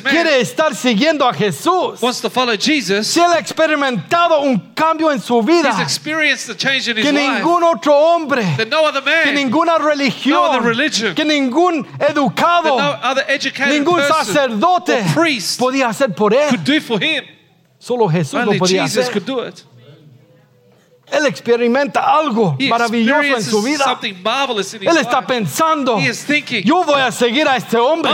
quiere 0.09 0.39
estar 0.41 0.75
siguiendo 0.75 1.27
a 1.27 1.33
Jesús. 1.33 2.01
wants 2.01 2.21
to 2.21 2.29
follow 2.29 2.55
Jesus, 2.57 3.07
Si 3.07 3.19
él 3.19 3.31
ha 3.33 3.39
experimentado 3.39 4.41
un 4.41 4.73
cambio 4.73 5.11
en 5.11 5.19
su 5.19 5.41
vida 5.41 5.69
he's 5.71 5.79
experienced 5.79 6.47
the 6.47 6.55
change 6.55 6.87
in 6.87 6.97
his 6.97 7.05
que 7.05 7.11
life 7.11 7.39
ningún 7.41 7.63
otro 7.63 7.93
hombre, 7.95 8.43
that 8.57 8.67
no 8.67 8.85
other 8.85 9.01
que 9.23 9.31
ninguna 9.33 9.77
No 9.77 9.85
religión, 9.87 10.49
other 10.49 10.61
religion. 10.61 11.13
que 11.15 11.25
ningún 11.25 11.85
that 11.99 12.11
educado, 12.11 12.77
no 12.77 12.99
other 13.03 13.23
educated 13.27 13.69
ningún 13.73 13.99
person 13.99 14.25
sacerdote 14.25 15.02
priest 15.13 15.59
podía 15.59 15.87
hacer 15.87 16.13
por 16.13 16.33
él. 16.33 16.49
could 16.49 16.63
do 16.65 16.79
for 16.81 17.01
him. 17.01 17.23
Solo 17.79 18.07
Jesús 18.09 18.33
lo 18.33 18.51
Only 18.51 18.59
podía 18.59 18.83
Jesus 18.83 19.03
hacer. 19.09 19.13
could 19.13 19.25
do 19.25 19.45
it. 19.45 19.63
Él 21.11 21.27
experimenta 21.27 21.99
algo 22.01 22.55
He 22.57 22.69
maravilloso 22.69 23.35
en 23.35 23.43
su 23.43 23.61
vida. 23.61 23.83
something 23.83 24.15
marvelous 24.23 24.73
in 24.73 24.81
his 24.81 24.89
Él 24.89 24.97
está 24.97 25.17
life. 25.19 25.27
pensando, 25.27 25.99
He 25.99 26.07
is 26.07 26.25
thinking, 26.25 26.63
yo 26.63 26.83
voy 26.85 27.01
a 27.01 27.11
seguir 27.11 27.47
a 27.47 27.55
este 27.57 27.77
hombre. 27.77 28.11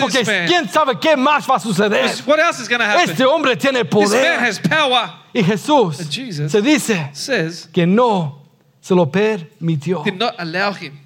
Porque 0.00 0.24
quién 0.46 0.68
sabe 0.70 0.98
qué 0.98 1.16
más 1.16 1.46
va 1.50 1.56
a 1.56 1.60
suceder. 1.60 2.08
what 2.26 2.38
else 2.38 2.60
is 2.60 2.68
going 2.68 2.78
to 2.78 2.84
happen? 2.86 3.10
Este 3.10 3.24
hombre 3.26 3.56
tiene 3.56 3.84
poder. 3.84 4.38
has 4.40 4.58
power. 4.58 5.10
Y 5.34 5.42
Jesús 5.42 5.96
se 5.98 6.62
dice 6.62 7.10
Says, 7.12 7.68
que 7.72 7.86
no 7.86 8.42
se 8.80 8.94
lo 8.94 9.10
permitió. 9.10 10.02
did 10.04 10.14
not 10.18 10.34
allow 10.38 10.72
him. 10.72 10.98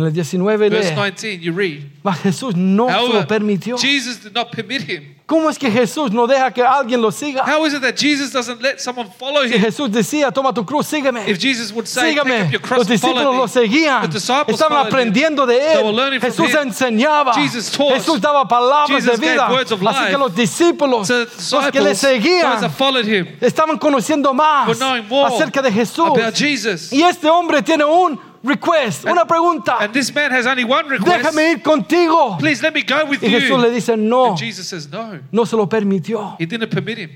En 0.00 0.06
el 0.06 0.12
19 0.12 0.68
Verse 0.70 0.90
lee, 0.90 0.94
19, 0.96 1.40
you 1.42 1.52
read. 1.52 1.82
mas 2.02 2.18
Jesús 2.20 2.56
no 2.56 2.86
se 2.88 2.92
lo 2.94 2.98
However, 3.00 3.26
permitió. 3.26 3.76
Jesus 3.76 4.22
did 4.22 4.32
not 4.34 4.50
permit 4.50 4.82
him. 4.88 5.16
¿Cómo 5.26 5.48
es 5.48 5.58
que 5.58 5.70
Jesús 5.70 6.10
no 6.10 6.26
deja 6.26 6.50
que 6.52 6.60
alguien 6.60 7.00
lo 7.00 7.12
siga? 7.12 7.44
How 7.46 7.64
is 7.64 7.72
it 7.72 7.82
that 7.82 7.94
Jesus 7.96 8.32
doesn't 8.32 8.60
let 8.60 8.80
someone 8.80 9.08
follow 9.16 9.44
Si 9.46 9.54
him? 9.54 9.60
Jesús 9.60 9.88
decía, 9.92 10.32
toma 10.32 10.52
tu 10.52 10.64
cruz, 10.64 10.86
sígueme. 10.88 11.24
If 11.28 11.38
Jesus 11.38 11.70
would 11.72 11.86
say, 11.86 12.16
take 12.16 12.20
Sígame. 12.24 12.46
up 12.46 12.50
your 12.50 12.60
cross 12.60 12.78
Los 12.78 12.88
discípulos 12.88 13.36
lo 13.36 13.46
seguían. 13.46 14.02
the 14.02 14.08
disciples 14.08 14.54
Estaban 14.60 14.80
him. 14.80 14.86
aprendiendo 14.88 15.46
de 15.46 15.74
él. 15.74 16.20
Jesús 16.20 16.52
enseñaba. 16.54 17.32
Jesus 17.34 17.70
taught. 17.70 17.92
Jesús 17.94 18.20
daba 18.20 18.48
palabras 18.48 18.88
Jesus 19.04 19.20
de 19.20 19.26
gave 19.26 19.32
vida. 19.34 19.50
words 19.52 19.70
of 19.70 19.80
Así 19.86 20.10
que 20.10 20.18
los 20.18 20.34
discípulos, 20.34 21.08
los 21.08 21.70
que 21.70 21.80
le 21.80 21.94
seguían, 21.94 22.58
him, 23.06 23.26
estaban 23.40 23.78
conociendo 23.78 24.34
más 24.34 24.66
more 25.08 25.32
acerca 25.32 25.62
de 25.62 25.70
Jesús. 25.70 26.06
about 26.08 26.34
Jesus. 26.34 26.92
Y 26.92 27.02
este 27.02 27.28
hombre 27.28 27.62
tiene 27.62 27.84
un 27.84 28.18
request, 28.42 29.04
una 29.04 29.24
pregunta. 29.26 29.78
And 29.80 29.92
this 29.92 30.14
man 30.14 30.30
has 30.32 30.46
only 30.46 30.64
one 30.64 30.88
request. 30.88 31.24
Déjame 31.24 31.52
ir 31.52 31.62
contigo. 31.62 32.38
Please 32.38 32.62
let 32.62 32.74
me 32.74 32.82
go 32.82 33.04
with 33.06 33.22
Y 33.22 33.28
you. 33.28 33.40
Jesús 33.40 33.60
le 33.60 33.70
dice, 33.70 33.96
no, 33.96 34.30
And 34.30 34.38
Jesus 34.38 34.68
says, 34.68 34.88
no. 34.90 35.20
no 35.30 35.44
se 35.44 35.56
lo 35.56 35.66
permitió. 35.66 36.36
He 36.38 36.46
didn't 36.46 36.70
permit 36.70 36.98
him. 36.98 37.10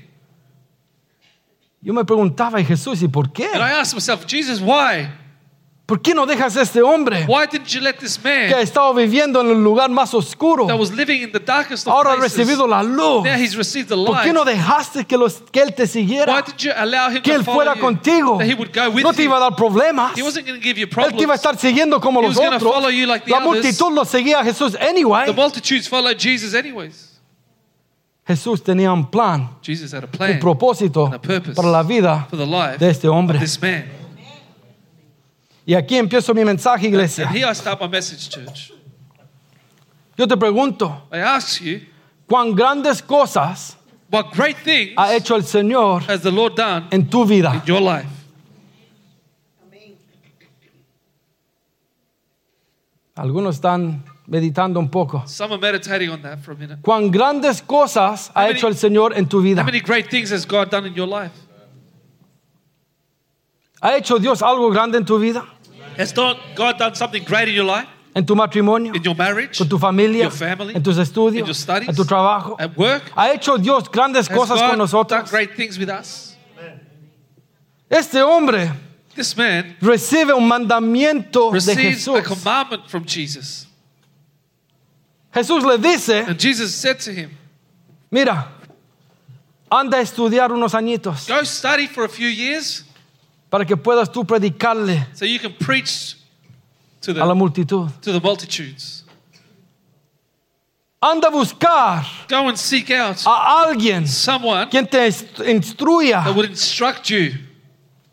Yo 1.81 1.93
me 1.93 2.03
preguntaba, 2.03 2.59
y 2.59 2.65
Jesús, 2.65 3.01
¿y 3.03 3.07
por 3.07 3.29
And? 3.29 3.61
I 3.61 3.79
asked 3.79 3.93
myself, 3.93 4.25
Jesus, 4.25 4.59
why? 4.59 5.09
¿Por 5.85 6.01
qué 6.01 6.15
no 6.15 6.25
dejas 6.25 6.57
a 6.57 6.63
este 6.63 6.81
hombre 6.81 7.25
Why 7.27 7.45
didn't 7.45 7.67
you 7.67 7.79
let 7.79 7.97
this 7.99 8.17
que 8.17 8.27
ha 8.55 8.61
estado 8.61 8.91
viviendo 8.95 9.41
en 9.41 9.51
el 9.51 9.63
lugar 9.63 9.87
más 9.91 10.15
oscuro? 10.15 10.65
that 10.65 10.79
was 10.79 10.91
living 10.91 11.21
in 11.21 11.31
the 11.31 11.39
darkest 11.39 11.85
of 11.85 11.93
Ahora 11.93 12.13
ha 12.13 12.15
recibido 12.15 12.67
la 12.67 12.81
luz. 12.81 13.23
now 13.23 13.35
he's 13.37 13.55
received 13.55 13.89
the 13.89 13.95
¿Por 13.95 14.19
qué 14.23 14.33
no 14.33 14.43
dejaste 14.43 15.05
que, 15.05 15.15
los, 15.15 15.43
que 15.51 15.61
él 15.61 15.75
te 15.75 15.83
Why 15.83 15.87
siguiera? 15.87 16.41
did 16.41 16.55
you 16.57 16.71
allow 16.75 17.09
him 17.11 17.21
Que 17.21 17.33
to 17.33 17.37
él 17.39 17.43
fuera 17.45 17.75
you? 17.75 17.81
contigo. 17.81 18.37
That 18.39 18.47
he 18.47 18.55
would 18.55 18.73
go 18.73 18.89
with 18.89 19.03
No 19.03 19.13
te 19.13 19.23
iba 19.25 19.37
a 19.37 19.39
dar 19.39 19.55
problemas. 19.55 20.17
He 20.17 20.23
wasn't 20.23 20.47
going 20.47 20.59
to 20.59 20.63
give 20.63 20.79
you 20.79 20.87
Él 20.87 21.15
te 21.15 21.21
iba 21.21 21.33
a 21.33 21.35
estar 21.37 21.55
siguiendo 21.55 22.01
como 22.01 22.19
He 22.21 22.27
los 22.29 22.37
was 22.37 22.47
otros. 22.55 22.63
follow 22.73 22.89
you 22.89 23.05
like 23.05 23.23
the 23.25 23.31
La 23.31 23.37
others. 23.45 23.63
multitud 23.63 23.93
lo 23.93 24.05
seguía 24.05 24.39
a 24.39 24.43
Jesús 24.43 24.75
anyway. 24.81 25.27
The 25.27 25.33
multitudes 25.33 25.87
followed 25.87 26.17
Jesus 26.17 26.55
anyways. 26.55 27.11
Jesús 28.27 28.63
tenía 28.63 28.91
un 28.91 29.05
plan, 29.11 29.49
Jesus 29.61 29.93
had 29.93 30.01
a 30.03 30.07
un 30.07 30.11
plan 30.11 30.39
propósito 30.39 31.05
and 31.05 31.13
a 31.13 31.19
purpose 31.21 31.53
para 31.55 31.67
la 31.69 31.83
vida 31.83 32.25
for 32.27 32.37
the 32.37 32.45
life 32.47 32.79
de 32.79 32.89
este 32.89 33.07
hombre. 33.07 33.37
of 33.37 33.41
this 33.43 33.61
man. 33.61 33.85
Y 35.65 35.73
aquí 35.73 35.97
empiezo 35.97 36.33
mi 36.33 36.43
mensaje, 36.45 36.87
iglesia. 36.87 37.27
And 37.27 37.35
here 37.35 37.47
I 37.49 37.53
start 37.53 37.79
my 37.81 37.87
message, 37.87 38.29
church. 38.29 38.71
Yo 40.17 40.27
te 40.27 40.35
pregunto, 40.37 41.07
I 41.11 41.17
ask 41.19 41.61
you, 41.61 41.81
¿cuán 42.27 42.55
grandes 42.55 43.01
cosas 43.01 43.75
what 44.11 44.31
great 44.33 44.57
things 44.63 44.93
ha 44.97 45.13
hecho 45.15 45.35
el 45.35 45.43
Señor 45.43 46.03
has 46.07 46.21
the 46.21 46.31
Lord 46.31 46.55
done 46.55 46.87
en 46.91 47.09
tu 47.09 47.25
vida? 47.25 47.53
in 47.55 47.61
your 47.65 47.81
life? 47.81 48.07
Algunos 53.15 53.55
están 53.55 54.03
meditando 54.27 54.79
un 54.79 54.89
poco. 54.89 55.23
Some 55.25 55.53
are 55.53 55.59
meditating 55.61 56.09
on 56.09 56.21
that 56.21 56.39
for 56.43 56.51
a 56.51 56.55
minute. 56.55 56.81
¿Cuán 56.81 57.09
grandes 57.11 57.61
cosas 57.61 58.29
ha 58.35 58.41
many- 58.43 58.55
hecho 58.55 58.67
el 58.67 58.75
Señor 58.75 59.13
en 59.17 59.27
tu 59.27 59.41
vida? 59.41 59.61
How 59.61 59.65
many 59.65 59.79
great 59.79 60.09
things 60.09 60.31
has 60.31 60.45
God 60.45 60.69
done 60.69 60.85
in 60.87 60.93
your 60.93 61.07
life? 61.07 61.31
¿Ha 63.81 63.95
hecho 63.97 64.19
Dios 64.19 64.41
algo 64.41 64.69
grande 64.69 64.97
en 64.97 65.05
tu 65.05 65.17
vida? 65.17 65.45
Has 65.97 66.13
God 66.13 66.37
God 66.55 66.77
done 66.77 66.95
something 66.95 67.23
great 67.23 67.47
in 67.47 67.55
your 67.55 67.65
life? 67.65 67.87
¿En 68.15 68.25
tu 68.25 68.33
matrimonio? 68.33 68.93
In 68.95 69.03
your 69.03 69.15
marriage? 69.15 69.57
¿Con 69.57 69.67
tu 69.67 69.77
familia? 69.77 70.23
Your 70.23 70.31
family? 70.31 70.73
¿En 70.73 70.81
tus 70.81 70.97
In 70.97 71.03
estudios? 71.03 71.45
your 71.47 71.53
studies? 71.55 71.89
¿En 71.89 71.95
tu 71.95 72.05
trabajo? 72.05 72.55
At 72.57 72.75
work? 72.77 73.11
¿Ha 73.15 73.33
hecho 73.33 73.57
Dios 73.57 73.89
grandes 73.91 74.29
Has 74.29 74.37
cosas 74.37 74.59
con 74.59 74.59
God 74.59 74.67
done 74.69 74.77
nosotros? 74.77 75.29
great 75.29 75.55
things 75.55 75.77
with 75.77 75.89
us? 75.89 76.35
Este 77.89 78.15
hombre 78.23 78.71
This 79.15 79.35
man 79.37 79.75
recibe 79.81 80.33
un 80.33 80.47
mandamiento 80.47 81.51
de 81.51 81.55
receives 81.55 82.07
a 82.07 82.21
commandment 82.21 82.87
from 82.89 83.05
Jesus. 83.05 83.67
Jesús 85.33 85.63
le 85.63 85.77
dice, 85.77 86.25
And 86.27 86.39
Jesus 86.39 86.73
said 86.73 86.99
to 87.01 87.11
him, 87.11 87.29
mira, 88.09 88.47
anda 89.69 89.97
a 89.97 90.01
estudiar 90.01 90.51
unos 90.51 90.73
añitos 90.73 91.27
Go 91.27 91.43
study 91.43 91.87
for 91.87 92.05
a 92.05 92.09
few 92.09 92.27
years 92.29 92.84
para 93.55 93.63
que 93.65 93.77
puedas 93.77 94.09
tú 94.11 94.25
predicarle 94.25 95.07
so 95.13 95.23
you 95.23 95.39
can 95.39 95.53
preach 95.53 96.17
to 96.99 97.11
a 97.11 97.23
la 97.23 97.27
the, 97.27 97.35
multitud. 97.35 97.89
to 98.01 98.11
the 98.11 98.19
multitudes. 98.19 99.05
Anda 101.01 101.27
a 101.27 101.31
buscar 101.31 102.03
Go 102.27 102.49
and 102.49 102.57
seek 102.57 102.91
out 102.91 103.23
a 103.25 103.63
alguien 103.65 104.05
someone 104.07 104.67
quien 104.69 104.85
te 104.85 104.97
inst- 105.07 105.39
instruya 105.45 106.21
that 106.25 106.35
would 106.35 106.49
instruct 106.49 107.09
you 107.09 107.31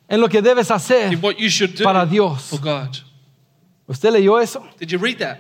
en 0.09 0.21
lo 0.21 0.29
que 0.29 0.41
debes 0.41 0.71
hacer 0.71 1.13
in 1.13 1.21
what 1.21 1.41
you 1.41 1.49
should 1.51 1.75
do 1.75 1.83
para 1.83 2.07
Dios. 2.07 2.49
for 2.51 2.61
God. 2.61 2.97
¿Usted 3.89 4.13
leyó 4.13 4.41
eso? 4.41 4.65
Did 4.79 4.93
you 4.93 4.99
read 4.99 5.19
that? 5.19 5.39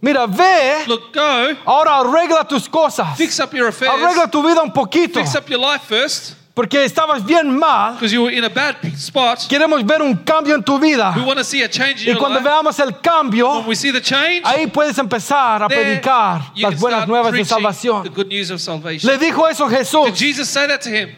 Mira, 0.00 0.28
ve, 0.28 0.84
Look, 0.86 1.12
go, 1.12 1.56
ahora 1.66 1.98
arregla 1.98 2.46
tus 2.46 2.68
cosas. 2.68 3.16
fix 3.16 3.40
up 3.40 3.52
your 3.54 3.66
affairs, 3.68 3.92
Arregla 3.92 4.30
tu 4.30 4.40
vida 4.46 4.62
un 4.62 4.70
poquito. 4.70 5.14
fix 5.14 5.34
up 5.34 5.48
your 5.48 5.58
life 5.58 5.82
first, 5.82 6.36
porque 6.56 6.82
estabas 6.84 7.22
bien 7.22 7.54
mal, 7.54 7.92
because 7.96 8.10
you 8.14 8.22
were 8.22 8.34
in 8.34 8.42
a 8.42 8.48
bad 8.48 8.76
spot. 8.96 9.46
queremos 9.46 9.84
ver 9.84 10.00
un 10.00 10.16
cambio 10.24 10.54
en 10.54 10.62
tu 10.62 10.78
vida. 10.78 11.12
We 11.14 11.22
want 11.22 11.36
to 11.36 11.44
see 11.44 11.62
a 11.62 11.68
change 11.68 12.00
in 12.00 12.08
Y 12.08 12.12
your 12.12 12.18
cuando 12.18 12.40
life. 12.40 12.48
veamos 12.48 12.80
el 12.80 12.98
cambio, 13.02 13.58
When 13.58 13.66
we 13.68 13.76
see 13.76 13.92
the 13.92 14.00
change, 14.00 14.40
ahí 14.42 14.66
puedes 14.66 14.96
empezar 14.96 15.62
a 15.62 15.68
predicar 15.68 16.50
you 16.54 16.62
las 16.62 16.72
can 16.72 16.80
buenas 16.80 16.98
start 17.00 17.08
nuevas 17.08 17.32
de 17.32 17.38
preaching 17.40 17.44
the 17.44 17.72
salvación. 17.72 18.14
good 18.14 18.28
news 18.28 18.50
of 18.50 18.58
salvation. 18.62 19.10
Le 19.12 19.18
dijo 19.18 19.46
eso 19.46 19.68
Did 19.68 19.76
Jesús. 19.76 20.18
Jesus 20.18 20.48
say 20.48 20.66
that 20.66 20.80
to 20.80 20.88
him? 20.88 21.10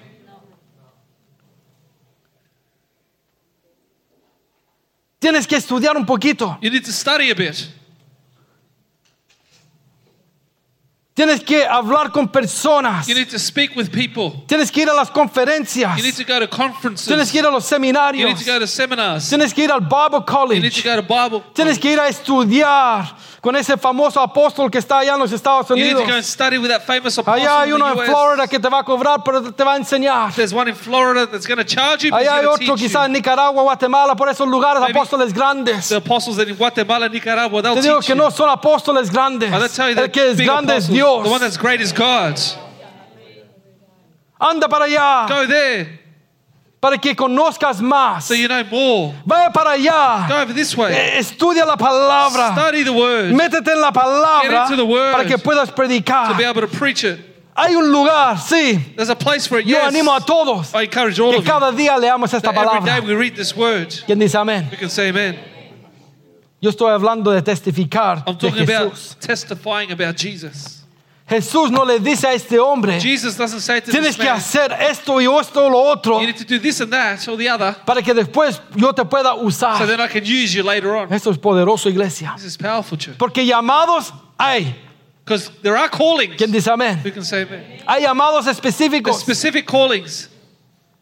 Tienes 5.20 5.47
que 5.47 5.57
estudiar 5.57 5.97
un 5.97 6.05
poquito. 6.05 6.59
You 6.61 6.70
need 6.70 6.84
to 6.84 6.93
study 6.93 7.30
a 7.30 7.34
bit. 7.36 7.77
Tienes 11.18 11.40
que 11.42 11.66
hablar 11.66 12.12
con 12.12 12.28
personas. 12.28 13.08
You 13.08 13.14
need 13.16 13.28
to 13.30 13.40
speak 13.40 13.74
with 13.76 13.90
people. 13.90 14.44
Tienes 14.46 14.70
que 14.70 14.82
ir 14.82 14.88
a 14.88 14.94
las 14.94 15.10
conferencias. 15.10 15.96
You 15.96 16.04
need 16.04 16.14
to 16.14 16.22
go 16.24 16.38
to 16.38 16.46
conferences. 16.48 17.08
Tienes 17.08 17.32
que 17.32 17.38
ir 17.40 17.44
a 17.44 17.50
los 17.50 17.68
You 17.68 17.76
need 17.80 17.92
seminarios. 17.92 18.38
to 18.44 18.52
go 18.52 18.60
to 18.60 18.66
seminars. 18.68 19.28
Tienes 19.28 19.52
que 19.52 19.64
ir 19.64 19.72
al 19.72 19.80
Bible 19.80 20.20
You 20.20 20.20
need 20.20 20.26
to 20.26 20.32
College. 20.32 20.82
go 20.84 20.94
to 20.94 21.02
Bible. 21.02 21.42
Tienes 21.54 21.76
que 21.80 21.90
ir 21.90 21.98
a 21.98 22.06
estudiar 22.08 23.16
con 23.40 23.54
ese 23.56 23.76
famoso 23.76 24.20
apóstol 24.20 24.70
que 24.70 24.78
está 24.78 24.98
allá 24.98 25.14
en 25.14 25.18
los 25.20 25.32
Estados 25.32 25.68
You 25.68 25.76
need 25.76 25.84
Unidos. 25.94 26.02
to 26.04 26.08
go 26.08 26.14
and 26.16 26.24
study 26.24 26.58
with 26.58 26.68
that 26.70 26.82
famous 26.84 27.16
apostle 27.18 27.42
Allá 27.42 27.62
hay 27.62 27.72
uno 27.72 27.88
en. 27.88 27.98
Florida 28.06 28.46
que 28.48 28.58
te 28.58 28.68
va 28.68 28.80
a 28.80 28.84
cobrar, 28.84 29.22
pero 29.24 29.42
te 29.52 29.64
va 29.64 29.74
a 29.74 29.76
enseñar. 29.76 30.32
There's 30.34 30.52
one 30.52 30.68
in 30.70 30.76
Florida 30.76 31.26
that's 31.26 31.46
going 31.46 31.58
to 31.58 31.64
charge 31.64 32.04
you, 32.04 32.14
Allá 32.14 32.36
hay 32.38 32.46
otro 32.46 32.74
quizás 32.76 33.06
en 33.06 33.12
Nicaragua, 33.12 33.62
Guatemala, 33.62 34.14
por 34.16 34.28
esos 34.28 34.46
lugares, 34.48 34.80
Maybe- 34.82 34.92
apóstoles 34.98 35.32
grandes. 35.32 35.88
The 35.88 35.96
apostles 35.96 36.38
in 36.38 36.54
Guatemala, 36.56 37.08
Nicaragua, 37.08 37.62
they'll 37.62 37.74
Te 37.74 37.82
digo 37.82 37.96
teach 37.98 38.06
que 38.06 38.14
you. 38.14 38.22
no 38.22 38.30
son 38.30 38.48
apóstoles 38.50 39.10
grandes. 39.10 39.52
El 39.52 40.10
que 40.10 40.30
es 40.30 40.36
grande 40.40 40.76
es 40.76 40.84
apostles, 40.84 40.88
Dios. 41.16 41.24
The 41.24 41.30
one 41.30 41.40
that's 41.40 41.56
great 41.56 41.80
is 41.80 41.92
God. 41.92 42.38
Anda 44.40 44.68
para 44.68 44.84
allá 44.86 45.28
Go 45.28 45.46
there 45.46 45.98
para 46.80 46.96
que 46.96 47.14
conozcas 47.16 47.80
más. 47.80 48.22
so 48.22 48.34
you 48.34 48.46
know 48.46 48.62
more. 48.70 49.14
Vaya 49.26 49.50
para 49.50 49.70
allá. 49.70 50.28
Go 50.28 50.36
over 50.42 50.52
this 50.52 50.76
way. 50.76 50.92
Eh, 50.92 51.18
Estudia 51.18 51.66
la 51.66 51.76
palabra. 51.76 52.52
Study 52.52 52.84
the 52.84 52.92
word 52.92 53.32
Métete 53.34 53.72
en 53.72 53.80
la 53.80 53.90
palabra 53.90 54.42
Get 54.42 54.62
into 54.70 54.76
the 54.76 54.86
word. 54.86 55.12
para 55.12 55.24
que 55.24 55.38
puedas 55.38 55.70
predicar. 55.74 56.28
to 56.30 56.36
be 56.36 56.44
able 56.44 56.61
to 56.61 56.68
preach 56.68 57.02
it. 57.04 57.18
Hay 57.56 57.74
un 57.74 57.90
lugar, 57.90 58.36
sí. 58.36 58.94
There's 58.94 59.09
a 59.09 59.16
place 59.16 59.44
for 59.48 59.59
it. 59.59 59.66
Yo 59.66 59.76
Yes. 59.76 59.88
animo 59.92 60.14
a 60.14 60.20
todos 60.20 60.72
I 60.72 60.82
encourage 60.84 61.18
all 61.18 61.32
que 61.32 61.38
of 61.38 61.44
you 61.44 61.50
cada 61.50 61.72
día 61.72 61.98
leamos 61.98 62.32
esta 62.32 62.52
that 62.52 62.56
every 62.56 62.86
day 62.86 63.00
we 63.00 63.14
read 63.14 63.34
this 63.34 63.56
word. 63.56 63.88
¿Quién 64.06 64.20
dice 64.20 64.36
amén? 64.38 64.70
We 64.70 64.76
can 64.76 64.88
say 64.88 65.09
amen. 65.09 65.36
Yo 66.61 66.70
estoy 66.70 66.92
hablando 66.92 67.32
de 67.32 67.42
testificar 67.42 68.22
I'm 68.24 68.36
de 68.36 68.48
talking 68.50 68.62
about 68.62 68.94
testifying 69.20 69.90
about 69.90 70.16
Jesus. 70.16 70.77
Jesús 71.28 71.70
no 71.70 71.84
le 71.84 71.98
dice 72.00 72.26
a 72.26 72.32
este 72.32 72.58
hombre, 72.58 72.98
Jesus 73.00 73.36
doesn't 73.36 73.60
say 73.60 73.80
to 73.80 73.90
tienes 73.90 74.16
this 74.16 74.16
que 74.16 74.24
man, 74.24 74.36
hacer 74.36 74.72
esto 74.80 75.20
y 75.20 75.26
esto 75.26 75.66
o 75.66 75.68
lo 75.68 75.78
otro 75.78 76.20
you 76.20 76.26
need 76.26 76.36
to 76.38 76.44
do 76.44 76.58
this 76.58 76.80
and 76.80 76.90
that 76.90 77.28
or 77.28 77.36
the 77.36 77.48
other 77.48 77.74
para 77.84 78.00
que 78.00 78.14
después 78.14 78.60
yo 78.74 78.92
te 78.92 79.04
pueda 79.04 79.34
so 79.34 79.42
usar. 79.44 79.86
then 79.86 80.00
I 80.00 80.08
can 80.08 80.24
use 80.24 80.54
you 80.54 80.62
later 80.62 80.96
on. 80.96 81.12
Esto 81.12 81.30
es 81.30 81.36
poderoso, 81.38 81.90
iglesia. 81.90 82.32
This 82.36 82.46
is 82.46 82.56
powerful, 82.56 82.96
church. 82.96 83.18
Porque 83.18 83.44
llamados 83.44 84.12
hay. 84.38 84.74
Because 85.24 85.50
there 85.62 85.76
are 85.76 85.90
callings. 85.90 86.36
¿Quién 86.38 86.50
dice 86.50 86.70
amén? 86.70 87.02
Can 87.12 87.22
say 87.22 87.42
amen. 87.42 87.82
Hay 87.86 88.00
llamados 88.02 88.44
There's 88.46 88.56
específicos. 88.58 89.20
specific 89.20 89.66
callings. 89.66 90.30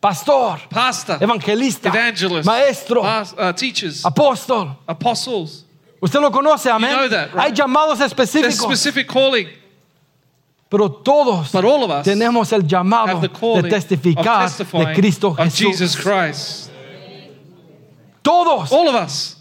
Pastor, 0.00 0.58
Pastor, 0.68 1.18
evangelista, 1.22 1.88
evangelist, 1.88 2.44
maestro, 2.46 3.02
pas- 3.02 3.32
uh, 3.38 3.52
teachers, 3.52 4.04
apóstol. 4.04 4.76
apostles. 4.86 5.64
Usted 6.00 6.20
lo 6.20 6.30
conoce, 6.30 6.68
amén. 6.70 6.90
know 6.96 7.08
that, 7.08 7.32
right? 7.32 7.46
Hay 7.46 7.52
llamados 7.52 7.98
There's 7.98 8.12
específicos. 8.12 8.58
specific 8.62 9.06
calling. 9.08 9.48
Pero 10.68 10.90
todos 10.90 11.52
But 11.52 11.64
all 11.64 11.84
of 11.84 11.90
us 11.90 12.04
tenemos 12.04 12.52
el 12.52 12.66
llamado 12.66 13.20
de 13.20 13.70
testificar 13.70 14.50
de 14.50 14.94
Cristo 14.94 15.34
Jesús. 15.34 15.98
Todos. 18.22 18.72
All 18.72 18.88
of 18.88 18.94
us. 18.96 19.36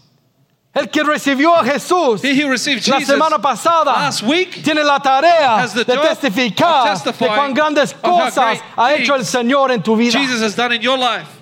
El 0.72 0.90
que 0.90 1.02
recibió 1.02 1.54
a 1.54 1.64
Jesús 1.64 2.22
He 2.22 2.34
who 2.34 2.50
received 2.50 2.86
la 2.86 3.00
semana 3.00 3.40
pasada 3.40 3.92
last 3.92 4.22
week 4.22 4.62
tiene 4.62 4.84
la 4.84 5.00
tarea 5.00 5.66
de 5.66 5.84
testificar 5.84 7.02
de 7.02 7.12
cuán 7.12 7.54
grandes 7.54 7.94
cosas 7.94 8.60
ha 8.76 8.94
hecho 8.94 9.14
el 9.14 9.24
Señor 9.24 9.72
en 9.72 9.82
tu 9.82 9.96
vida. 9.96 10.12
Jesus 10.12 10.42
has 10.42 10.54
done 10.54 10.74
in 10.74 10.82
your 10.82 10.98
life. 10.98 11.35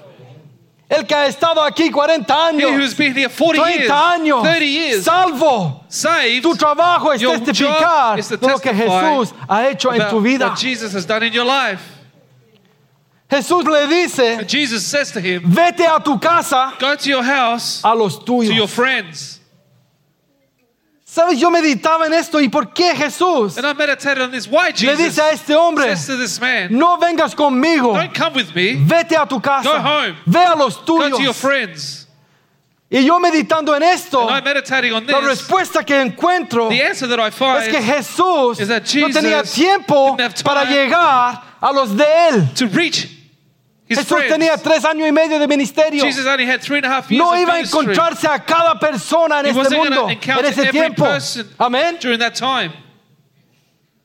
El 0.96 1.06
que 1.06 1.14
ha 1.14 1.26
estado 1.26 1.62
aquí 1.62 1.90
40 1.90 2.32
He 2.32 2.36
años, 2.52 2.70
who's 2.72 2.94
been 2.94 3.14
here 3.14 3.28
40 3.28 3.62
30 3.62 3.78
years, 3.78 3.90
años, 3.90 4.42
30 4.42 4.64
years, 4.66 5.04
salvo. 5.04 5.84
saved, 5.88 6.42
Tu 6.42 6.54
trabajo 6.56 7.12
es 7.12 7.20
Your 7.20 7.38
testificar 7.38 8.12
job 8.12 8.18
is 8.18 8.28
to 8.28 8.36
de 8.36 8.46
lo 8.46 8.58
que 8.58 8.72
Jesús 8.72 9.32
ha 9.48 9.68
hecho 9.68 9.90
en 9.92 10.08
tu 10.10 10.20
vida. 10.20 10.48
what 10.48 10.58
Jesus 10.58 10.92
has 10.92 11.04
done 11.06 11.22
in 11.24 11.32
your 11.32 11.44
life. 11.46 11.80
Jesús 13.30 13.64
le 13.64 13.86
dice, 13.88 14.38
And 14.38 14.48
Jesus 14.48 14.86
says 14.86 15.10
to 15.12 15.20
him, 15.20 15.42
vete 15.46 15.80
a 15.86 15.98
tu 16.02 16.18
casa 16.18 16.74
Go 16.78 16.94
to 16.94 17.08
your 17.08 17.22
house, 17.24 17.80
a 17.82 17.94
los 17.94 18.18
to 18.18 18.42
your 18.42 18.66
tuyos. 18.66 18.70
friends. 18.70 19.40
¿Sabes? 21.14 21.38
Yo 21.38 21.48
meditaba 21.48 22.08
en 22.08 22.12
esto 22.12 22.40
y 22.40 22.48
por 22.48 22.72
qué 22.74 22.92
Jesús 22.96 23.56
And 23.56 23.64
I 23.64 23.72
meditated 23.72 24.20
on 24.20 24.32
this. 24.32 24.48
Why 24.48 24.70
le 24.70 24.76
Jesus 24.76 24.98
dice 24.98 25.20
a 25.22 25.30
este 25.30 25.54
hombre, 25.54 25.94
says 25.94 26.06
to 26.08 26.16
this 26.16 26.40
man, 26.40 26.76
no 26.76 26.98
vengas 26.98 27.36
conmigo, 27.36 27.92
Don't 27.94 28.12
come 28.12 28.34
with 28.34 28.52
me, 28.52 28.74
vete 28.84 29.16
a 29.16 29.24
tu 29.24 29.38
casa, 29.40 29.62
Go 29.62 29.78
home. 29.78 30.16
ve 30.26 30.40
a 30.44 30.56
los 30.56 30.76
go 30.78 30.98
to 30.98 31.08
your 31.10 31.32
tuyos. 31.32 31.36
friends. 31.36 32.08
Y 32.90 33.04
yo 33.04 33.20
meditando 33.20 33.76
en 33.76 33.84
esto, 33.84 34.22
And 34.22 34.30
I'm 34.38 34.42
meditating 34.44 34.92
on 34.92 35.06
la 35.06 35.20
this. 35.20 35.28
respuesta 35.28 35.84
que 35.84 36.00
encuentro 36.00 36.68
The 36.68 36.82
answer 36.82 37.06
that 37.08 37.20
I 37.20 37.28
es 37.28 37.34
find 37.36 37.70
que 37.70 37.80
Jesús 37.80 38.58
is 38.58 38.66
that 38.66 38.82
no 38.96 39.08
tenía 39.08 39.44
tiempo 39.44 40.16
didn't 40.16 40.20
have 40.20 40.34
time 40.34 40.44
para 40.44 40.64
llegar 40.64 41.42
a 41.60 41.72
los 41.72 41.96
de 41.96 42.04
él. 42.30 42.54
to 42.56 42.66
reach 42.66 43.08
his 43.88 43.98
Jesús 43.98 44.18
friends. 44.18 44.32
tenía 44.32 44.56
tres 44.56 44.84
años 44.84 45.08
y 45.08 45.12
medio 45.12 45.38
de 45.38 45.46
ministerio. 45.46 46.04
Jesus 46.04 46.26
only 46.26 46.46
had 46.46 46.60
three 46.60 46.78
and 46.78 46.86
a 46.86 46.88
half 46.88 47.10
years 47.10 47.22
No 47.22 47.36
iba 47.36 47.54
a 47.54 47.60
encontrarse 47.60 48.26
a 48.26 48.38
cada 48.38 48.78
persona 48.78 49.40
en 49.40 49.46
He 49.46 49.50
este 49.50 49.76
mundo 49.76 50.08
en 50.08 50.44
ese 50.44 50.70
tiempo. 50.70 51.06
Amén. 51.58 51.98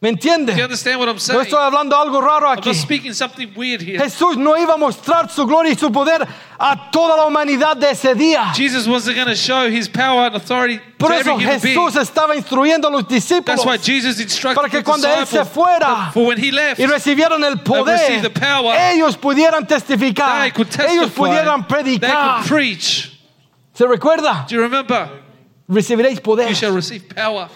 ¿Me 0.01 0.07
entiende? 0.07 0.53
Do 0.53 0.57
you 0.57 0.63
understand 0.63 0.97
what 0.97 1.09
I'm 1.09 1.19
saying? 1.19 1.41
estoy 1.41 1.61
hablando 1.61 1.93
algo 1.93 2.21
raro 2.21 2.47
aquí. 2.47 2.73
speaking 2.73 3.13
something 3.13 3.51
weird 3.53 3.81
here. 3.81 3.99
Jesús 3.99 4.37
no 4.37 4.55
iba 4.55 4.75
a 4.75 4.77
mostrar 4.77 5.29
su 5.29 5.45
gloria 5.45 5.73
y 5.73 5.75
su 5.75 5.91
poder 5.91 6.25
a 6.57 6.89
toda 6.89 7.17
la 7.17 7.25
humanidad 7.25 7.75
de 7.75 7.91
ese 7.91 8.15
día. 8.15 8.53
Jesus 8.55 8.87
wasn't 8.87 9.17
going 9.17 9.27
to 9.27 9.35
show 9.35 9.69
his 9.69 9.89
power 9.89 10.27
and 10.27 10.37
authority 10.37 10.79
Por 10.97 11.09
to 11.09 11.15
eso 11.15 11.31
every 11.31 11.43
human 11.43 11.59
being. 11.59 11.75
Jesús 11.75 11.97
estaba 11.97 12.33
instruyendo 12.33 12.87
a 12.87 12.91
los 12.91 13.09
discípulos 13.09 13.57
That's 13.57 13.65
why 13.65 13.75
Jesus 13.77 14.21
instructed 14.21 14.55
para 14.55 14.69
que 14.69 14.83
cuando 14.83 15.05
él 15.09 15.27
se 15.27 15.43
fuera 15.43 16.13
for 16.13 16.27
when 16.27 16.37
he 16.37 16.49
left, 16.49 16.79
y 16.79 16.85
recibieron 16.85 17.43
el 17.43 17.57
poder, 17.57 18.21
the 18.21 18.29
power, 18.29 18.73
ellos 18.93 19.17
pudieran 19.17 19.67
testificar, 19.67 20.43
they 20.43 20.51
could 20.51 20.69
ellos 20.89 21.11
pudieran 21.11 21.67
they 21.67 21.75
predicar. 21.75 22.37
could 22.37 22.47
preach. 22.47 23.19
¿Se 23.73 23.85
recuerda? 23.85 24.45
Do 24.47 24.55
you 24.55 24.61
remember? 24.61 25.09
Recibiréis 25.67 26.21
poder. 26.21 26.47
You 26.47 26.55
shall 26.55 26.73
receive 26.73 27.03
power. 27.13 27.49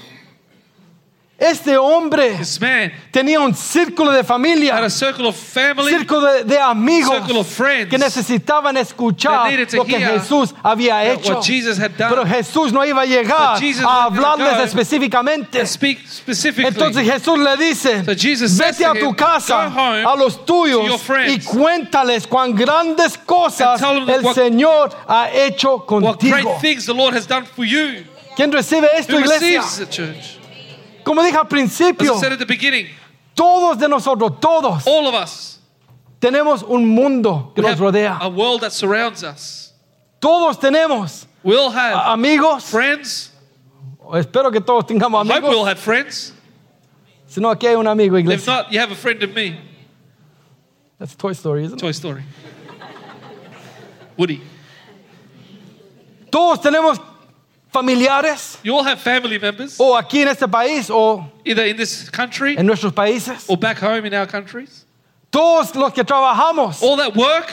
Este 1.36 1.75
hombre 1.77 2.38
This 2.38 2.61
man 2.61 2.91
tenía 3.11 3.39
un 3.39 3.53
círculo 3.55 4.11
de 4.11 4.19
had 4.19 4.25
familia, 4.25 4.77
a 4.77 4.89
circle 4.89 5.27
of 5.27 5.36
family, 5.36 5.89
círculo 5.91 6.21
de, 6.31 6.43
de 6.45 6.57
amigos 6.59 7.09
circle 7.17 7.39
of 7.39 7.47
friends 7.47 7.89
que 7.89 7.97
necesitaban 7.97 8.77
escuchar 8.77 9.51
lo 9.73 9.84
que 9.84 9.97
Jesús 9.99 10.53
había 10.63 11.03
hecho. 11.03 11.41
Pero 12.09 12.23
Jesús 12.25 12.71
no 12.71 12.86
iba 12.86 13.01
a 13.01 13.05
llegar 13.05 13.57
a 13.84 14.03
hablarles 14.05 14.59
específicamente. 14.63 15.59
Entonces 16.67 17.03
Jesús 17.11 17.39
le 17.39 17.57
dice, 17.57 18.03
vete 18.03 18.86
a 18.86 18.93
tu 18.93 19.13
casa, 19.15 19.65
"Go 19.69 19.81
home 19.81 20.03
a 20.05 20.15
los 20.15 20.45
tuyos 20.45 21.01
y 21.27 21.39
cuéntales 21.39 22.27
cuán 22.27 22.53
grandes 22.55 23.17
cosas 23.17 23.81
el 23.81 24.21
what- 24.23 24.36
Señor 24.36 24.91
ha 25.07 25.29
hecho 25.31 25.84
contigo. 25.86 26.57
things 26.61 26.86
the 26.86 26.93
Lord 26.93 27.15
has 27.15 27.27
done 27.27 27.43
for 27.45 27.65
you. 27.65 28.05
¿Quién 28.38 28.51
recibe 28.51 28.88
esto, 28.97 29.19
iglesia? 29.19 29.61
Receives 31.04 31.04
the 31.04 31.04
church? 31.04 31.06
Como 31.06 31.22
dije 31.22 31.36
al 31.36 32.12
As 32.12 32.18
I 32.18 32.22
said 32.22 32.32
at 32.34 32.39
the 32.39 32.45
beginning, 32.45 32.88
todos 33.36 33.78
de 33.78 33.88
nosotros, 33.88 34.39
todos, 34.39 34.86
all 34.88 35.08
of 35.08 35.14
us 35.16 35.60
tenemos 36.20 36.64
un 36.70 36.88
mundo 36.88 37.51
que 37.54 37.62
we 37.62 37.70
nos 37.70 37.80
have 37.80 37.93
rodea. 37.93 38.18
a 38.22 38.30
world 38.30 38.62
that 38.62 38.72
surrounds 38.72 39.24
us. 39.24 39.74
Todos 40.22 40.58
tenemos 40.58 41.26
We 41.43 41.56
all 41.58 41.70
have 41.72 42.14
amigos. 42.14 42.64
friends. 42.70 43.32
Espero 44.14 44.51
que 44.51 44.62
todos 44.62 44.86
tengamos 44.86 45.26
I 45.26 45.34
hope 45.34 45.43
we 45.43 45.49
all 45.49 45.64
amigos. 45.64 45.68
have 45.68 45.80
friends. 45.80 46.34
Si 47.28 47.41
no, 47.41 47.49
aquí 47.49 47.68
hay 47.68 47.76
un 47.76 47.88
amigo, 47.88 48.16
If 48.16 48.22
iglesia. 48.22 48.47
not, 48.54 48.72
you 48.72 48.80
have 48.80 48.91
a 48.91 48.95
friend 48.95 49.22
of 49.24 49.34
me. 49.34 49.60
That's 50.99 51.16
Toy 51.16 51.34
Story, 51.34 51.66
isn't 51.66 51.78
it? 51.78 51.82
Toy 51.82 51.91
Story. 51.91 52.24
Woody. 54.16 54.41
Todos 56.32 56.60
tenemos 56.60 56.99
familiares, 57.74 58.57
You 58.63 58.76
all 58.78 58.84
have 58.84 58.99
family 59.01 59.39
members, 59.39 59.78
o 59.80 59.95
aquí 59.97 60.21
en 60.21 60.28
este 60.30 60.47
país, 60.47 60.89
o 60.89 61.26
either 61.43 61.65
in 61.65 61.76
this 61.76 62.09
country 62.09 62.55
en 62.57 62.65
nuestros 62.65 62.93
países. 62.93 63.45
or 63.49 63.57
back 63.57 63.80
home 63.80 64.05
in 64.05 64.13
our 64.13 64.26
countries. 64.28 64.86
Todos 65.32 65.76
los 65.76 65.91
que 65.93 66.03
trabajamos, 66.03 66.82
All 66.84 66.95
that 66.97 67.15
work, 67.15 67.51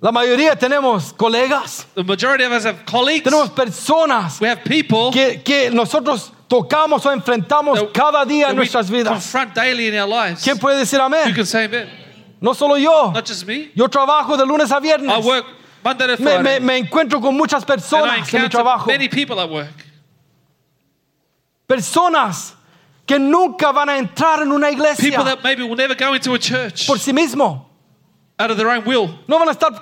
la 0.00 0.10
mayoría 0.10 0.56
tenemos 0.58 1.12
colegas, 1.12 1.84
the 1.94 2.02
majority 2.02 2.44
of 2.44 2.52
us 2.52 2.64
have 2.64 2.84
colleagues. 2.86 3.24
tenemos 3.30 3.50
personas 3.54 4.40
We 4.40 4.48
have 4.48 4.64
people 4.64 5.12
que, 5.12 5.42
que 5.44 5.70
nosotros 5.70 6.32
tocamos 6.48 7.04
o 7.04 7.10
enfrentamos 7.14 7.78
that- 7.78 7.92
cada 7.92 8.24
día 8.24 8.48
en 8.50 8.56
nuestras 8.56 8.88
vidas. 8.90 9.12
confront 9.12 9.54
daily 9.54 9.88
in 9.88 9.94
our 9.96 10.08
lives. 10.08 10.42
¿Quién 10.42 10.58
puede 10.58 10.78
decir 10.78 10.98
You 10.98 11.04
amén? 11.06 11.34
can 11.34 11.44
say 11.46 11.64
amen. 11.66 11.88
No 12.40 12.54
solo 12.54 12.76
yo. 12.76 13.10
not 13.12 13.26
just 13.26 13.46
me. 13.46 13.70
Yo 13.74 13.86
trabajo 13.88 14.36
de 14.38 14.46
lunes 14.46 14.70
a 14.72 14.76
I 14.76 14.80
viernes. 14.80 15.22
work 15.24 15.44
Monday 15.44 15.50
to 15.50 15.59
Me, 15.82 16.38
me- 16.42 16.60
me 16.60 16.76
encuentro 16.78 17.20
con 17.20 17.34
muchas 17.36 17.64
personas 17.64 18.32
en 18.34 18.42
mi 18.42 18.48
trabajo. 18.48 18.86
many 18.86 19.08
people 19.08 19.40
at 19.40 19.48
work. 19.48 19.86
Personas 21.66 22.54
que 23.06 23.18
nunca 23.18 23.72
van 23.72 23.88
a 23.88 23.96
entrar 23.98 24.42
en 24.42 24.52
una 24.52 24.68
People 24.68 24.84
iglesia 24.84 25.22
that 25.24 25.42
maybe 25.42 25.62
will 25.62 25.76
never 25.76 25.94
go 25.94 26.14
into 26.14 26.34
a 26.34 26.38
church 26.38 26.86
por 26.86 26.96
sí 26.98 27.12
mismo. 27.12 27.66
out 28.38 28.50
of 28.50 28.56
their 28.56 28.68
own 28.70 28.84
will. 28.84 29.08
No 29.28 29.38
van 29.38 29.48
a 29.48 29.52
estar 29.52 29.72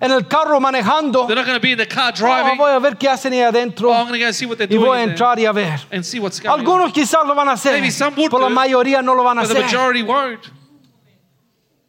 en 0.00 0.10
el 0.12 0.22
carro 0.28 0.60
manejando. 0.60 1.26
They're 1.26 1.36
not 1.36 1.46
going 1.46 1.56
to 1.56 1.60
be 1.60 1.72
in 1.72 1.78
the 1.78 1.86
car 1.86 2.12
Oh, 2.12 2.16
driving. 2.16 2.56
voy 2.58 2.70
a 2.70 2.78
ver 2.80 2.96
qué 2.96 3.08
hacen 3.08 3.32
ahí 3.32 3.40
adentro 3.42 3.88
Oh, 3.90 3.92
I'm 3.92 4.06
going 4.06 4.18
to 4.20 4.26
go 4.26 4.30
see 4.32 4.46
what 4.46 4.58
they're 4.58 4.66
y 4.68 4.76
doing 4.76 4.86
voy 4.86 4.98
a 4.98 5.04
entrar 5.04 5.38
y 5.38 5.44
a 5.46 5.52
ver. 5.52 5.80
and 5.90 6.04
see 6.04 6.20
what's 6.20 6.38
going 6.40 6.52
on. 6.52 6.60
Algunos 6.60 6.92
quizás 6.92 7.26
lo 7.26 7.34
van 7.34 7.48
a 7.48 7.52
hacer, 7.52 7.72
Maybe 7.72 7.90
some 7.90 8.14
would 8.16 8.30
pero 8.30 8.42
la 8.42 8.48
mayoría 8.50 9.02
no 9.02 9.14
lo 9.14 9.24
van 9.24 9.38
a 9.38 9.42
But 9.42 9.48
the 9.50 9.54
hacer. 9.58 9.64
majority 9.66 10.02
won't. 10.02 10.50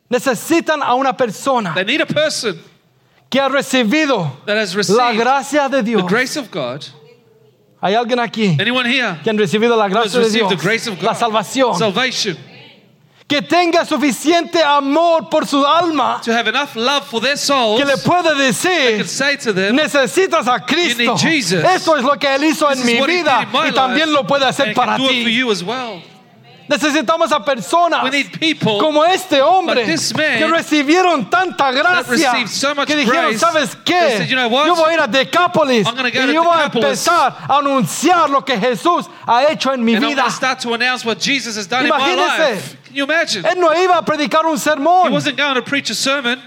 Necesitan 0.10 0.82
a 0.84 0.94
una 0.96 1.14
persona 1.18 1.74
They 1.76 1.84
need 1.84 2.02
a 2.02 2.06
person 2.06 2.60
que 3.36 3.42
ha 3.42 3.50
recibido 3.50 4.32
that 4.46 4.56
has 4.58 4.74
received 4.76 4.98
la 4.98 5.12
gracia 5.12 5.68
de 5.68 5.78
the 5.78 5.84
Dios. 5.84 6.04
grace 6.08 6.38
of 6.38 6.50
God. 6.50 6.86
Hay 7.82 7.94
alguien 7.94 8.18
aquí 8.20 8.56
Anyone 8.60 8.86
here 8.90 9.20
que 9.24 9.30
han 9.30 9.38
recibido 9.38 9.76
la 9.78 9.90
gracia 9.90 10.22
de 10.22 10.30
Dios, 10.30 10.50
the 10.50 10.56
grace 10.56 10.88
of 10.88 11.02
la 11.04 11.12
God? 11.12 11.20
salvación, 11.20 11.78
Salvation. 11.78 12.38
que 13.28 13.42
tenga 13.42 13.84
suficiente 13.86 14.62
amor 14.64 15.30
por 15.30 15.46
su 15.46 15.66
alma 15.66 16.22
To 16.24 16.32
have 16.32 16.48
enough 16.48 16.76
love 16.78 17.06
for 17.06 17.20
their 17.20 17.36
souls. 17.36 17.78
que 17.80 17.86
le 17.86 17.98
puede 17.98 18.36
decir 18.38 19.00
can 19.00 19.08
say 19.08 19.36
to 19.36 19.52
them, 19.52 19.76
necesitas 19.76 20.48
a 20.48 20.60
Cristo. 20.66 21.16
Esto 21.16 21.98
es 21.98 22.04
lo 22.04 22.16
que 22.18 22.28
Él 22.34 22.44
hizo 22.46 22.68
This 22.70 22.80
en 22.80 22.86
mi 22.86 23.06
vida 23.06 23.46
y 23.68 23.72
también 23.74 24.14
lo 24.14 24.26
puede 24.26 24.46
hacer 24.46 24.74
para 24.74 24.96
can 24.96 25.02
do 25.02 25.10
it 25.12 25.26
for 25.26 25.96
ti. 25.98 26.15
Necesitamos 26.68 27.32
a 27.32 27.44
personas 27.44 28.04
We 28.04 28.10
need 28.10 28.40
people 28.40 28.80
como 28.80 29.04
este 29.06 29.42
hombre 29.42 29.76
like 29.76 29.92
this 29.92 30.16
man 30.16 30.38
que 30.40 30.48
recibieron 30.48 31.30
tanta 31.30 31.72
gracia 31.72 32.48
so 32.48 32.74
que 32.86 32.96
dijeron, 32.96 33.32
grace 33.32 33.40
¿sabes 33.40 33.76
qué? 33.86 34.18
said, 34.18 34.28
"You 34.28 34.36
know? 34.36 34.50
Yo 34.66 34.76
voy 34.76 34.90
a 34.90 34.94
ir 34.94 35.00
a 35.00 35.08
Decápolis 35.08 35.88
y 35.88 35.92
to 35.92 36.32
yo 36.32 36.44
voy 36.44 36.58
a 36.60 36.66
empezar 36.66 37.36
a 37.48 37.58
anunciar 37.58 38.30
lo 38.30 38.44
que 38.44 38.58
Jesús 38.58 39.06
ha 39.28 39.44
hecho 39.52 39.74
en 39.74 39.84
mi 39.84 39.96
And 39.96 40.06
vida. 40.06 40.26
imagine? 43.04 43.48
Él 43.48 43.60
no 43.60 43.72
iba 43.76 43.98
a 43.98 44.02
predicar 44.04 44.46
un 44.46 44.56
He 44.56 44.60
sermón. 44.60 45.12
wasn't 45.12 45.38
going 45.38 45.56
to 45.56 45.62
preach 45.62 45.90
a 45.92 45.96
sermon. 45.96 46.42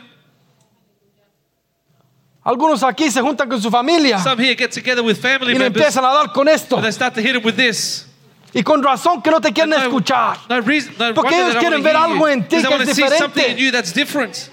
Algunos 2.44 2.82
aquí 2.82 3.10
se 3.10 3.20
juntan 3.20 3.48
con 3.48 3.60
su 3.60 3.70
familia 3.70 4.18
Some 4.18 4.38
here 4.42 4.54
get 4.56 4.72
together 4.72 5.02
with 5.04 5.18
family 5.20 5.52
y 5.54 5.58
members 5.58 5.84
empiezan 5.94 6.04
a 6.04 6.14
dar 6.14 6.32
con 6.32 6.48
esto. 6.48 6.76
and 6.76 6.84
they 6.84 6.92
start 6.92 7.14
to 7.14 7.20
hit 7.20 7.36
him 7.36 7.42
with 7.44 7.56
this. 7.56 8.06
Y 8.54 8.62
con 8.62 8.82
razón 8.82 9.20
que 9.22 9.30
no 9.30 9.40
te 9.40 9.52
quieren 9.52 9.70
No, 9.70 9.76
escuchar. 9.76 10.38
no 10.48 10.60
reason, 10.62 10.94
no 10.98 11.14
Porque 11.14 11.34
ellos 11.38 11.56
quieren 11.56 11.82
ver 11.82 11.96
algo 11.96 12.26
you. 12.26 12.26
en 12.28 12.48
ti 12.48 12.56
que 12.62 12.74
es 12.74 12.96
diferente. 12.96 14.50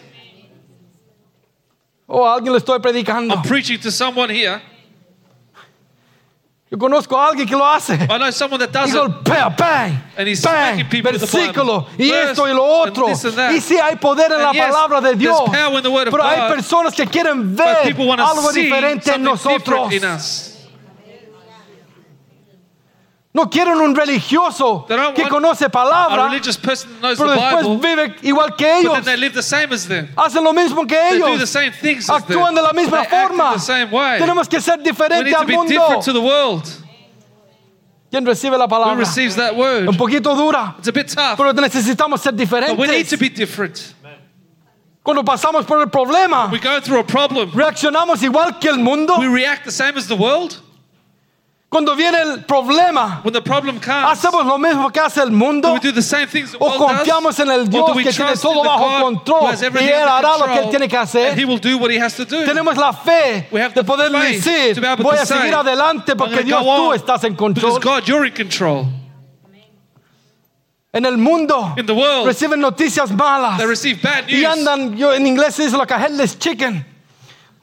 O 2.08 2.26
a 2.28 2.36
alguien 2.36 2.52
le 2.54 2.60
estoy 2.60 2.80
predicando. 2.80 3.34
I'm 3.34 3.42
preaching 3.42 3.80
to 3.80 3.90
someone 3.92 4.30
here. 4.30 4.62
Yo 6.70 6.80
conozco 6.80 7.16
a 7.16 7.28
alguien 7.30 7.48
que 7.48 7.56
lo 7.56 7.64
hace. 7.66 7.94
I 7.94 8.18
know 8.18 8.32
someone 8.32 8.60
that 8.60 8.72
does 8.72 8.90
Y 8.90 8.98
golpea, 8.98 9.50
bang, 9.56 9.94
And 10.18 10.28
he's 10.28 10.42
bang, 10.42 10.84
people 10.90 11.12
versículo, 11.12 11.88
y 11.98 12.10
esto 12.12 12.48
y 12.48 12.54
lo 12.54 12.64
otro. 12.64 13.08
Y 13.08 13.62
sí 13.62 13.78
hay 13.80 13.96
poder 13.98 14.32
en 14.32 14.42
And 14.42 14.44
la 14.44 14.52
yes, 14.52 14.66
palabra 14.66 15.00
de 15.02 15.16
Dios. 15.16 15.40
power 15.46 15.78
in 15.78 15.84
the 15.84 15.90
word 15.90 16.08
of 16.08 16.12
Pero 16.12 16.24
hay 16.24 16.52
personas 16.52 16.96
que 16.96 17.06
quieren 17.06 17.56
ver 17.56 17.96
algo 18.20 18.52
diferente 18.52 19.14
en 19.14 19.24
nosotros. 19.24 19.90
No 23.36 23.50
quieren 23.50 23.78
un 23.82 23.94
religioso 23.94 24.86
que 25.14 25.24
conoce 25.28 25.70
palabra, 25.70 26.30
pero 27.18 27.32
después 27.34 27.82
vive 27.82 28.16
igual 28.22 28.56
que 28.56 28.80
ellos. 28.80 28.94
Hacen 30.16 30.42
lo 30.42 30.54
mismo 30.54 30.88
que 30.88 30.96
ellos. 31.12 31.28
Actúan 32.10 32.56
de 32.56 32.62
la 32.62 32.72
misma 32.72 33.04
forma. 33.28 33.56
Tenemos 34.20 34.48
que 34.48 34.62
ser 34.62 34.80
diferente 34.82 35.36
al 35.36 35.46
mundo. 35.58 35.74
¿Quién 38.10 38.26
recibe 38.26 38.58
la 38.58 38.68
palabra? 38.70 38.96
Un 39.90 39.98
poquito 39.98 40.34
dura, 40.34 40.76
pero 41.36 41.52
necesitamos 41.54 42.22
ser 42.22 42.34
diferentes. 42.34 42.78
Cuando 45.04 45.26
pasamos 45.26 45.66
por 45.66 45.82
el 45.82 45.90
problema, 45.90 46.50
reaccionamos 47.54 48.24
igual 48.24 48.58
que 48.60 48.70
el 48.70 48.80
mundo. 48.80 49.18
Cuando 51.76 51.94
viene 51.94 52.22
el 52.22 52.46
problema, 52.46 53.20
When 53.22 53.34
the 53.34 53.42
problem 53.42 53.82
comes, 53.82 54.10
hacemos 54.10 54.46
lo 54.46 54.58
mismo 54.58 54.90
que 54.94 55.02
hace 55.02 55.22
el 55.22 55.30
do 55.30 55.36
mundo 55.36 55.78
o 56.58 56.78
confiamos 56.78 57.38
en 57.42 57.52
el 57.52 57.70
Dios 57.70 57.92
que 57.98 58.14
tiene 58.14 58.38
todo 58.38 58.64
bajo 58.64 59.02
control 59.02 59.54
y 59.82 59.84
Él 59.84 60.08
hará 60.08 60.38
lo 60.38 60.46
que 60.46 60.60
Él 60.60 60.70
tiene 60.70 60.88
que 60.88 60.96
hacer. 60.96 61.36
Tenemos 61.36 62.78
la 62.78 62.94
fe 62.94 63.50
de 63.52 63.84
poder 63.84 64.10
decir, 64.10 64.82
voy 65.00 65.18
a 65.18 65.26
seguir 65.26 65.44
say, 65.44 65.52
adelante 65.52 66.16
porque 66.16 66.46
Dios 66.46 66.64
tú 66.64 66.94
estás 66.94 67.26
en 67.26 67.36
control. 67.36 67.78
God, 67.82 68.06
you're 68.06 68.26
in 68.26 68.34
control. 68.34 68.86
En 70.94 71.04
el 71.04 71.18
mundo 71.18 71.74
In 71.76 71.86
the 71.86 71.92
world, 71.92 72.26
reciben 72.26 72.62
noticias 72.62 73.12
malas 73.12 73.58
they 73.58 73.68
receive 73.68 74.02
bad 74.02 74.28
news. 74.28 74.40
y 74.40 74.46
andan, 74.46 74.96
yo 74.96 75.14
en 75.14 75.28
inglés 75.28 75.56
se 75.56 75.64
dice 75.64 75.76
que 75.86 75.94
headless 75.94 76.40
chicken, 76.40 76.86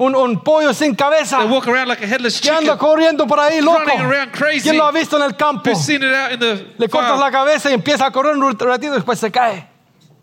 un, 0.04 0.14
un 0.16 0.40
pollo 0.42 0.72
sin 0.72 0.94
cabeza 0.94 1.38
They 1.38 1.46
walk 1.48 1.66
around 1.68 1.88
like 1.88 2.02
a 2.02 2.06
headless 2.06 2.40
que 2.40 2.50
anda 2.50 2.72
chicken. 2.72 2.78
corriendo 2.78 3.26
por 3.26 3.38
ahí 3.38 3.60
loco. 3.60 3.78
running 3.80 4.00
around 4.00 4.32
crazy. 4.32 4.62
¿Quién 4.68 4.76
lo 4.76 4.84
ha 4.86 4.92
visto 4.92 5.16
en 5.16 5.22
el 5.22 5.36
campo? 5.36 5.74
Seen 5.74 6.02
it 6.02 6.12
out 6.14 6.32
in 6.32 6.38
the 6.40 6.66
Le 6.78 6.88
cortas 6.88 7.10
farm. 7.10 7.20
la 7.20 7.30
cabeza 7.30 7.70
y 7.70 7.74
empieza 7.74 8.06
a 8.06 8.10
correr 8.10 8.36
un 8.36 8.58
ratito 8.58 8.92
y 8.92 8.96
después 8.96 9.18
se 9.18 9.30
cae. 9.30 9.68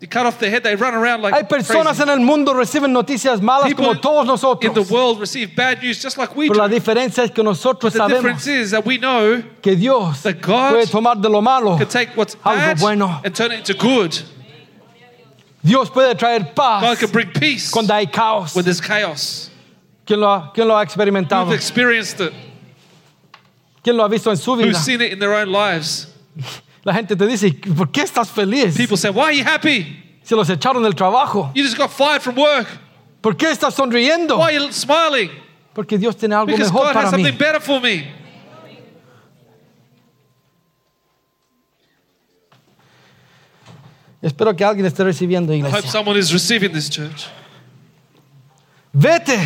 You 0.00 0.08
cut 0.08 0.24
off 0.24 0.38
their 0.38 0.50
head, 0.50 0.62
they 0.62 0.74
run 0.76 0.94
around 0.94 1.20
like 1.22 1.34
Hay 1.36 1.42
personas 1.44 1.98
crazy. 1.98 2.02
en 2.04 2.08
el 2.08 2.20
mundo 2.20 2.54
reciben 2.54 2.90
noticias 2.90 3.42
malas 3.42 3.68
People 3.68 3.84
como 3.84 4.00
todos 4.00 4.22
in 4.22 4.26
the 4.28 4.32
nosotros. 4.32 4.90
world 4.90 5.20
receive 5.20 5.54
bad 5.54 5.82
news 5.82 6.02
just 6.02 6.16
like 6.16 6.34
we 6.34 6.48
Pero 6.48 6.58
la 6.58 6.68
do. 6.68 6.74
diferencia 6.74 7.22
es 7.22 7.30
que 7.30 7.42
nosotros 7.44 7.92
The 7.92 7.98
sabemos 7.98 8.22
difference 8.22 8.46
is 8.46 8.70
that 8.70 8.86
we 8.86 8.96
know 8.96 9.42
que 9.60 9.76
Dios 9.76 10.22
that 10.22 10.40
God 10.40 10.70
puede 10.72 10.86
tomar 10.86 11.20
de 11.20 11.28
lo 11.28 11.42
malo. 11.42 11.76
can 11.76 11.86
take 11.86 12.16
what's 12.16 12.34
Algo 12.36 12.56
bad 12.56 12.78
bueno. 12.80 13.20
and 13.22 13.34
turn 13.36 13.52
it 13.52 13.58
into 13.58 13.74
good. 13.74 14.16
Dios 15.62 15.90
puede 15.90 16.14
traer 16.14 16.44
God 16.44 16.54
paz 16.54 16.98
can 16.98 17.10
bring 17.10 17.30
peace 17.32 17.70
cuando 17.70 17.92
hay 17.92 18.06
caos. 18.06 18.54
when 18.56 18.64
there's 18.64 18.80
chaos. 18.80 19.49
¿Quién 20.10 20.18
lo 20.18 20.28
ha, 20.28 20.52
quién 20.52 20.66
lo 20.66 20.76
ha 20.76 20.82
experimentado? 20.82 21.46
Who've 21.46 21.54
experienced 21.54 22.20
it? 22.20 22.32
¿Quién 23.80 23.96
lo 23.96 24.02
ha 24.02 24.08
visto 24.08 24.28
en 24.32 24.36
su 24.36 24.56
vida? 24.56 24.66
Who've 24.66 24.76
seen 24.76 25.00
it 25.00 25.12
in 25.12 25.20
their 25.20 25.30
own 25.30 25.52
lives? 25.52 26.08
La 26.84 26.92
gente 26.92 27.14
te 27.14 27.24
dice, 27.28 27.52
¿por 27.76 27.92
qué 27.92 28.02
estás 28.02 28.28
feliz? 28.28 28.76
People 28.76 28.96
say, 28.96 29.08
Why 29.10 29.26
are 29.26 29.32
you 29.32 29.44
happy? 29.44 30.18
Se 30.24 30.34
los 30.34 30.50
echaron 30.50 30.82
del 30.82 30.94
trabajo. 30.94 31.52
You 31.54 31.62
just 31.62 31.78
got 31.78 31.92
fired 31.92 32.22
from 32.22 32.34
work. 32.36 32.66
¿Por 33.22 33.36
qué 33.36 33.52
estás 33.52 33.74
sonriendo? 33.74 34.36
Why 34.36 34.46
are 34.46 34.54
you 34.54 34.72
smiling? 34.72 35.30
Porque 35.72 35.96
Dios 35.96 36.16
tiene 36.16 36.34
algo 36.34 36.46
Because 36.46 36.72
mejor 36.72 36.86
God 36.86 36.96
has 36.96 37.04
para 37.04 37.16
mí. 37.16 37.22
something 37.22 37.38
better 37.38 37.60
for 37.60 37.80
me. 37.80 38.08
Espero 44.20 44.56
que 44.56 44.64
alguien 44.64 44.86
esté 44.86 45.04
recibiendo, 45.04 45.54
I 45.54 45.60
hope 45.60 45.68
iglesia. 45.68 45.90
someone 45.92 46.18
is 46.18 46.32
receiving 46.32 46.72
this 46.72 46.90
church. 46.90 47.28
Vete 48.92 49.38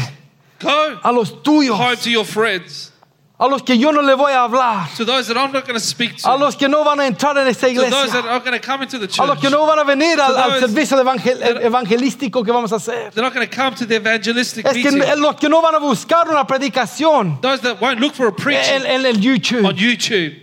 Go 0.61 0.98
a 1.02 1.12
los 1.12 1.32
tuyos, 1.42 1.76
home 1.76 1.96
to 1.96 2.11
your 2.11 2.24
friends, 2.24 2.92
a 3.38 3.46
los 3.48 3.62
que 3.62 3.76
yo 3.76 3.90
no 3.90 4.00
le 4.00 4.14
voy 4.14 4.30
a 4.32 4.44
hablar, 4.48 4.88
to 4.96 5.05
those 5.05 5.26
that 5.26 5.36
I'm 5.36 5.52
not 5.52 5.66
going 5.66 5.74
to 5.78 5.84
speak 5.84 6.16
to, 6.18 6.32
a 6.32 6.36
los 6.36 6.55
que 6.57 6.68
no 6.68 6.84
van 6.84 7.00
a 7.00 7.07
entrar 7.07 7.36
en 7.36 7.48
esta 7.48 7.66
to 7.68 7.74
those 7.74 7.90
that 7.90 8.20
iglesia, 8.20 8.30
are 8.30 8.38
going 8.40 8.52
to 8.52 8.61
come 8.61 8.82
into 8.82 8.96
the 8.98 9.07
a 9.07 9.26
los 9.26 9.36
church. 9.36 9.40
que 9.40 9.50
no 9.50 9.66
van 9.66 9.78
a 9.80 9.84
venir 9.84 10.18
al, 10.20 10.32
To 10.32 10.38
al 10.38 10.61
servicio 10.61 10.96
evangel- 11.02 11.61
evangelístico 11.62 12.44
que 12.44 12.52
vamos 12.52 12.72
a 12.72 12.76
hacer. 12.76 13.11
They're 13.12 13.24
not 13.24 13.34
going 13.34 13.46
to 13.46 13.55
come 13.55 13.74
to 13.74 13.84
the 13.86 13.96
evangelistic 13.96 14.64
Es 14.64 14.72
que 14.74 14.90
meeting. 14.92 15.20
los 15.20 15.34
que 15.36 15.48
no 15.48 15.61
van 15.61 15.74
a 15.74 15.78
buscar 15.80 16.28
una 16.28 16.46
predicación 16.46 17.40
Those 17.42 17.61
that 17.62 17.80
won't 17.80 17.98
look 18.00 18.14
for 18.14 18.28
a 18.28 18.32
preaching 18.32 18.86
en, 18.86 18.86
en 18.86 19.07
el 19.07 19.16
YouTube, 19.20 19.64
on 19.66 19.74
YouTube, 19.76 20.34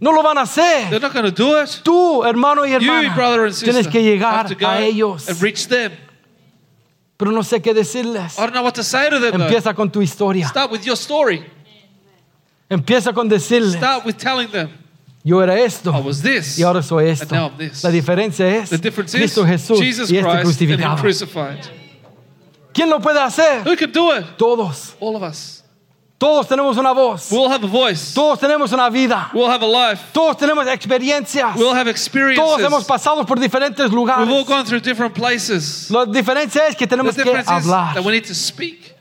no 0.00 0.10
lo 0.12 0.22
van 0.22 0.36
a 0.38 0.42
hacer. 0.42 0.90
they're 0.90 1.00
not 1.00 1.12
going 1.14 1.24
to 1.24 1.32
do 1.32 1.56
it. 1.60 1.80
Tú, 1.82 2.22
hermano 2.24 2.62
y 2.62 2.68
You, 2.68 2.74
hermana, 2.80 3.14
brother 3.14 3.46
and 3.46 3.54
tienes 3.54 3.76
sister, 3.86 3.90
que 3.90 4.02
llegar 4.02 4.32
have 4.34 4.48
to 4.48 4.54
go 4.54 4.68
a 4.68 4.78
ellos. 4.82 5.28
and 5.28 5.40
reach 5.42 5.66
them. 5.68 5.92
Pero 7.18 7.30
no 7.32 7.42
sé 7.42 7.60
qué 7.60 7.74
decirles. 7.74 8.38
I 8.38 8.42
don't 8.42 8.52
know 8.54 8.62
what 8.62 8.72
to 8.74 8.82
say 8.82 9.10
to 9.10 9.18
them. 9.20 9.32
though. 9.32 9.44
Empieza 9.46 9.74
con 9.74 9.90
tu 9.90 10.00
historia. 10.00 10.48
Start 10.48 10.70
with 10.72 10.82
your 10.84 10.96
story. 10.96 11.44
Empieza 12.70 13.12
con 13.12 13.28
decirles, 13.28 13.74
Start 13.74 14.06
with 14.06 14.16
telling 14.16 14.48
them, 14.50 14.68
yo 15.24 15.42
era 15.42 15.58
esto 15.58 15.90
I 15.92 16.00
was 16.00 16.22
this. 16.22 16.58
y 16.58 16.62
ahora 16.62 16.82
soy 16.82 17.08
esto. 17.08 17.24
And 17.24 17.32
now 17.32 17.48
I'm 17.48 17.56
this. 17.58 17.82
La 17.82 17.90
diferencia 17.90 18.46
es 18.48 18.70
The 18.70 18.78
difference 18.78 19.14
is 19.16 19.20
Cristo 19.20 19.44
Jesús 19.44 19.80
Jesus 19.80 20.10
y 20.10 20.16
este 20.16 20.28
Christ 20.28 20.60
and 20.62 20.70
Him 20.70 20.76
crucificado. 20.78 21.00
crucified. 21.00 21.58
¿Quién 22.72 22.88
lo 22.90 23.00
puede 23.00 23.18
hacer? 23.20 23.66
Who 23.66 23.76
can 23.76 23.90
do 23.90 24.14
it? 24.16 24.24
Todos. 24.36 24.94
All 25.00 25.16
of 25.16 25.22
us. 25.22 25.57
Todos 26.18 26.48
tenemos 26.48 26.76
una 26.76 26.92
voz. 26.92 27.30
We 27.30 27.38
all 27.38 27.48
have 27.48 27.64
a 27.64 27.68
voice. 27.68 28.12
Todos 28.12 28.40
tenemos 28.40 28.72
una 28.72 28.90
vida. 28.90 29.30
We 29.32 29.40
all 29.40 29.50
have 29.50 29.62
a 29.62 29.66
life. 29.66 30.02
Todos 30.12 30.36
tenemos 30.36 30.66
experiencias. 30.66 31.54
We 31.56 31.64
all 31.64 31.76
have 31.76 31.88
experiences. 31.88 32.44
Todos 32.44 32.60
hemos 32.60 32.84
pasado 32.84 33.24
por 33.24 33.38
diferentes 33.38 33.88
lugares. 33.92 34.26
We've 34.26 34.36
all 34.36 34.44
gone 34.44 34.64
through 34.64 34.80
different 34.80 35.14
places. 35.14 35.88
La 35.90 36.04
diferencia 36.04 36.66
es 36.66 36.74
que 36.74 36.88
tenemos 36.88 37.14
que 37.14 37.22
hablar. 37.22 37.94
that 37.94 38.04
we 38.04 38.10
need 38.10 38.26
to 38.26 38.34
speak. 38.34 38.97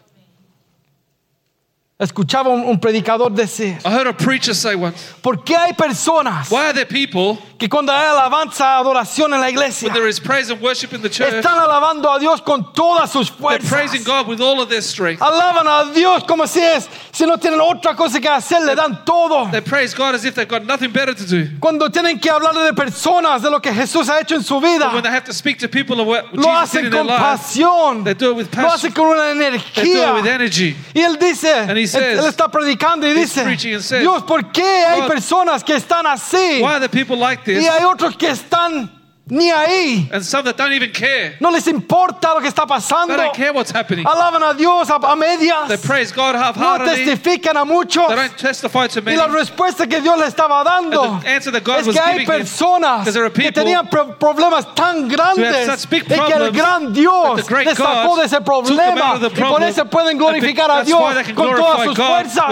Escuchaba 1.99 2.51
un, 2.51 2.63
un 2.63 2.79
predicador 2.79 3.31
decir, 3.31 3.75
I 3.83 3.89
heard 3.89 4.05
a 4.05 4.13
preacher 4.13 4.53
say 4.53 4.75
once, 4.75 5.15
¿por 5.23 5.43
qué 5.43 5.55
hay 5.55 5.73
personas 5.73 6.51
why 6.51 6.67
are 6.67 6.73
there 6.73 6.85
people 6.85 7.39
que 7.57 7.67
cuando 7.67 7.91
hay 7.91 8.05
alabanza, 8.05 8.77
adoración 8.77 9.33
en 9.33 9.41
la 9.41 9.49
iglesia, 9.49 9.87
when 9.87 9.95
there 9.95 10.07
is 10.07 10.19
praise 10.19 10.51
and 10.51 10.61
worship 10.61 10.93
in 10.93 11.01
the 11.01 11.09
church, 11.09 11.33
están 11.33 11.57
alabando 11.57 12.07
a 12.15 12.19
Dios 12.19 12.39
con 12.41 12.71
todas 12.71 13.11
sus 13.11 13.31
they're 13.31 13.57
praising 13.67 14.03
fuerzas. 14.03 14.05
God 14.05 14.27
with 14.27 14.39
all 14.39 14.61
of 14.61 14.69
their 14.69 14.83
strength. 14.83 15.23
Alaban 15.23 15.65
a 15.65 15.91
Dios 15.91 16.21
como 16.27 16.45
si 16.45 16.59
es, 16.59 16.87
si 17.11 17.25
no 17.25 17.35
tienen 17.37 17.59
otra 17.59 17.95
cosa 17.95 18.19
que 18.19 18.29
hacer, 18.29 18.63
le 18.63 18.75
dan 18.75 19.03
todo. 19.03 19.49
They 19.51 19.61
praise 19.61 19.95
God 19.95 20.13
as 20.13 20.23
if 20.23 20.35
they've 20.35 20.47
got 20.47 20.67
nothing 20.67 20.91
better 20.91 21.15
to 21.15 21.25
do. 21.25 21.47
Cuando 21.59 21.89
tienen 21.89 22.21
que 22.21 22.29
hablar 22.29 22.53
de 22.53 22.73
personas, 22.79 23.41
de 23.41 23.49
lo 23.49 23.59
que 23.59 23.73
Jesús 23.73 24.07
ha 24.07 24.19
hecho 24.21 24.35
en 24.35 24.43
su 24.43 24.59
But 24.59 24.69
when 24.69 24.79
vida, 24.79 25.01
they 25.01 25.09
have 25.09 25.23
to 25.25 25.33
speak 25.33 25.57
to 25.61 25.67
people 25.67 25.99
of 25.99 26.05
what 26.05 26.31
lo 26.31 26.43
Jesus 26.43 26.71
did 26.73 26.83
hacen 26.83 26.85
in 26.85 26.91
their 26.91 27.01
con 27.01 27.07
lives, 27.07 27.41
pasión, 27.41 28.03
they 28.03 28.13
do 28.13 28.29
it 28.29 28.35
with 28.35 28.55
lo 28.55 28.61
passion. 28.69 28.91
hacen 28.91 28.93
con 28.93 29.07
una 29.07 29.33
They 29.33 29.49
do 29.49 29.55
it 29.55 29.63
energía. 29.73 30.13
with 30.13 30.27
energy. 30.27 30.75
Y 30.93 31.01
él 31.01 31.17
dice, 31.17 31.65
says- 31.87 32.19
él 32.19 32.25
está 32.27 32.47
predicando 32.49 33.07
y 33.07 33.13
dice, 33.13 33.43
says, 33.81 34.01
Dios, 34.01 34.23
¿por 34.23 34.51
qué 34.51 34.63
hay 34.85 35.01
personas 35.07 35.63
que 35.63 35.75
están 35.75 36.05
así? 36.05 36.61
Why 36.61 36.73
are 36.75 36.79
there 36.79 36.89
people 36.89 37.17
like 37.17 37.43
this? 37.43 37.63
Y 37.63 37.67
hay 37.67 37.83
otros 37.83 38.15
que 38.17 38.29
están 38.29 38.91
ni 39.29 39.51
ahí. 39.51 40.09
And 40.11 40.23
some 40.23 40.43
that 40.45 40.55
don't 40.57 40.71
even 40.73 40.91
care. 40.91 41.35
No 41.39 41.49
les 41.51 41.67
importa 41.67 42.33
lo 42.33 42.39
que 42.41 42.47
está 42.47 42.63
They 42.65 42.75
pasando. 42.75 43.15
don't 43.17 43.33
care 43.35 43.51
what's 43.51 43.71
happening. 43.71 44.05
Alaban 44.05 44.41
a 44.43 44.53
Dios 44.53 44.89
a, 44.89 44.95
a 44.95 45.15
medias. 45.15 45.67
They 45.67 45.77
praise 45.77 46.11
God 46.13 46.35
No 46.55 46.77
testifican 46.79 47.57
a 47.57 47.65
muchos. 47.65 48.07
They 48.07 48.15
don't 48.15 48.37
testify 48.37 48.87
to 48.87 48.99
Y 48.99 49.03
many. 49.03 49.17
la 49.17 49.27
respuesta 49.27 49.87
que 49.87 50.01
Dios 50.01 50.17
le 50.17 50.25
estaba 50.25 50.63
dando 50.63 51.01
And 51.03 51.21
the 51.23 51.27
answer 51.29 51.51
that 51.51 51.63
God 51.63 51.79
es 51.79 51.87
was 51.87 51.95
que 51.95 52.01
hay 52.01 52.19
him, 52.19 52.25
personas 52.25 53.05
que 53.33 53.51
tenían 53.51 53.89
pro- 53.89 54.15
problemas 54.17 54.73
tan 54.75 55.07
grandes 55.07 55.67
y 55.89 55.99
que 55.99 56.33
el 56.33 56.51
gran 56.51 56.93
Dios 56.93 57.37
les 57.63 57.77
sacó 57.77 58.15
de 58.17 58.25
ese 58.25 58.41
problema 58.41 59.19
y 59.21 59.41
por 59.41 59.63
eso 59.63 59.85
pueden 59.85 60.17
glorificar 60.17 60.71
a 60.71 60.83
Dios 60.83 61.15
they 61.15 61.33
con 61.33 61.55
todas 61.55 61.83
sus 61.83 61.95
fuerzas. 61.97 62.45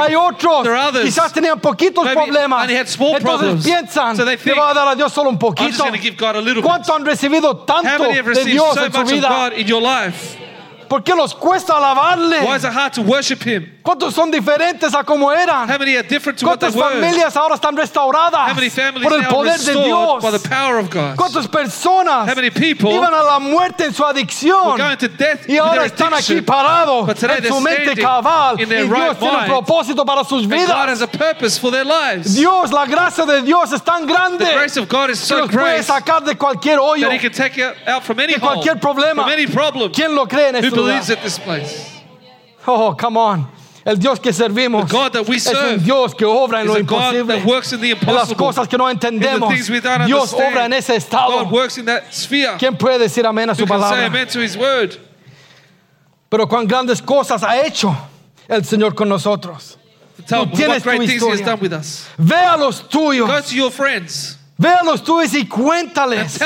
Hay 0.00 0.14
otros 0.14 0.66
quizás 1.02 1.32
tenían 1.32 1.60
poquitos 1.60 2.04
maybe 2.04 2.20
problemas 2.20 2.62
only 2.62 2.76
had 2.76 2.86
small 2.88 3.14
entonces 3.16 3.38
problems. 3.38 3.64
piensan 3.64 4.16
So 4.16 4.24
they 4.24 4.36
que 4.36 4.52
va 4.54 4.70
a 4.70 4.74
dar 4.74 4.88
a 4.88 4.94
Dios 4.94 5.12
solo 5.12 5.30
un 5.30 5.38
poquito. 5.38 5.84
Just 6.00 6.02
going 6.02 6.02
to 6.02 6.10
give 6.10 6.16
God 6.16 6.36
a 6.36 6.40
little 6.40 6.62
bit. 6.62 6.70
¿Cuánto 6.70 6.92
han 6.94 7.04
recibido 7.04 7.54
How 7.54 7.64
tanto 7.66 8.04
many 8.04 8.14
have 8.16 8.24
de 8.24 8.30
received 8.30 8.52
Dios 8.52 8.74
so 8.74 8.84
en 8.84 8.92
su 8.92 8.98
much 8.98 9.06
of 9.06 9.14
vida? 9.14 9.28
God 9.28 9.52
in 9.54 9.66
your 9.66 9.82
life? 9.82 10.36
¿Por 10.90 11.04
qué 11.04 11.14
los 11.14 11.36
cuesta 11.36 11.76
alabarle? 11.76 12.40
Why 12.42 12.56
is 12.56 12.64
it 12.64 12.72
hard 12.72 12.92
to 12.94 13.02
worship 13.02 13.44
Him? 13.46 13.78
¿Cuántos 13.80 14.12
son 14.12 14.28
diferentes 14.30 14.92
a 14.92 15.04
como 15.04 15.30
eran? 15.30 15.68
How 15.70 15.78
many 15.78 15.94
are 15.96 16.02
different 16.02 16.36
to 16.40 16.46
what 16.46 16.58
they 16.58 16.68
¿Cuántas 16.68 16.74
were? 16.74 17.00
familias 17.00 17.36
ahora 17.36 17.54
están 17.54 17.76
restauradas 17.76 18.48
How 18.50 18.54
many 18.54 18.68
families 18.68 19.04
por 19.08 19.12
el 19.14 19.22
now 19.22 19.30
poder 19.30 19.56
de 19.58 19.72
Dios? 19.72 20.20
by 20.22 20.30
the 20.32 20.48
power 20.48 20.78
of 20.80 20.90
God? 20.90 21.14
¿Cuántas 21.16 21.46
personas 21.46 22.26
How 22.28 22.34
many 22.34 22.50
people 22.50 22.90
iban 22.90 23.14
a 23.14 23.22
la 23.22 23.38
muerte 23.38 23.84
en 23.84 23.94
su 23.94 24.02
were 24.02 24.10
adicción? 24.12 24.76
going 24.76 24.96
to 24.96 25.06
death 25.08 25.48
Y 25.48 25.58
ahora 25.58 25.86
están 25.86 26.12
aquí 26.12 26.42
parados 26.42 27.06
But 27.06 27.18
today 27.18 27.38
en 27.38 27.44
su 27.44 27.60
mente 27.60 27.94
cabal 27.94 28.56
y 28.58 28.64
in 28.64 28.68
their 28.68 28.84
Dios 28.86 28.98
right 28.98 29.16
tiene 29.18 29.36
un 29.38 29.44
propósito 29.46 30.04
para 30.04 30.24
sus 30.24 30.42
And 30.42 30.50
God 30.50 30.58
vidas. 30.58 30.88
has 30.90 31.02
a 31.02 31.06
purpose 31.06 31.56
for 31.56 31.70
their 31.70 31.84
lives. 31.86 32.34
Dios, 32.34 32.72
la 32.72 32.84
gracia 32.86 33.24
de 33.24 33.42
Dios 33.42 33.72
es 33.72 33.82
tan 33.82 34.06
grande 34.06 34.44
The 34.44 34.54
grace 34.54 34.76
of 34.76 34.88
God 34.88 35.10
is 35.10 35.20
que 35.20 35.26
so 35.26 35.38
los 35.38 35.50
puede 35.50 35.82
sacar 35.84 36.24
de 36.24 36.34
cualquier 36.36 36.78
hoyo. 36.80 37.06
that 37.08 37.12
He 37.14 37.18
can 37.20 37.32
take 37.32 37.56
you 37.56 37.70
out 37.86 38.02
from 38.02 38.18
any 38.18 38.34
De 38.34 38.40
hole, 38.40 38.54
cualquier 38.54 38.74
problema. 38.80 39.22
from 39.22 39.30
any 39.30 39.46
problem. 39.46 39.92
¿Quién 39.92 40.14
lo 40.16 40.26
cree 40.26 40.48
en 40.48 40.56
este? 40.56 40.79
Believes 40.82 41.10
at 41.10 41.22
this 41.22 41.38
place? 41.38 41.90
Oh, 42.66 42.94
come 42.94 43.16
on. 43.16 43.46
El 43.84 43.96
Dios 43.96 44.20
que 44.20 44.32
servimos 44.32 44.86
The 44.88 44.94
God 44.94 45.12
that 45.14 45.28
we 45.28 45.36
es 45.36 45.46
un 45.46 45.82
Dios 45.82 46.14
que 46.14 46.26
obra 46.26 46.60
en 46.60 46.66
lo 46.66 46.78
imposible. 46.78 47.38
En 47.38 48.14
las 48.14 48.32
cosas 48.34 48.68
que 48.68 48.76
no 48.76 48.88
entendemos. 48.88 49.52
Dios 50.06 50.34
obra 50.34 50.66
en 50.66 50.74
ese 50.74 50.96
estado. 50.96 51.48
¿Quién 52.58 52.76
puede 52.76 52.98
decir 52.98 53.26
amén 53.26 53.50
a 53.50 53.54
su 53.54 53.66
palabra? 53.66 54.10
Pero 56.28 56.46
cuán 56.46 56.66
grandes 56.66 57.02
cosas 57.02 57.42
ha 57.42 57.60
hecho 57.64 57.96
el 58.46 58.64
Señor 58.64 58.94
con 58.94 59.08
nosotros. 59.08 59.78
Tú 60.28 60.46
tienes 60.48 60.82
tu 60.82 60.90
historia. 61.02 61.56
Ve 62.18 62.34
a 62.34 62.56
los 62.56 62.88
tuyos. 62.88 63.26
Go 63.26 63.40
to 63.40 63.54
your 63.54 63.70
friends 63.72 64.38
Ve 64.58 64.68
a 64.68 64.84
los 64.84 65.02
tuyos 65.02 65.32
y 65.34 65.46
cuéntales. 65.48 66.38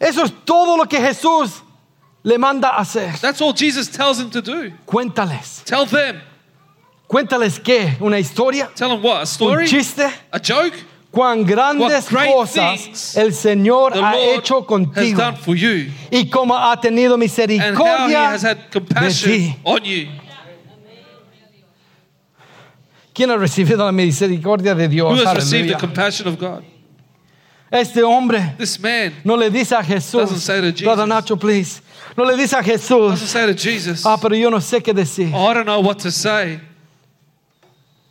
Eso 0.00 0.24
es 0.24 0.32
todo 0.44 0.76
lo 0.78 0.88
que 0.88 0.98
Jesús 0.98 1.62
le 2.24 2.38
manda 2.38 2.68
a 2.70 2.80
hacer. 2.82 3.12
that's 3.20 3.40
all 3.40 3.52
Jesus 3.52 3.88
tells 3.88 4.18
him 4.20 4.30
to 4.30 4.40
do. 4.42 4.72
Cuéntales. 4.86 5.62
Tell 5.64 5.86
them. 5.86 6.20
Cuéntales 7.08 7.58
qué? 7.62 7.96
Una 8.00 8.18
historia, 8.18 8.68
Tell 8.74 8.90
them 8.90 9.02
what? 9.02 9.16
A 9.16 9.20
un 9.20 9.26
story? 9.26 9.66
chiste. 9.66 10.10
A 10.32 10.38
joke? 10.38 10.74
Cuán 11.10 11.42
grandes 11.46 11.80
What 11.80 12.10
great 12.10 12.34
cosas 12.34 12.80
things 12.84 13.16
el 13.16 13.32
Señor 13.32 13.92
ha 13.94 14.14
hecho 14.18 14.60
has 14.60 14.66
contigo 14.66 15.16
done 15.16 15.36
for 15.36 15.54
you. 15.56 15.90
y 16.12 16.28
cómo 16.28 16.54
ha 16.54 16.78
tenido 16.78 17.14
And 17.14 17.22
how 17.22 17.26
He 17.26 17.28
misericordia 17.46 18.30
has 18.30 18.42
had 18.42 18.58
de 18.58 18.68
compassion 18.70 19.30
ti. 19.32 19.56
on 19.64 19.84
you. 19.84 20.08
¿Quién 23.14 23.30
ha 23.30 23.36
recibido 23.36 23.78
la 23.84 23.90
misericordia 23.90 24.74
de 24.74 24.86
Dios? 24.86 25.18
Who 25.18 25.26
has 25.26 25.34
received 25.36 25.70
the 25.70 25.78
compassion 25.78 26.28
of 26.28 26.38
God? 26.38 26.62
Este 27.70 28.02
hombre 28.02 28.54
This 28.56 28.78
man 28.80 29.12
no 29.24 29.36
le 29.36 29.50
dice 29.50 29.72
a 29.76 29.82
Jesús, 29.82 30.20
Doesn't 30.22 30.38
say 30.40 30.60
to 30.60 30.70
Jesus. 30.72 30.84
Brother 30.84 31.06
Nacho, 31.06 31.36
please. 31.38 31.82
No 32.16 32.24
le 32.24 32.36
dice 32.36 32.54
a 32.54 32.62
doesn't 32.62 32.72
Jesús, 32.72 33.16
say 33.18 33.46
to 33.46 33.54
Jesus, 33.54 34.04
ah, 34.06 34.16
pero 34.20 34.34
yo 34.34 34.48
no 34.50 34.58
sé 34.60 34.82
qué 34.82 34.94
decir. 34.94 35.30
"Oh, 35.34 35.46
I 35.50 35.54
don't 35.54 35.66
know 35.66 35.80
what 35.80 35.98
to 36.00 36.10
say. 36.10 36.60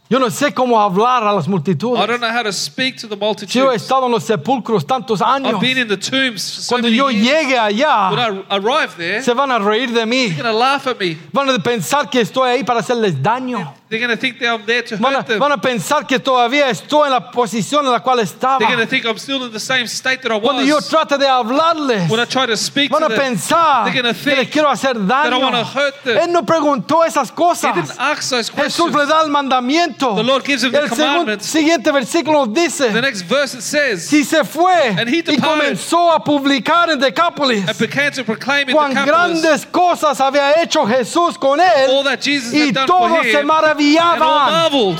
Yo 0.09 0.19
no 0.19 0.27
sé 0.29 0.53
cómo 0.53 0.79
hablar 0.79 1.21
a 1.27 1.33
las 1.33 1.47
I 1.47 1.49
multitudes. 1.49 2.07
don't 2.07 2.21
know 2.21 2.29
how 2.31 2.41
to 2.43 2.53
speak 2.53 2.95
to 3.01 3.07
the 3.09 3.15
Si 3.17 3.19
yo 3.19 3.65
he 3.65 3.75
multitudes. 3.75 3.81
estado 3.81 4.05
en 4.05 4.11
los 4.13 4.23
sepulcros 4.23 4.85
tantos 4.85 5.19
años, 5.21 5.55
I've 5.55 5.59
been 5.59 5.77
in 5.79 5.87
the 5.89 5.97
tombs 5.97 6.49
for 6.55 6.61
so 6.61 6.69
cuando 6.75 6.87
many 6.87 6.95
yo 6.95 7.09
years. 7.09 7.27
llegue 7.27 7.57
When 7.57 7.75
allá, 7.75 8.45
I 8.49 8.55
arrive 8.57 8.95
there, 8.95 9.21
se 9.21 9.33
van 9.33 9.51
a 9.51 9.59
reír 9.59 9.91
de 9.91 10.05
mí. 10.05 10.27
they're 10.29 10.43
going 10.43 10.53
to 10.53 10.57
laugh 10.57 10.87
at 10.87 10.97
me. 10.97 11.17
Van 11.33 11.49
a 11.49 11.59
pensar 11.59 12.09
que 12.09 12.21
estoy 12.21 12.47
ahí 12.51 12.63
para 12.63 12.79
hacerles 12.79 13.21
daño. 13.21 13.73
They're 13.89 13.99
going 13.99 14.11
to 14.11 14.17
think 14.17 14.39
that 14.39 14.49
I'm 14.49 14.65
there 14.65 14.81
to 14.83 14.97
Van 14.97 15.13
a, 15.13 15.17
hurt 15.19 15.27
them. 15.27 15.39
van 15.39 15.51
a 15.53 15.57
pensar 15.61 16.05
que 16.05 16.19
todavía 16.19 16.69
estoy 16.69 17.05
en 17.07 17.13
la 17.13 17.31
posición 17.31 17.85
en 17.85 17.91
la 17.93 18.01
cual 18.01 18.19
estaba. 18.19 18.59
They're 18.59 18.67
going 18.75 18.85
to 18.85 18.85
think 18.85 19.05
I'm 19.05 19.17
still 19.17 19.45
in 19.45 19.53
the 19.53 19.61
same 19.61 19.87
state 19.87 20.21
that 20.23 20.31
I 20.33 20.39
Cuando 20.41 20.61
yo 20.63 20.75
was. 20.75 20.89
trate 20.89 21.17
de 21.17 21.25
hablarles, 21.25 22.09
When 22.09 22.19
I 22.19 22.25
try 22.25 22.45
to 22.47 22.57
speak 22.57 22.91
van 22.91 22.99
to 22.99 23.05
a 23.05 23.09
them, 23.09 23.17
pensar 23.17 23.85
they're 23.85 23.93
gonna 24.01 24.13
que 24.13 24.25
les 24.35 24.39
think 24.39 24.51
quiero 24.51 24.69
hacer 24.69 24.93
that 25.07 25.27
I 25.27 25.29
daño. 25.29 25.41
wanna 25.41 25.63
hurt 25.63 26.03
them. 26.03 26.17
Él 26.17 26.31
no 26.33 26.43
preguntó 26.45 27.05
esas 27.05 27.29
he 27.31 27.33
cosas. 27.35 27.73
didn't 27.75 27.95
ask 27.97 28.29
those 28.29 28.49
Jesús 28.49 28.91
questions. 28.91 28.93
le 28.95 29.05
da 29.05 29.21
el 29.21 29.29
mandamiento. 29.29 30.15
The 30.17 30.23
Lord 30.23 30.43
gives 30.43 30.65
him 30.65 30.73
the 30.73 30.79
el 30.81 30.89
segun- 30.89 30.97
commandments. 30.97 31.45
siguiente 31.45 31.89
versículo 31.93 32.45
dice, 32.53 32.91
The 32.91 33.01
next 33.01 33.21
verse 33.21 33.53
it 33.55 33.61
says, 33.61 34.05
si 34.05 34.25
se 34.25 34.43
fue 34.43 34.97
And 34.99 35.07
he 35.07 35.19
y 35.19 35.21
departed. 35.21 35.43
comenzó 35.63 36.11
a 36.11 36.21
publicar 36.21 36.89
en 36.89 36.99
Decápolis 36.99 37.65
and 37.69 37.77
began 37.79 38.11
to 38.11 38.25
proclaim 38.25 38.67
in 38.69 38.75
cuán 38.75 38.93
grandes 38.93 39.65
cosas 39.65 40.19
había 40.19 40.61
hecho 40.61 40.85
Jesús 40.85 41.37
con 41.39 41.61
él 41.61 41.87
all 41.89 42.03
that 42.03 42.19
Jesus 42.21 42.53
y 42.53 42.67
had 42.67 42.73
done 42.73 42.87
for 42.87 43.07
todos 43.09 43.25
him. 43.25 43.31
Se 43.77 43.97
And 43.97 44.21
all 44.21 44.39
maravillaban. 44.39 44.51
marveled. 44.51 44.99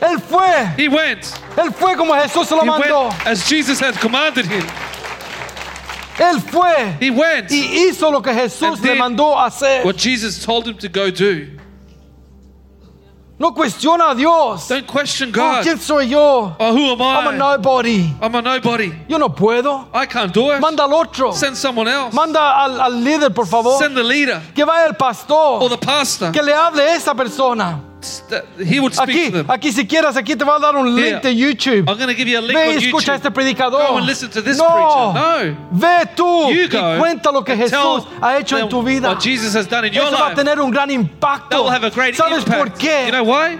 Él 0.00 0.18
fue, 0.20 0.74
He 0.76 0.88
went. 0.88 1.22
él 1.56 1.72
fue 1.72 1.96
como 1.96 2.14
Jesús 2.14 2.46
se 2.48 2.54
lo 2.54 2.62
He 2.62 2.66
mandó. 2.66 3.08
went 3.08 3.26
as 3.26 3.48
Jesus 3.48 3.80
had 3.80 3.94
commanded 4.00 4.44
him. 4.46 4.64
Él 6.18 6.40
fue 6.40 6.96
He 7.00 7.10
went 7.10 7.50
y 7.50 7.88
hizo 7.88 8.10
lo 8.10 8.20
que 8.22 8.32
Jesús 8.32 8.80
le 8.80 8.94
mandó 8.94 9.36
hacer. 9.38 9.84
what 9.84 9.96
Jesus 9.96 10.44
told 10.44 10.66
him 10.68 10.76
to 10.76 10.88
go 10.88 11.10
do. 11.10 11.48
No 13.36 13.52
cuestiona 13.52 14.10
a 14.10 14.14
Dios. 14.14 14.68
Don't 14.68 14.86
question 14.86 15.30
Oh, 15.30 15.32
God. 15.32 15.62
¿Quién 15.64 15.78
soy 15.78 16.08
yo? 16.08 16.54
Oh, 16.58 16.72
who 16.72 16.92
am 16.92 17.02
I'm 17.02 17.26
a 17.26 17.30
I? 17.30 17.36
nobody. 17.36 18.14
I'm 18.22 18.34
a 18.34 18.40
nobody. 18.40 18.92
Yo 19.08 19.18
no 19.18 19.28
puedo. 19.28 19.88
I 19.92 20.06
can't 20.06 20.32
do 20.32 20.52
it. 20.52 20.60
Manda 20.60 20.84
al 20.84 20.92
otro. 20.92 21.32
Send 21.32 21.56
someone 21.56 21.88
else. 21.88 22.14
Manda 22.14 22.38
al, 22.64 22.80
al 22.80 23.02
líder, 23.02 23.30
por 23.34 23.46
favor. 23.46 23.76
Send 23.78 23.96
the 23.96 24.04
leader 24.04 24.40
Que 24.54 24.64
vaya 24.64 24.84
el 24.86 24.92
or 24.92 24.96
pastor. 24.96 25.68
the 25.68 25.78
pastor. 25.78 26.30
Que 26.32 26.42
le 26.42 26.52
hable 26.52 26.80
a 26.82 26.94
esa 26.94 27.12
persona. 27.14 27.80
He 28.58 28.80
would 28.80 28.94
speak 28.94 29.08
Aquí, 29.08 29.30
to 29.30 29.36
them. 29.38 29.50
aquí 29.50 29.72
si 29.72 29.86
quieres, 29.86 30.16
aquí 30.16 30.36
te 30.36 30.44
va 30.44 30.56
a 30.56 30.58
dar 30.60 30.76
un 30.76 30.86
Here. 30.96 31.10
link 31.12 31.22
de 31.22 31.34
YouTube. 31.34 31.88
I'm 31.88 31.96
going 31.98 32.08
to 32.08 32.14
give 32.14 32.28
you 32.28 32.38
a 32.38 32.40
link 32.40 32.54
Ve 32.58 32.74
y 32.74 32.84
escucha 32.86 33.12
a 33.12 33.16
este 33.16 33.30
predicador. 33.30 33.86
Go 33.88 33.96
and 33.98 34.06
listen 34.06 34.30
to 34.30 34.42
this 34.42 34.58
no, 34.58 34.66
preacher. 34.68 35.52
No. 35.52 35.56
Ve 35.72 36.06
tú 36.14 36.50
You 36.50 36.64
y 36.64 36.98
cuenta 36.98 37.32
lo 37.32 37.42
que 37.42 37.56
Jesús 37.56 38.06
ha 38.20 38.38
hecho 38.38 38.58
en 38.58 38.68
tu 38.68 38.82
vida. 38.82 39.08
what 39.08 39.20
Jesus 39.20 39.54
has 39.54 39.66
done 39.68 39.86
in 39.86 39.92
your 39.92 40.04
Eso 40.04 40.16
va 40.16 40.26
a 40.26 40.28
life. 40.30 40.36
tener 40.36 40.60
un 40.60 40.70
gran 40.70 40.88
That 40.88 40.94
impacto. 40.94 41.62
will 41.62 41.70
have 41.70 41.84
a 41.84 41.90
great 41.90 42.14
¿Sabes 42.14 42.44
por 42.44 42.70
qué? 42.74 43.06
You 43.06 43.12
know 43.12 43.24
why? 43.24 43.58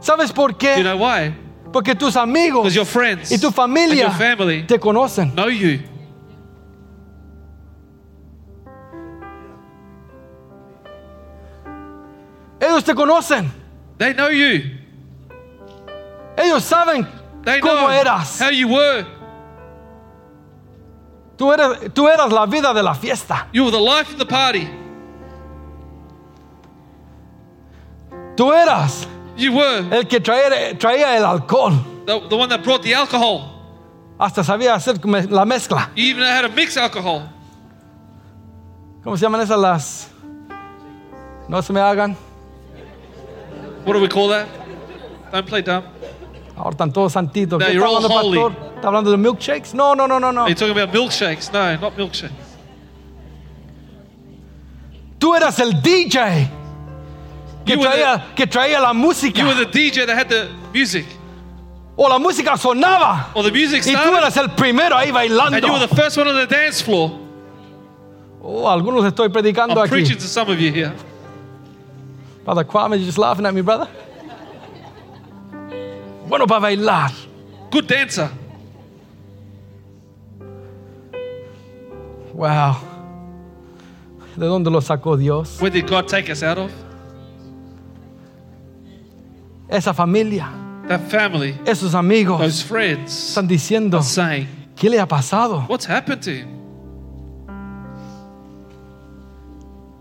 ¿Sabes 0.00 0.32
por 0.32 0.54
qué? 0.56 0.76
You 0.78 0.82
know 0.84 0.96
why? 0.96 1.34
Porque 1.72 1.94
tus 1.94 2.16
amigos 2.16 2.62
Because 2.64 2.74
your 2.74 2.84
friends 2.86 3.30
y 3.32 3.38
tu 3.38 3.46
and 3.46 3.54
familia 3.56 4.02
your 4.04 4.12
family 4.12 4.62
te 4.66 4.78
conocen. 4.78 5.34
know 5.34 5.48
you. 5.48 5.80
Ellos 12.60 12.84
te 12.84 12.94
conocen. 12.94 13.50
They 13.98 14.12
know 14.14 14.28
you. 14.28 14.78
Ellos 16.36 16.64
saben 16.64 17.06
They 17.44 17.60
cómo 17.60 17.88
know 17.88 17.90
eras. 17.90 18.38
how 18.40 18.50
you 18.50 18.68
were. 18.68 19.04
Tú 21.36 21.52
eras, 21.52 21.78
tú 21.92 22.08
eras 22.08 22.30
la 22.32 22.46
vida 22.46 22.72
de 22.74 22.82
la 22.82 22.94
fiesta. 22.94 23.48
You 23.52 23.64
were 23.64 23.70
the 23.72 23.80
life 23.80 24.10
of 24.12 24.18
the 24.18 24.26
party. 24.26 24.68
Tú 28.36 28.52
eras 28.52 29.06
You 29.36 29.52
were 29.54 29.88
el 29.90 30.04
que 30.06 30.20
traía, 30.20 30.78
traía 30.78 31.16
el 31.16 31.24
alcohol. 31.24 31.72
the, 32.06 32.20
the 32.28 32.36
one 32.36 32.48
that 32.50 32.62
brought 32.62 32.82
the 32.82 32.94
alcohol. 32.94 33.48
Hasta 34.20 34.42
sabía 34.44 34.74
hacer 34.74 34.98
la 35.30 35.44
mezcla. 35.44 35.90
You 35.96 36.10
even 36.10 36.22
know 36.22 36.30
how 36.30 36.42
to 36.42 36.48
mix 36.50 36.76
alcohol. 36.76 37.22
¿Cómo 39.02 39.16
se 39.16 39.24
llaman 39.26 39.40
esas 39.40 39.58
las? 39.58 40.08
No 41.48 41.60
se 41.60 41.72
me 41.72 41.80
hagan. 41.80 42.16
What 43.84 43.94
do 43.94 44.00
we 44.00 44.08
call 44.08 44.28
that? 44.28 44.46
Don't 45.32 45.46
play 45.46 45.62
dumb. 45.62 45.84
Ahora 46.56 46.70
están 46.76 46.92
todos 46.92 47.12
santitos. 47.12 47.58
Now 47.58 47.66
¿Qué 47.68 47.74
you're 47.74 47.86
está 47.86 47.96
all 47.96 48.04
hablando, 48.04 48.28
holy. 48.28 48.38
pastor? 48.38 48.74
¿Está 48.76 48.88
hablando 48.88 49.10
de 49.10 49.16
milkshakes? 49.16 49.74
No, 49.74 49.94
no, 49.94 50.06
no, 50.06 50.18
no, 50.20 50.30
no. 50.32 50.42
Are 50.42 50.48
you 50.50 50.54
talking 50.54 50.76
about 50.76 50.92
milkshakes? 50.94 51.52
No, 51.52 51.76
not 51.80 51.96
milkshake. 51.96 52.30
Tú 55.18 55.34
eras 55.34 55.58
el 55.60 55.80
DJ 55.80 56.48
que 57.64 57.74
You 57.74 57.80
were 57.80 57.88
traía, 57.90 58.34
que 58.34 58.46
traía 58.46 58.80
la 58.80 58.92
música. 58.92 59.38
You 59.40 59.46
were 59.46 59.54
the 59.64 59.66
DJ 59.70 60.06
that 60.06 60.16
had 60.18 60.28
the 60.28 60.48
music. 60.74 61.06
o 61.96 62.08
la 62.08 62.18
música 62.18 62.56
sonaba. 62.56 63.28
Or 63.34 63.42
the 63.44 63.52
music 63.52 63.82
Y 63.86 63.92
tú 63.92 63.98
started. 63.98 64.18
eras 64.18 64.36
el 64.36 64.50
primero 64.50 64.96
ahí 64.96 65.10
bailando. 65.12 65.56
And 65.56 65.64
you 65.64 65.72
were 65.72 65.86
the 65.86 65.94
first 65.94 66.16
one 66.16 66.28
on 66.28 66.34
the 66.34 66.46
dance 66.46 66.82
floor. 66.82 67.12
Oh, 68.42 68.68
algunos 68.68 69.04
estoy 69.04 69.28
predicando 69.28 69.74
I'm 69.80 69.86
aquí. 69.86 69.90
preaching 69.90 70.16
to 70.18 70.26
some 70.26 70.50
of 70.52 70.58
you 70.58 70.72
here. 70.72 70.92
Brother 72.44 72.64
Kwame, 72.64 72.98
you 72.98 73.04
just 73.04 73.18
laughing 73.18 73.46
at 73.46 73.54
me, 73.54 73.60
brother? 73.62 73.88
Bueno 76.28 76.46
para 76.46 76.60
bailar. 76.60 77.12
Good 77.70 77.86
dancer. 77.86 78.30
Wow. 82.34 82.76
¿De 84.36 84.46
dónde 84.46 84.70
lo 84.70 84.80
sacó 84.80 85.16
Dios? 85.16 85.60
Where 85.60 85.70
did 85.70 85.86
God 85.86 86.08
take 86.08 86.30
us 86.30 86.42
out 86.42 86.58
of? 86.58 86.70
Esa 89.68 89.92
familia, 89.94 90.48
That 90.88 91.00
family, 91.08 91.54
esos 91.64 91.94
amigos 91.94 92.40
those 92.40 92.62
friends, 92.62 93.12
están 93.12 93.46
diciendo, 93.46 93.98
are 93.98 94.02
saying, 94.02 94.48
¿qué 94.76 94.90
le 94.90 94.98
ha 94.98 95.06
pasado? 95.06 95.66
What's 95.68 95.86
happened 95.86 96.22
to 96.22 96.30
him? 96.30 96.48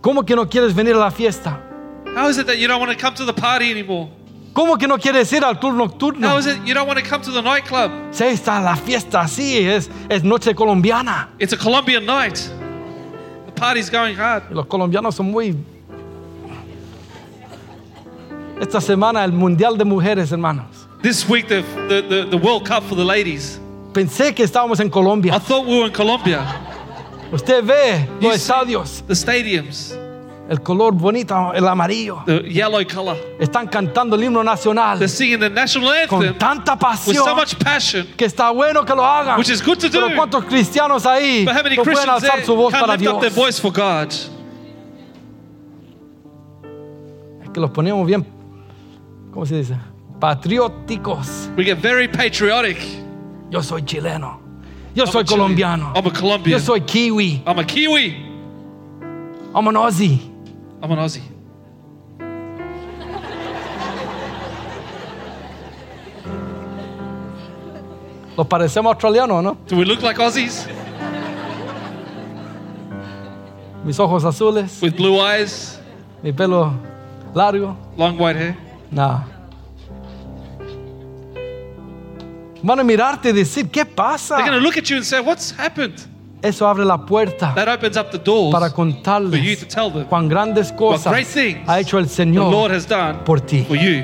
¿Cómo 0.02 0.26
que 0.26 0.36
no 0.36 0.50
quieres 0.50 0.74
venir 0.74 0.96
a 0.96 1.00
la 1.00 1.12
fiesta? 1.12 1.71
How 2.16 2.28
is 2.30 2.38
it 2.38 2.48
that 2.48 2.58
you 2.58 2.68
don't 2.68 2.80
want 2.80 2.92
to 2.92 2.98
come 2.98 3.14
to 3.16 3.26
the 3.26 3.34
party 3.34 3.72
anymore? 3.72 4.10
¿Cómo 4.54 4.78
que 4.78 4.86
no 4.88 4.98
quieres 4.98 5.32
ir 5.32 5.44
al 5.46 5.56
club 5.60 5.76
nocturno? 5.76 6.28
How 6.28 6.38
is 6.38 6.46
it 6.46 6.58
you 6.66 6.74
don't 6.74 6.86
want 6.88 7.00
to 7.00 7.06
come 7.06 7.22
to 7.24 7.32
the 7.32 7.42
nightclub? 7.42 7.90
Sí, 8.12 8.26
está 8.26 8.60
la 8.62 8.76
fiesta 8.76 9.22
así, 9.22 9.66
es, 9.66 9.90
es 10.10 10.24
noche 10.24 10.54
colombiana. 10.54 11.30
It's 11.40 11.54
a 11.54 11.58
Colombian 11.58 12.06
night. 12.06 12.36
The 13.46 13.52
party's 13.54 13.90
going 13.90 14.16
hard. 14.16 14.44
Los 14.52 14.66
colombianos 14.66 15.16
son 15.16 15.32
muy... 15.32 15.56
Esta 18.60 18.80
semana 18.82 19.24
el 19.24 19.32
Mundial 19.32 19.78
de 19.78 19.86
Mujeres, 19.86 20.32
hermanos. 20.32 20.88
This 21.02 21.28
week, 21.28 21.48
the, 21.48 21.64
the, 21.88 22.02
the, 22.02 22.26
the 22.30 22.38
World 22.38 22.66
Cup 22.68 22.84
for 22.84 22.96
the 22.96 23.04
ladies. 23.06 23.60
Pensé 23.94 24.36
que 24.36 24.44
estábamos 24.46 24.80
en 24.80 24.88
I 24.88 24.90
Colombia. 24.92 25.40
thought 25.40 25.66
we 25.66 25.80
were 25.80 25.88
in 25.88 25.94
Colombia. 25.94 26.46
Usted 27.32 27.64
ve 27.64 28.06
You 28.20 28.28
los 28.28 28.34
see- 28.36 28.52
estadios, 28.52 29.02
The 29.08 29.16
stadiums, 29.16 29.96
el 30.52 30.62
color 30.62 30.94
bonito, 30.94 31.54
el 31.54 31.66
amarillo. 31.66 32.24
the 32.26 32.42
yellow 32.42 32.84
color. 32.86 33.16
Están 33.40 33.68
cantando 33.70 34.18
el 34.18 34.24
himno 34.24 34.44
nacional 34.44 35.00
They're 35.00 35.08
singing 35.08 35.40
the 35.40 35.50
national 35.50 35.94
con 36.10 36.26
anthem 36.26 36.38
tanta 36.38 36.74
with 36.74 37.16
so 37.16 37.24
pasión 37.24 37.36
much 37.38 37.58
passion. 37.58 38.08
que 38.18 38.26
está 38.26 38.52
bueno 38.52 38.84
que 38.84 38.94
lo 38.94 39.02
hagan. 39.02 39.38
Which 39.38 39.50
is 39.50 39.62
good 39.62 39.80
to 39.80 39.88
do. 39.88 40.02
Pero 40.02 40.14
cuántos 40.14 40.44
cristianos 40.44 41.06
ahí 41.06 41.46
But 41.46 41.56
how 41.56 41.64
many 41.64 41.78
no 41.78 41.84
pueden 41.84 42.10
alzar 42.10 42.44
su 42.44 42.54
voz 42.54 42.74
para 42.74 42.98
lift 42.98 43.08
up 43.08 43.22
their 43.22 43.32
Dios? 43.32 43.36
voice 43.36 43.62
for 43.62 43.72
God? 43.72 44.12
Es 47.44 47.50
que 47.54 47.60
los 47.62 47.72
ponemos 47.72 48.06
bien, 48.06 48.26
¿cómo 49.32 49.46
se 49.46 49.56
dice? 49.56 49.78
Patrióticos. 50.20 51.50
We 51.56 51.64
get 51.64 51.78
very 51.82 52.10
patriotic. 52.10 52.78
Yo 53.50 53.62
soy 53.64 53.84
chileno. 53.84 54.42
Yo 54.94 55.06
I'm 55.06 55.12
soy 55.12 55.24
colombiano. 55.24 55.94
I'm 55.96 56.06
a 56.06 56.12
Colombian. 56.12 56.60
Yo 56.60 56.60
soy 56.60 56.82
kiwi. 56.82 57.42
I'm 57.48 57.58
a 57.58 57.64
Kiwi. 57.64 58.28
I'm 59.56 59.68
an 59.68 59.76
Aussie. 59.76 60.31
I'm 60.82 60.92
an 60.92 61.00
Aussie. 61.00 61.22
Los 68.38 68.48
parecemos 68.48 68.94
australianos, 68.94 69.44
¿no? 69.44 69.58
Do 69.68 69.78
we 69.78 69.86
look 69.86 70.02
like 70.02 70.20
Aussies 70.22 70.66
Mis 73.84 74.00
ojos 74.00 74.24
azules, 74.24 74.80
with 74.82 74.96
blue 74.96 75.20
eyes, 75.20 75.80
mi 76.22 76.32
pelo 76.32 76.72
largo. 77.34 77.76
long 77.98 78.16
white 78.18 78.36
hair? 78.38 78.56
Nada. 78.92 79.26
Van 82.62 82.80
a 82.80 82.84
mirarte 82.84 83.30
y 83.30 83.32
decir, 83.32 83.72
¿qué 83.72 83.84
pasa? 83.84 84.36
They're 84.38 84.46
going 84.46 84.60
to 84.60 84.64
look 84.64 84.78
at 84.78 84.88
you 84.88 84.98
and 84.98 85.06
say, 85.06 85.20
What's 85.20 85.50
happened? 85.50 86.06
Eso 86.42 86.68
abre 86.68 86.84
la 86.86 87.06
puerta 87.06 87.54
That 87.54 87.68
opens 87.68 87.98
up 87.98 88.10
the 88.12 88.18
doors 88.18 88.52
para 88.52 88.70
for 88.70 88.72
you 88.72 88.94
contarles 88.94 89.60
to 89.60 89.66
tell 89.68 89.92
them 89.92 90.06
cuán 90.06 90.28
grandes 90.28 90.72
cosas 90.72 91.12
great 91.12 91.28
things 91.28 91.60
ha 91.68 91.80
hecho 91.80 92.00
el 92.00 92.08
the 92.08 92.26
Lord 92.26 92.72
Señor 92.72 92.72
has 92.72 92.88
done 92.88 93.24
por 93.24 93.40
ti. 93.40 93.64
for 93.64 93.76
you. 93.76 94.04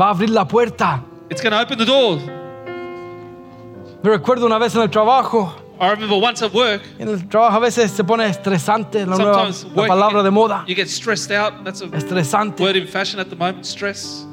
Va 0.00 0.06
a 0.06 0.10
abrir 0.10 0.30
la 0.30 0.46
puerta. 0.46 1.02
It's 1.30 1.42
going 1.42 1.52
to 1.52 1.60
open 1.60 1.78
the 1.78 1.84
doors. 1.84 2.22
Me 4.02 4.10
recuerdo 4.10 4.46
una 4.46 4.58
vez 4.58 4.74
en 4.74 4.82
el 4.82 4.90
trabajo. 4.90 5.54
I 5.80 5.90
remember 5.90 6.16
once 6.16 6.42
at 6.42 6.52
work, 6.52 6.82
En 6.98 7.08
el 7.08 7.28
trabajo 7.28 7.56
a 7.56 7.60
veces 7.60 7.90
se 7.90 8.04
pone 8.04 8.26
estresante 8.28 9.04
la 9.04 9.16
nueva 9.16 9.50
palabra 9.88 10.18
you, 10.18 10.22
de 10.24 10.30
moda. 10.30 10.58
get, 10.60 10.68
you 10.68 10.74
get 10.76 10.88
stressed 10.88 11.32
out. 11.32 11.64
That's 11.64 11.82
a 11.82 11.86
Estresante. 11.86 12.62
word 12.62 12.76
in 12.76 12.86
fashion 12.86 13.18
at 13.18 13.28
the 13.30 13.36
moment 13.36 13.64
stress. 13.66 14.24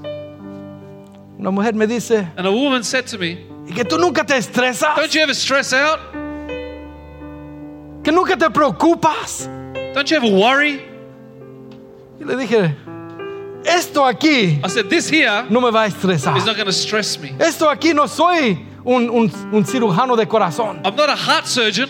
Una 1.40 1.52
mujer 1.52 1.74
me 1.74 1.88
dice, 1.88 2.28
And 2.38 2.46
a 2.46 2.52
woman 2.52 2.84
said 2.84 3.06
to 3.08 3.18
me, 3.18 3.48
¿y 3.68 3.74
que 3.74 3.84
tú 3.84 3.98
nunca 3.98 4.24
te 4.26 4.36
estresas? 4.36 4.96
Don't 4.96 5.12
you 5.14 5.22
ever 5.22 5.34
stress 5.34 5.74
out? 5.74 6.00
¿Que 8.04 8.12
nunca 8.12 8.36
te 8.38 8.50
preocupas? 8.50 9.50
Don't 9.94 10.10
you 10.10 10.18
ever 10.18 10.32
worry? 10.32 10.82
Y 12.20 12.24
le 12.26 12.36
dije, 12.36 12.76
esto 13.66 14.06
aquí 14.06 14.60
I 14.64 14.70
said, 14.70 14.88
This 14.90 15.10
here 15.10 15.46
no 15.50 15.60
me 15.62 15.72
va 15.72 15.84
a 15.84 15.88
estresar. 15.88 16.38
is 16.38 16.46
not 16.46 16.56
going 16.56 16.66
to 16.68 16.72
stress 16.74 17.18
me. 17.20 17.34
Esto 17.40 17.70
aquí 17.70 17.94
no 17.94 18.08
soy 18.08 18.66
un, 18.86 19.10
un- 19.10 19.32
un 19.52 19.66
cirujano 19.66 20.16
de 20.16 20.26
corazón. 20.28 20.82
I'm 20.86 20.96
not 20.96 21.10
a 21.10 21.16
heart 21.16 21.46
surgeon. 21.46 21.90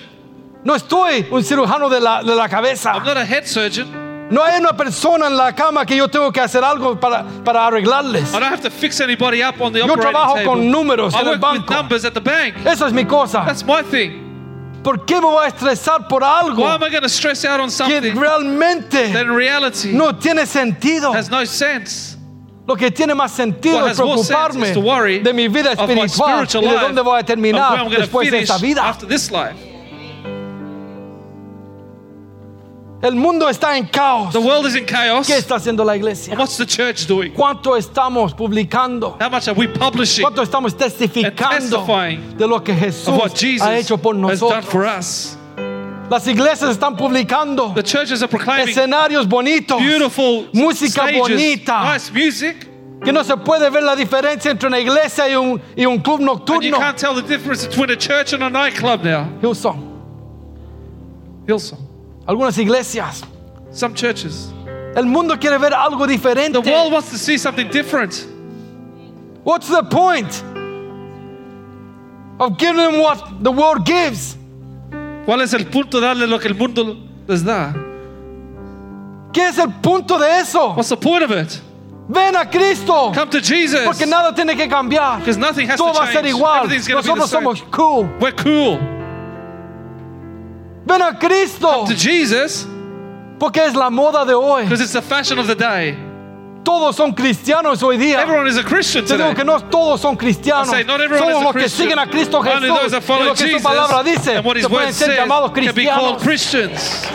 No 0.64 0.76
estoy 0.76 1.26
un 1.32 1.44
cirujano 1.44 1.90
de 1.90 2.00
la, 2.02 2.22
de 2.24 2.36
la 2.36 2.48
cabeza. 2.50 2.92
I'm 2.94 3.06
not 3.06 3.18
a 3.18 3.26
head 3.26 3.46
surgeon. 3.46 4.28
No 4.30 4.44
hay 4.44 4.60
una 4.60 4.74
persona 4.78 5.26
en 5.28 5.36
la 5.38 5.54
cama 5.56 5.86
que 5.86 5.96
yo 5.96 6.08
tengo 6.08 6.32
que 6.32 6.40
hacer 6.40 6.64
algo 6.64 7.00
para, 7.00 7.24
para 7.44 7.66
arreglarles. 7.66 8.30
I 8.34 8.40
don't 8.40 8.44
have 8.52 8.62
to 8.62 8.70
fix 8.70 9.00
anybody 9.02 9.42
up 9.42 9.60
on 9.60 9.74
the 9.74 9.80
Yo 9.80 9.96
trabajo 9.96 10.34
table. 10.36 10.46
con 10.46 10.70
números 10.72 11.14
I 11.16 11.22
en 11.22 11.28
el 11.28 11.40
work 11.40 11.54
with 11.54 11.60
banco. 11.62 11.74
numbers 11.74 12.06
at 12.06 12.14
the 12.14 12.20
bank. 12.22 12.56
Esa 12.66 12.86
es 12.88 12.94
mi 12.94 13.06
cosa. 13.06 13.44
That's 13.46 13.64
my 13.66 13.82
thing. 13.82 14.29
¿Por 14.84 15.06
qué 15.06 15.16
me 15.16 15.28
voy 15.28 15.46
a 15.46 15.48
estresar 15.48 16.08
por 16.08 16.24
algo 16.24 16.64
Why 16.64 16.76
am 16.76 16.84
I 16.84 16.90
going 16.90 17.02
to 17.02 17.10
stress 17.10 17.44
out 17.46 17.60
on 17.60 17.68
que 17.68 17.72
something 17.72 18.16
realmente 18.16 19.12
that 19.12 19.24
in 19.26 19.36
reality 19.36 19.92
no 19.92 20.14
tiene 20.14 20.46
sentido? 20.46 21.14
has 21.14 21.30
no 21.30 21.46
sense? 21.46 22.18
Lo 22.68 22.76
que 22.76 22.92
tiene 22.92 23.16
más 23.16 23.32
sentido 23.32 23.88
es 23.88 23.98
preocuparme 23.98 24.72
de 25.24 25.34
mi 25.34 25.48
vida 25.48 25.72
espiritual 25.72 26.48
spiritual 26.48 26.64
y 26.64 26.68
de 26.68 26.80
dónde 26.80 27.02
voy 27.02 27.20
a 27.20 27.24
terminar 27.24 27.90
después 27.90 28.30
de 28.30 28.42
esta 28.42 28.58
vida. 28.58 28.88
after 28.88 29.08
this 29.08 29.32
life. 29.32 29.69
El 33.02 33.16
mundo 33.16 33.48
está 33.48 33.78
en 33.78 33.88
caos. 33.88 34.34
The 34.34 34.40
world 34.40 34.66
is 34.66 34.76
in 34.76 34.86
chaos. 34.86 35.26
¿Qué 35.26 35.38
está 35.38 35.56
haciendo 35.56 35.86
la 35.86 35.96
iglesia? 35.96 36.34
And 36.34 36.40
what's 36.40 36.58
the 36.58 36.66
church 36.66 37.08
doing? 37.08 37.32
¿Cuánto 37.34 37.78
estamos 37.78 38.34
publicando? 38.34 39.16
How 39.22 39.30
much 39.30 39.48
are 39.48 39.54
we 39.56 39.68
publishing 39.68 40.26
¿Cuánto 40.26 40.42
estamos 40.42 40.76
testificando 40.76 41.78
testifying 41.78 42.38
de 42.38 42.46
lo 42.46 42.60
que 42.60 42.74
of 42.74 42.80
Jesús 42.80 43.18
what 43.18 43.34
Jesus 43.34 43.66
ha 43.66 43.78
hecho 43.78 43.98
por 43.98 44.14
has 44.30 44.42
done 44.42 44.64
for 44.64 44.86
us? 44.86 45.38
Las 46.10 46.28
iglesias 46.28 46.72
están 46.72 46.98
publicando 46.98 47.74
The 47.74 47.84
churches 47.84 48.22
are 48.22 48.28
proclaiming 48.28 48.68
escenarios 48.68 49.26
bonitos, 49.28 49.80
beautiful 49.80 50.50
música 50.54 51.04
stages, 51.04 51.20
bonita, 51.20 51.94
nice 51.94 52.12
music, 52.12 52.68
que 53.02 53.14
no 53.14 53.24
se 53.24 53.38
puede 53.38 53.70
ver 53.72 53.84
la 53.84 53.96
diferencia 53.96 54.52
entre 54.52 54.68
una 54.68 54.80
iglesia 54.80 55.30
y 55.30 55.36
un, 55.36 55.62
y 55.78 55.86
un 55.86 56.00
club 56.00 56.20
and 56.50 56.64
you 56.64 56.74
can't 56.74 56.98
tell 56.98 57.14
the 57.16 57.22
difference 57.22 57.66
between 57.66 57.92
a 57.92 57.96
church 57.96 58.34
and 58.34 58.44
a 58.44 58.50
nightclub 58.50 59.06
now. 59.06 59.26
Hillsong. 59.42 59.88
Hillsong. 61.48 61.89
Algunas 62.30 62.56
iglesias. 62.60 63.24
Some 63.72 63.96
churches. 63.96 64.54
El 64.96 65.06
mundo 65.06 65.36
quiere 65.40 65.58
ver 65.58 65.74
algo 65.74 66.06
diferente. 66.06 66.62
The 66.62 66.72
world 66.72 66.94
wants 66.94 67.10
to 67.10 67.18
see 67.18 67.40
something 67.40 67.68
different. 67.72 68.28
What's 69.44 69.68
the 69.68 69.82
point 69.82 70.44
of 72.40 72.56
giving 72.60 72.78
them 72.78 73.02
what 73.02 73.42
the 73.42 73.52
world 73.52 73.84
gives? 73.84 74.38
¿Cuál 75.26 75.42
es 75.42 75.56
el 75.56 75.66
punto 75.66 76.00
de 76.00 76.06
darle 76.06 76.28
lo 76.28 76.38
que 76.38 76.50
el 76.50 76.54
mundo 76.54 76.98
les 77.28 77.44
da? 77.44 77.74
¿Qué 79.34 79.48
es 79.48 79.58
el 79.58 79.72
punto 79.82 80.20
de 80.20 80.40
eso? 80.40 80.76
What's 80.76 80.90
the 80.90 80.98
point 80.98 81.24
of 81.24 81.32
it? 81.32 81.60
Ven 82.10 82.36
a 82.36 82.46
Cristo. 82.46 83.12
Come 83.12 83.32
to 83.32 83.42
Jesus. 83.42 83.86
Porque 83.86 84.06
nada 84.06 84.36
tiene 84.36 84.56
que 84.56 84.68
cambiar. 84.68 85.18
Because 85.18 85.38
nothing 85.40 85.68
has 85.68 85.80
Todo 85.80 85.94
to 85.94 86.00
va 86.00 86.06
a 86.06 86.12
ser 86.12 86.22
change. 86.22 86.36
igual. 86.36 86.64
Everything's 86.66 86.88
going 86.88 87.02
to 87.02 87.12
be 87.12 87.20
Nosotros 87.20 87.32
somos 87.32 87.72
cool. 87.72 88.08
We're 88.20 88.36
cool. 88.36 88.99
Ven 90.90 91.02
a 91.02 91.14
Cristo. 91.18 91.86
To 91.86 91.94
Jesus, 91.96 92.66
Porque 93.40 93.58
es 93.64 93.74
la 93.76 93.90
moda 93.90 94.26
de 94.26 94.34
hoy. 94.34 94.64
because 94.64 94.82
it's 94.82 94.92
the 94.94 95.02
fashion 95.02 95.38
of 95.40 95.48
the 95.48 95.56
day. 95.56 95.96
Todos 96.66 96.96
son 96.98 97.14
cristianos 97.14 97.82
hoy 97.82 97.98
día. 97.98 98.20
Everyone 98.20 98.48
is 98.48 98.58
a 98.58 98.64
Christian 98.64 99.04
Te 99.06 99.14
today. 99.14 99.24
digo 99.30 99.36
que 99.36 99.44
no 99.46 99.60
todos 99.70 100.02
son 100.02 100.18
cristianos. 100.18 100.68
I 100.68 100.82
say 100.82 100.84
not 100.84 101.00
everyone 101.00 101.30
Somos 101.32 101.36
is 101.38 101.42
a 101.42 101.44
los 101.46 101.54
que 101.54 101.62
Christian. 101.62 101.88
siguen 101.90 102.00
a 102.00 102.08
Cristo 102.10 102.38
Only 102.40 102.52
Jesús. 102.70 102.82
those 102.82 102.92
that 102.92 103.02
Y 103.04 103.06
follow 103.06 103.24
lo 103.26 103.32
que 103.34 103.38
su 103.38 103.46
Jesus 103.48 103.62
palabra 103.64 104.04
dice, 104.04 104.36
and 104.36 104.46
what 104.46 104.58
His 104.58 104.66
que 104.66 104.70
pueden 104.70 104.88
word 104.88 104.94
ser 104.94 105.06
says 105.06 105.18
llamados 105.20 105.54
can 105.54 105.74
be 105.74 105.86
called 105.86 106.20
cristianos. 106.20 106.24
Christians. 106.24 107.08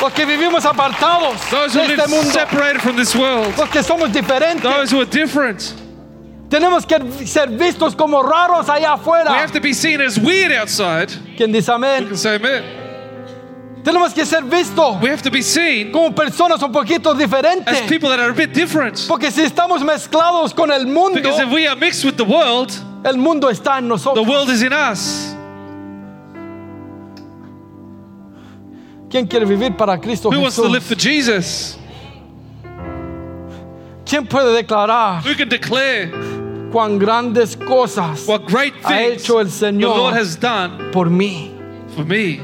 Los 0.00 0.12
que 0.12 0.24
vivimos 0.26 0.64
apartados 0.64 1.34
Those 1.50 1.74
who 1.74 1.80
de 1.82 1.88
live 1.88 1.98
este 2.04 2.08
mundo. 2.10 2.30
separated 2.30 2.80
from 2.80 2.96
this 2.96 3.14
world. 3.14 3.52
Los 3.58 3.68
que 3.68 3.82
somos 3.82 4.10
diferentes. 4.12 4.62
Those 4.62 4.90
who 4.92 5.00
are 5.00 5.04
different. 5.10 5.74
Tenemos 6.48 6.86
que 6.86 6.98
ser 7.26 7.48
vistos 7.50 7.94
como 7.94 8.22
raros 8.22 8.68
allá 8.68 8.94
We 8.94 9.00
afuera. 9.00 9.30
have 9.42 9.52
to 9.52 9.60
be 9.60 9.74
seen 9.74 10.00
as 10.00 10.18
weird 10.18 10.50
outside. 10.52 11.08
¿Quién 11.36 11.52
dice 11.52 11.68
amén? 11.70 12.06
can 12.08 12.16
say 12.16 12.36
amen. 12.36 12.62
Tenemos 13.84 14.12
que 14.14 14.24
ser 14.24 14.42
vistos 14.42 15.00
We 15.00 15.10
have 15.10 15.22
to 15.22 15.30
be 15.30 15.42
seen 15.42 15.92
como 15.92 16.10
personas 16.14 16.62
un 16.62 16.72
poquito 16.72 17.10
as 17.12 17.18
diferentes. 17.18 17.86
people 17.88 18.08
that 18.08 18.18
are 18.18 18.30
a 18.30 18.34
bit 18.34 18.52
different. 18.54 18.96
Porque 19.06 19.30
si 19.30 19.42
estamos 19.42 19.82
mezclados 19.82 20.54
con 20.54 20.70
el 20.70 20.86
mundo, 20.86 21.14
Because 21.20 21.38
if 21.40 21.50
we 21.52 21.66
are 21.66 21.76
mixed 21.76 22.04
with 22.04 22.16
the 22.16 22.24
world, 22.24 22.70
el 23.04 23.16
mundo 23.18 23.48
está 23.50 23.76
en 23.78 23.84
the 23.84 23.88
nosotros. 23.90 24.26
world 24.26 24.48
is 24.50 24.62
in 24.62 24.72
us. 24.72 25.34
¿Quién 29.10 29.26
quiere 29.26 29.46
vivir 29.46 29.76
para 29.76 29.98
Cristo 29.98 30.30
Who 30.30 30.40
wants 30.40 30.56
to 30.56 30.68
live 30.68 30.82
Jesús? 30.82 30.88
for 30.88 30.96
Jesus? 30.96 31.78
¿Quién 34.04 34.26
puede 34.26 34.52
declarar 34.62 35.22
Who 35.24 35.34
can 35.34 35.48
declare 35.48 36.10
cuán 36.70 36.98
grandes 36.98 37.56
cosas 37.56 38.26
what 38.26 38.46
great 38.46 38.74
ha 38.82 38.88
things 38.88 39.22
hecho 39.22 39.40
el 39.40 39.48
the 39.48 39.72
Lord 39.72 40.14
has 40.14 40.36
done 40.36 40.90
por 40.92 41.08
mí? 41.10 41.54
for 41.94 42.04
me? 42.04 42.40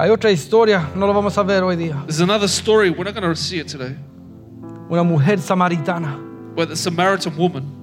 Hay 0.00 0.08
otra 0.08 0.30
historia, 0.30 0.88
no 0.94 1.06
la 1.06 1.12
vamos 1.12 1.36
a 1.36 1.42
ver 1.42 1.62
hoy 1.62 1.76
día. 1.76 2.02
There's 2.06 2.22
another 2.22 2.48
story. 2.48 2.88
We're 2.88 3.04
not 3.04 3.12
going 3.12 3.28
to 3.28 3.36
see 3.36 3.58
it 3.58 3.68
today. 3.68 3.94
Una 4.90 5.04
mujer 5.04 5.36
samaritana. 5.36 6.54
Where 6.54 6.64
the 6.64 6.74
Samaritan 6.74 7.36
woman, 7.36 7.79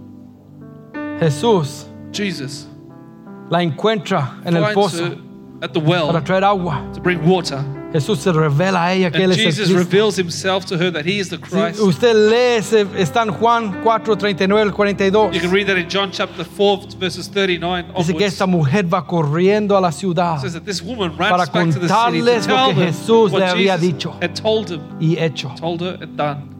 Jesús 1.20 1.86
Jesus, 2.12 2.68
la 3.50 3.62
encuentra 3.64 4.38
en 4.46 4.56
el 4.58 4.74
pozo 4.74 5.18
at 5.62 5.72
the 5.74 5.80
well 5.80 6.08
para 6.08 6.24
traer 6.24 6.44
agua. 6.44 6.84
to 6.94 7.02
bring 7.02 7.20
water. 7.28 7.64
Jesús 7.94 8.20
se 8.20 8.32
revela 8.34 8.84
a 8.84 8.94
ella 8.94 9.10
que 9.10 9.24
And 9.24 9.32
Él 9.32 9.32
es 9.32 9.38
el 9.40 9.46
Jesus 9.46 9.68
Cristo. 9.70 9.78
reveals 9.80 10.18
himself 10.18 10.66
to 10.66 10.76
her 10.78 10.92
that 10.92 11.06
he 11.06 11.20
is 11.20 11.30
the 11.30 11.38
Si 11.38 11.42
Christ. 11.44 11.80
usted 11.80 12.14
lee, 12.30 12.58
ese- 12.58 12.86
está 12.98 13.24
en 13.24 13.30
Juan 13.32 13.82
4, 13.82 14.18
39 14.18 14.62
al 14.62 14.74
42. 14.74 15.34
You 15.34 15.40
can 15.40 15.52
read 15.52 15.68
that 15.68 15.78
in 15.78 15.88
John 15.90 16.12
chapter 16.12 16.44
4, 16.46 16.98
verses 17.00 17.30
39 17.30 17.86
Dice 17.98 18.14
que 18.14 18.26
esta 18.26 18.46
mujer 18.46 18.86
va 18.94 19.06
corriendo 19.08 19.78
a 19.78 19.82
la 19.82 19.92
ciudad 19.94 20.36
It 20.36 20.42
says 20.42 20.54
that 20.54 20.66
this 20.66 20.82
woman 20.84 21.12
runs 21.18 21.30
para 21.32 21.46
back 21.46 21.52
to 21.54 21.60
the 21.60 21.72
city 21.72 21.80
to 21.80 21.88
contarles 21.88 22.48
lo 22.48 22.56
tell 22.56 22.68
que 22.68 22.76
them 22.76 22.88
Jesús 22.94 23.32
le 23.32 23.40
what 23.40 23.50
había 23.50 23.78
Jesus 23.78 23.94
dicho. 23.94 24.14
had 24.22 24.34
told 24.36 24.70
him, 24.70 24.82
y 25.00 25.16
hecho. 25.18 25.50
told 25.58 25.82
her 25.82 25.98
and 26.02 26.18
done. 26.18 26.57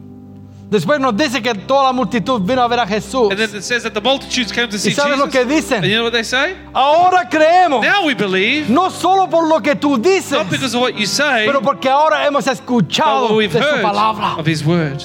Después 0.70 1.00
nos 1.00 1.16
dice 1.16 1.40
que 1.40 1.54
toda 1.54 1.84
la 1.84 1.92
multitud 1.94 2.42
vino 2.42 2.60
a 2.62 2.68
ver 2.68 2.80
a 2.80 2.86
Jesús. 2.86 3.30
And 3.30 3.38
then 3.38 3.56
it 3.56 3.62
says 3.64 3.82
that 3.84 3.94
the 3.94 4.02
multitudes 4.02 4.52
came 4.52 4.68
to 4.68 4.76
¿Y 4.76 4.78
see 4.78 4.90
sabes 4.92 5.16
lo 5.18 5.26
que 5.30 5.42
Jesus. 5.42 5.48
dicen? 5.64 5.76
And 5.78 5.86
you 5.86 5.96
know 5.96 6.04
what 6.04 6.12
they 6.12 6.22
say? 6.24 6.56
Ahora 6.74 7.26
creemos, 7.30 7.82
Now 7.82 8.04
we 8.04 8.12
believe, 8.14 8.68
no 8.68 8.90
solo 8.90 9.28
por 9.30 9.48
lo 9.48 9.60
que 9.62 9.74
tú 9.76 9.96
dices, 9.96 10.32
not 10.32 10.50
because 10.50 10.74
of 10.74 10.82
what 10.82 10.94
you 10.94 11.06
say, 11.06 11.46
pero 11.46 11.62
porque 11.62 11.88
ahora 11.88 12.26
hemos 12.26 12.44
but 12.44 12.52
escuchado 12.52 13.28
what 13.30 13.36
we've 13.36 13.50
de 13.52 13.58
su 13.62 13.64
heard 13.66 13.82
palabra. 13.82 14.38
of 14.38 14.44
his 14.46 14.62
word. 14.62 15.02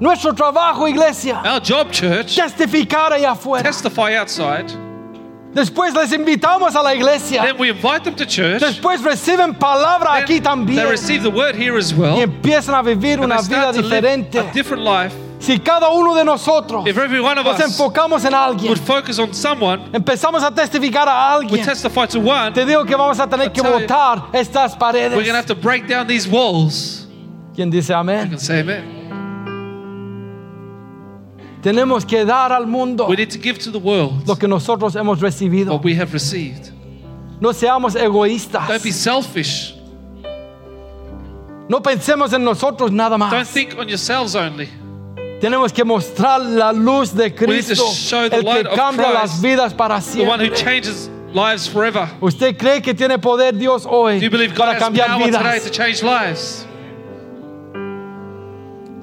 Nuestro 0.00 0.32
trabajo, 0.32 0.88
iglesia, 0.88 1.40
Our 1.44 1.60
job, 1.60 1.90
church, 1.92 2.34
testificar 2.36 3.12
allá 3.12 3.32
afuera. 3.32 3.62
testify 3.62 4.16
outside. 4.16 4.72
Después 5.54 5.94
les 5.94 6.12
invitamos 6.12 6.74
a 6.74 6.82
la 6.82 6.94
iglesia. 6.94 7.42
Then 7.42 7.56
we 7.58 7.68
invite 7.70 8.02
them 8.04 8.14
to 8.16 8.26
church. 8.26 8.60
Después 8.60 9.00
reciben 9.02 9.54
palabra 9.54 10.14
aquí 10.14 10.34
Then 10.34 10.42
también. 10.42 10.76
they 10.82 10.90
receive 10.90 11.22
the 11.22 11.30
word 11.30 11.54
here 11.54 11.78
as 11.78 11.92
Y 11.92 11.96
well. 12.00 12.20
empiezan 12.20 12.74
a 12.74 12.82
vivir 12.82 13.14
And 13.20 13.24
una 13.26 13.40
vida 13.40 13.72
diferente. 13.72 14.38
a 14.40 14.52
different 14.52 14.82
life. 14.82 15.14
Si 15.38 15.58
cada 15.58 15.90
uno 15.90 16.14
de 16.14 16.24
nosotros 16.24 16.86
If 16.86 16.96
every 16.96 17.20
one 17.20 17.38
of 17.38 17.44
nos 17.44 17.60
us 17.60 17.66
enfocamos 17.66 18.24
en 18.24 18.32
alguien, 18.34 18.68
would 18.70 18.80
focus 18.80 19.18
on 19.18 19.34
someone, 19.34 19.82
empezamos 19.92 20.42
a 20.42 20.50
testificar 20.50 21.06
a 21.06 21.38
we 21.38 21.44
alguien, 21.46 21.64
testify 21.66 22.06
to 22.06 22.18
one, 22.18 22.52
te 22.52 22.64
digo 22.64 22.84
que 22.86 22.96
vamos 22.96 23.20
a 23.20 23.26
tener 23.28 23.52
que 23.52 23.60
botar 23.60 24.30
estas 24.32 24.72
we're 24.72 24.92
going 24.92 25.12
to 25.12 25.12
paredes. 25.12 25.34
have 25.34 25.46
to 25.46 25.54
break 25.54 25.86
down 25.86 26.06
these 26.06 26.26
walls. 26.26 27.06
¿Quién 27.54 27.70
dice 27.70 27.92
amén? 27.92 28.36
Tenemos 31.64 32.04
que 32.04 32.24
dar 32.26 32.52
al 32.52 32.66
mundo 32.66 33.06
We 33.08 33.16
need 33.16 33.30
to 33.30 33.38
give 33.38 33.58
to 33.60 33.70
the 33.72 33.78
world 33.78 34.28
lo 34.28 34.36
que 34.36 34.46
nosotros 34.46 34.94
hemos 34.94 35.20
recibido. 35.20 35.72
what 35.72 35.82
we 35.82 35.94
have 35.96 36.12
received. 36.12 36.70
No 37.40 37.52
seamos 37.54 37.96
egoístas. 37.96 38.68
Don't 38.68 38.82
be 38.84 38.92
selfish. 38.92 39.74
No 41.68 41.80
pensemos 41.82 42.32
en 42.34 42.44
nosotros 42.44 42.92
nada 42.92 43.16
Don't 43.16 43.32
más. 43.32 43.48
think 43.48 43.74
on 43.78 43.88
yourselves 43.88 44.34
only. 44.36 44.68
Tenemos 45.40 45.72
que 45.72 45.84
mostrar 45.84 46.40
la 46.42 46.70
luz 46.72 47.12
de 47.14 47.34
Cristo, 47.34 47.90
show 47.92 48.28
the 48.28 48.36
el 48.36 48.42
que 48.44 48.68
of 48.68 48.74
cambia 48.76 49.06
Christ, 49.06 49.20
las 49.22 49.40
vidas 49.42 49.74
para 49.74 50.00
The 50.00 50.26
one 50.26 50.40
who 50.40 50.54
siempre. 50.54 50.64
changes 50.64 51.10
lives 51.32 51.66
forever. 51.66 52.08
¿Usted 52.20 52.56
cree 52.58 52.82
que 52.82 52.92
tiene 52.94 53.18
poder 53.18 53.52
Dios 53.56 53.86
hoy 53.86 54.18
Do 54.20 54.24
you 54.26 54.30
believe 54.30 54.54
God 54.54 54.58
para 54.66 54.72
has 54.76 54.82
cambiar 54.82 55.08
power 55.08 55.30
today 55.30 55.40
vidas? 55.40 55.64
to 55.64 55.70
change 55.70 56.02
lives? 56.02 56.66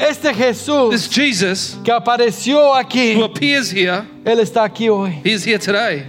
Este 0.02 0.34
Jesús 0.34 0.90
This 0.90 1.08
Jesús 1.08 1.78
que 1.84 1.92
apareció 1.92 2.74
aquí, 2.76 3.16
who 3.16 3.24
appears 3.24 3.72
here, 3.72 4.04
Él 4.26 4.40
está 4.40 4.64
aquí 4.64 4.90
hoy. 4.90 5.22
he 5.24 5.32
is 5.32 5.46
here 5.46 5.60
today. 5.60 6.06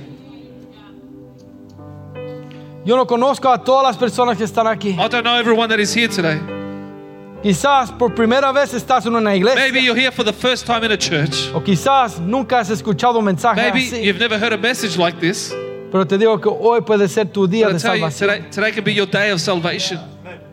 Yo 2.84 2.96
no 2.96 3.06
conozco 3.06 3.48
a 3.52 3.62
todas 3.62 3.84
las 3.84 3.96
personas 3.98 4.36
que 4.38 4.44
están 4.44 4.66
aquí. 4.66 4.92
I 4.98 5.08
don't 5.08 5.22
know 5.24 5.36
everyone 5.36 5.68
that 5.68 5.78
is 5.78 5.94
here 5.94 6.08
today. 6.08 6.40
Quizás 7.42 7.90
por 7.92 8.14
primera 8.14 8.50
vez 8.52 8.72
estás 8.72 9.04
en 9.04 9.14
una 9.14 9.34
iglesia. 9.34 9.60
Maybe 9.60 9.80
you're 9.80 9.94
here 9.94 10.10
for 10.10 10.24
the 10.24 10.32
first 10.32 10.64
time 10.64 10.84
in 10.84 10.92
a 10.92 10.96
church. 10.96 11.50
O 11.54 11.60
quizás 11.60 12.18
nunca 12.18 12.60
has 12.60 12.70
escuchado 12.70 13.18
un 13.18 13.24
mensaje 13.26 13.60
Maybe 13.60 13.88
así. 13.88 14.02
you've 14.02 14.18
never 14.18 14.38
heard 14.38 14.54
a 14.54 14.58
message 14.58 14.96
like 14.96 15.20
this. 15.20 15.52
Pero 15.90 16.06
te 16.06 16.16
digo 16.16 16.40
que 16.40 16.48
hoy 16.48 16.80
puede 16.80 17.08
ser 17.08 17.26
tu 17.26 17.46
día 17.46 17.66
But 17.66 17.74
de 17.74 17.80
tell 17.80 17.96
you, 17.96 18.06
salvación. 18.06 18.28
today, 18.30 18.50
today 18.50 18.72
can 18.72 18.84
be 18.84 18.94
your 18.94 19.06
day 19.06 19.30
of 19.30 19.40
salvation. 19.40 20.11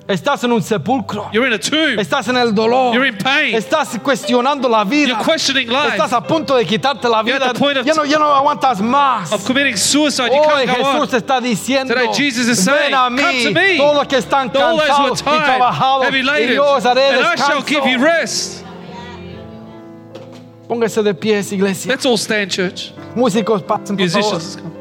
Estás 0.10 0.44
en 0.44 0.52
un 0.52 0.62
sepulcro. 0.64 1.30
You're 1.32 1.46
in 1.46 1.54
a 1.54 1.60
tomb. 1.60 2.00
Estás 2.00 2.28
en 2.30 2.36
el 2.36 2.52
dolor. 2.52 2.96
You're 2.96 3.06
in 3.08 3.16
pain. 3.16 3.54
Estás 3.54 3.96
cuestionando 4.02 4.68
la 4.68 4.84
vida. 4.84 5.10
You're 5.10 5.24
questioning 5.24 5.68
life. 5.70 5.92
Estás 5.98 6.12
a 6.14 6.22
punto 6.22 6.56
de 6.56 6.66
quitarte 6.66 7.08
la 7.08 7.22
You're 7.22 7.34
vida. 7.38 7.46
at 7.46 7.54
the 7.54 7.60
point 7.60 7.78
of- 7.78 7.86
Ya 7.86 7.94
no, 7.94 8.04
ya 8.06 8.18
no 8.18 8.26
aguantas 8.34 8.82
más. 8.82 9.32
Of 9.32 9.46
committing 9.46 9.78
suicide, 9.78 10.32
you 10.34 10.40
Hoy 10.42 10.66
can't 10.66 10.80
go 10.80 10.84
Jesús 11.06 11.14
está 11.14 11.40
diciendo, 11.40 11.94
Today 11.94 12.08
Jesus 12.12 12.48
is 12.48 12.60
saying, 12.60 12.92
ven 12.92 12.94
a 12.96 13.08
"Come 13.10 13.44
to 13.44 13.52
me, 13.52 13.78
todos 13.78 13.96
los 13.98 14.08
que 14.08 14.18
están 14.18 14.50
cansados 14.50 15.22
y 15.22 15.24
trabajados, 15.24 16.02
tired, 16.02 16.14
heavy 16.14 16.20
y 16.20 16.24
laden, 16.24 16.56
yo 16.56 16.66
os 16.76 16.86
haré 16.86 17.10
and 17.14 17.26
I 17.26 17.36
shall 17.38 17.62
give 17.64 17.86
you 17.88 18.00
rest. 18.04 18.64
Póngase 20.68 21.04
de 21.04 21.14
pies, 21.14 21.52
iglesia. 21.52 21.92
Let's 21.92 22.06
all 22.08 22.18
stand, 22.18 22.50
church. 22.52 22.94
Músicos, 23.16 23.62
pasen 23.62 23.96
por 23.96 24.08
favor. 24.10 24.34
Musicians, 24.34 24.56
come. 24.56 24.79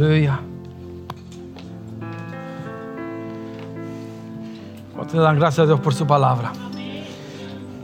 Aleluya. 0.00 0.38
¿Cuántos 4.94 5.14
le 5.14 5.20
dan 5.22 5.38
gracias 5.38 5.60
a 5.60 5.66
Dios 5.66 5.80
por 5.80 5.94
su 5.94 6.06
palabra? 6.06 6.52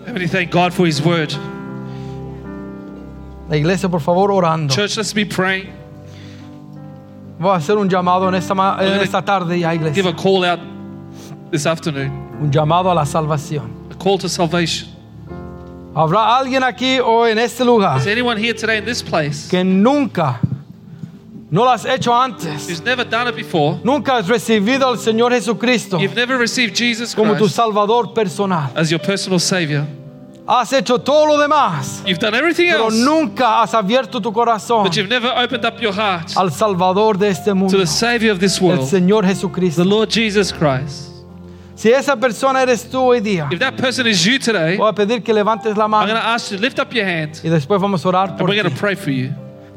Many 0.07 0.27
thank 0.29 0.51
God 0.51 0.73
for 0.73 0.87
His 0.87 1.01
word? 1.01 1.33
La 3.49 3.57
iglesia, 3.57 3.89
por 3.89 4.01
favor, 4.01 4.31
orando. 4.31 4.75
Church, 4.75 4.97
let's 4.99 5.15
be 5.15 5.25
praying. 5.25 5.69
Voy 7.39 7.51
a 7.51 7.57
hacer 7.57 7.77
un 7.79 7.89
llamado 7.89 8.29
en 8.29 8.35
esta, 8.35 8.55
ma- 8.55 8.77
en 8.81 9.01
esta 9.01 9.23
tarde 9.23 9.59
ya, 9.59 9.71
Give 9.73 9.89
iglesia. 9.89 10.09
a 10.11 10.15
call 10.15 10.45
out 10.45 10.61
this 11.51 11.67
afternoon. 11.67 12.11
Un 12.43 12.51
llamado 12.51 12.91
a 12.91 12.95
la 12.95 13.05
salvación. 13.07 13.71
A 13.91 13.95
call 13.95 14.19
to 14.19 14.29
salvation. 14.29 14.89
Habrá 15.95 16.37
alguien 16.39 16.63
aquí 16.63 16.99
o 17.01 17.27
en 17.27 17.39
este 17.39 17.65
lugar 17.65 17.99
Is 17.99 18.07
anyone 18.07 18.39
here 18.39 18.55
today 18.55 18.79
in 18.79 18.85
this 18.85 19.03
place 19.03 19.49
que 19.51 19.63
nunca, 19.63 20.41
no 21.53 21.65
lo 21.65 21.71
has 21.71 21.85
hecho 21.85 22.13
antes, 22.15 22.67
who's 22.69 22.83
never 22.83 23.05
done 23.05 23.29
it 23.29 23.37
before? 23.37 23.79
nunca 23.85 24.17
has 24.17 24.27
recibido 24.27 24.87
al 24.89 24.97
Señor 24.99 25.33
Jesucristo 25.33 25.99
You've 26.01 26.15
never 26.17 26.39
received 26.39 26.75
Jesus 26.75 27.15
como 27.15 27.35
tu 27.35 27.41
Christ 27.45 27.55
Salvador 27.57 28.13
personal. 28.15 28.71
as 28.75 28.91
your 28.91 28.99
personal 29.01 29.39
Savior. 29.39 29.87
Has 30.49 30.73
hecho 30.73 30.99
todo 30.99 31.27
lo 31.27 31.39
demás, 31.39 32.03
You've 32.05 32.19
done 32.19 32.35
everything 32.35 32.69
pero 32.71 32.87
else, 32.87 32.97
nunca 33.05 33.63
has 33.63 33.75
abierto 33.75 34.21
tu 34.21 34.33
corazón 34.33 34.83
but 34.85 34.97
you've 34.97 35.09
never 35.09 35.29
opened 35.37 35.65
up 35.65 35.81
your 35.81 35.93
heart 35.95 36.37
al 36.37 36.51
Salvador 36.51 37.17
de 37.17 37.29
este 37.29 37.51
to 37.51 37.55
mundo, 37.55 37.79
the 37.79 37.87
Savior 37.87 38.33
of 38.33 38.41
this 38.41 38.59
el 38.61 38.67
world, 38.67 38.89
Señor 38.89 39.23
the 39.23 39.29
Jesucristo. 39.29 39.85
Lord 39.85 40.11
Jesus 40.11 40.51
Christ. 40.53 41.11
Si 41.77 41.91
esa 41.93 42.17
persona 42.17 42.63
eres 42.63 42.89
tú 42.91 42.99
hoy 43.03 43.21
día, 43.21 43.49
If 43.53 43.59
that 43.61 43.77
person 43.77 44.07
is 44.07 44.25
you 44.25 44.39
today, 44.39 44.77
voy 44.79 44.89
a 44.89 44.93
pedir 44.95 45.23
que 45.23 45.33
levantes 45.35 45.77
la 45.77 45.85
I'm 45.85 45.91
going 45.91 46.09
mano 46.09 46.15
to 46.21 46.27
ask 46.27 46.51
you 46.51 46.57
to 46.57 46.63
lift 46.63 46.79
up 46.81 46.93
your 46.95 47.05
hand 47.05 47.41
y 47.45 47.49
después 47.49 47.81
vamos 47.81 48.05
a 48.05 48.09
orar 48.09 48.29
and 48.31 48.39
por 48.39 48.49
we're 48.49 48.57
going 48.57 48.69
ti. 48.69 48.75
to 48.75 48.81
pray 48.81 48.95
for 48.97 49.11
you. 49.11 49.33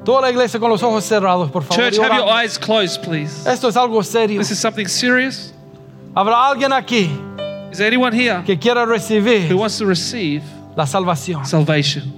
Toda 0.05 0.21
la 0.21 0.29
iglesia 0.29 0.59
con 0.59 0.69
los 0.69 0.83
ojos 0.83 1.03
cerrados, 1.03 1.49
por 1.51 1.63
favor. 1.63 1.83
Church, 1.83 1.97
have 1.99 2.15
your 2.15 2.29
eyes 2.31 2.57
closed, 2.59 3.01
please. 3.03 3.45
Esto 3.49 3.67
es 3.67 3.75
algo 3.75 4.03
serio. 4.03 4.39
This 4.39 4.51
is 4.51 4.59
something 4.59 4.87
serious. 4.87 5.51
Habrá 6.15 6.47
alguien 6.47 6.71
aquí 6.71 7.09
Is 7.71 7.79
there 7.79 7.87
anyone 7.87 8.13
here 8.13 8.41
que 8.45 8.57
quiera 8.57 8.85
who 8.85 9.57
wants 9.57 9.77
to 9.79 9.85
receive 9.85 10.43
la 10.77 10.85
salvación. 10.85 11.45
salvation. 11.45 12.13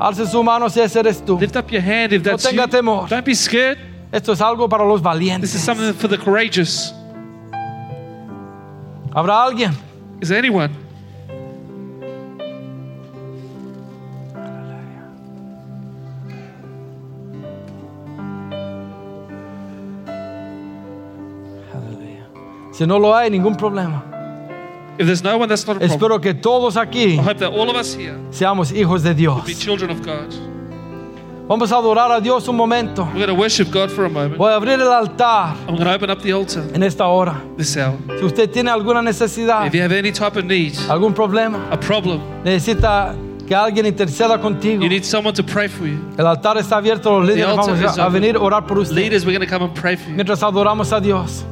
Alce 0.00 0.24
su 0.26 0.42
mano 0.42 0.68
si 0.70 0.80
ese 0.80 0.96
eres 1.00 1.20
tú. 1.22 1.38
Lift 1.38 1.56
up 1.56 1.70
your 1.70 1.82
hand 1.82 2.12
if 2.12 2.24
No 2.24 2.30
that's 2.30 2.50
you. 2.50 2.66
temor. 2.68 3.06
Don't 3.08 3.24
be 3.24 3.34
scared. 3.34 3.76
Esto 4.12 4.32
es 4.32 4.40
algo 4.40 4.68
para 4.68 4.84
los 4.84 5.02
valientes. 5.02 5.52
This 5.52 5.56
is 5.56 5.62
something 5.62 5.92
for 5.92 6.08
the 6.08 6.16
courageous. 6.16 6.94
¿Habrá 9.12 9.44
alguien? 9.44 9.72
Is 10.22 10.28
there 10.28 10.38
anyone? 10.38 10.70
Si 22.80 22.86
no 22.86 22.98
lo 22.98 23.14
hay, 23.14 23.28
ningún 23.28 23.56
problema. 23.56 24.02
If 24.98 25.04
there's 25.04 25.22
no 25.22 25.36
one, 25.36 25.50
that's 25.50 25.66
not 25.66 25.76
a 25.76 25.80
problem. 25.80 25.90
Espero 25.90 26.18
que 26.18 26.32
todos 26.32 26.78
aquí 26.78 27.12
I 27.12 27.16
hope 27.16 27.38
that 27.40 27.52
all 27.52 27.68
of 27.68 27.76
us 27.76 27.94
here 27.94 28.16
seamos 28.30 28.72
hijos 28.72 29.02
de 29.02 29.12
Dios. 29.12 29.44
be 29.44 29.54
children 29.54 29.90
of 29.90 30.00
God. 30.00 30.32
Vamos 31.46 31.70
a 31.72 31.76
adorar 31.76 32.10
a 32.10 32.22
Dios 32.22 32.48
un 32.48 32.56
momento. 32.56 33.04
We're 33.12 33.26
going 33.26 33.28
to 33.28 33.34
worship 33.34 33.70
God 33.70 33.90
for 33.90 34.06
a 34.06 34.08
moment. 34.08 34.38
Voy 34.38 34.50
a 34.50 34.56
abrir 34.56 34.80
el 34.80 34.90
altar 34.90 35.54
I'm 35.68 35.76
going 35.76 35.84
to 35.84 35.94
open 35.94 36.08
up 36.08 36.22
the 36.22 36.32
altar 36.32 36.62
en 36.72 36.82
esta 36.82 37.04
hora. 37.04 37.38
this 37.58 37.76
hour. 37.76 37.98
Si 38.18 38.24
usted 38.24 38.50
tiene 38.50 38.70
alguna 38.70 39.02
necesidad, 39.02 39.66
If 39.66 39.74
you 39.74 39.82
have 39.82 39.92
any 39.92 40.10
type 40.10 40.38
of 40.38 40.46
need, 40.46 40.72
algún 40.88 41.12
problema, 41.12 41.70
a 41.70 41.78
problem, 41.78 42.22
necesita 42.44 43.14
que 43.46 43.54
alguien 43.54 43.84
interceda 43.84 44.40
contigo. 44.40 44.82
you 44.82 44.88
need 44.88 45.04
someone 45.04 45.34
to 45.34 45.42
pray 45.42 45.68
for 45.68 45.86
you. 45.86 45.98
El 46.16 46.26
altar 46.26 46.56
está 46.56 46.78
abierto, 46.78 47.20
los 47.20 47.28
líderes 47.28 47.46
altar 47.46 47.74
vamos 47.74 47.92
is 47.92 47.98
a, 47.98 48.04
a 48.04 48.06
open. 48.06 48.22
venir 48.22 48.36
a 48.36 48.40
orar 48.40 48.66
por 48.66 48.78
usted. 48.78 48.96
Leaders, 48.96 49.26
we're 49.26 49.36
going 49.36 49.46
to 49.46 49.54
come 49.54 49.66
and 49.66 49.74
pray 49.74 49.96
for 49.96 50.08
you. 50.08 50.16
Mientras 50.16 50.42
adoramos 50.42 50.94
a 50.96 51.00
Dios. 51.02 51.44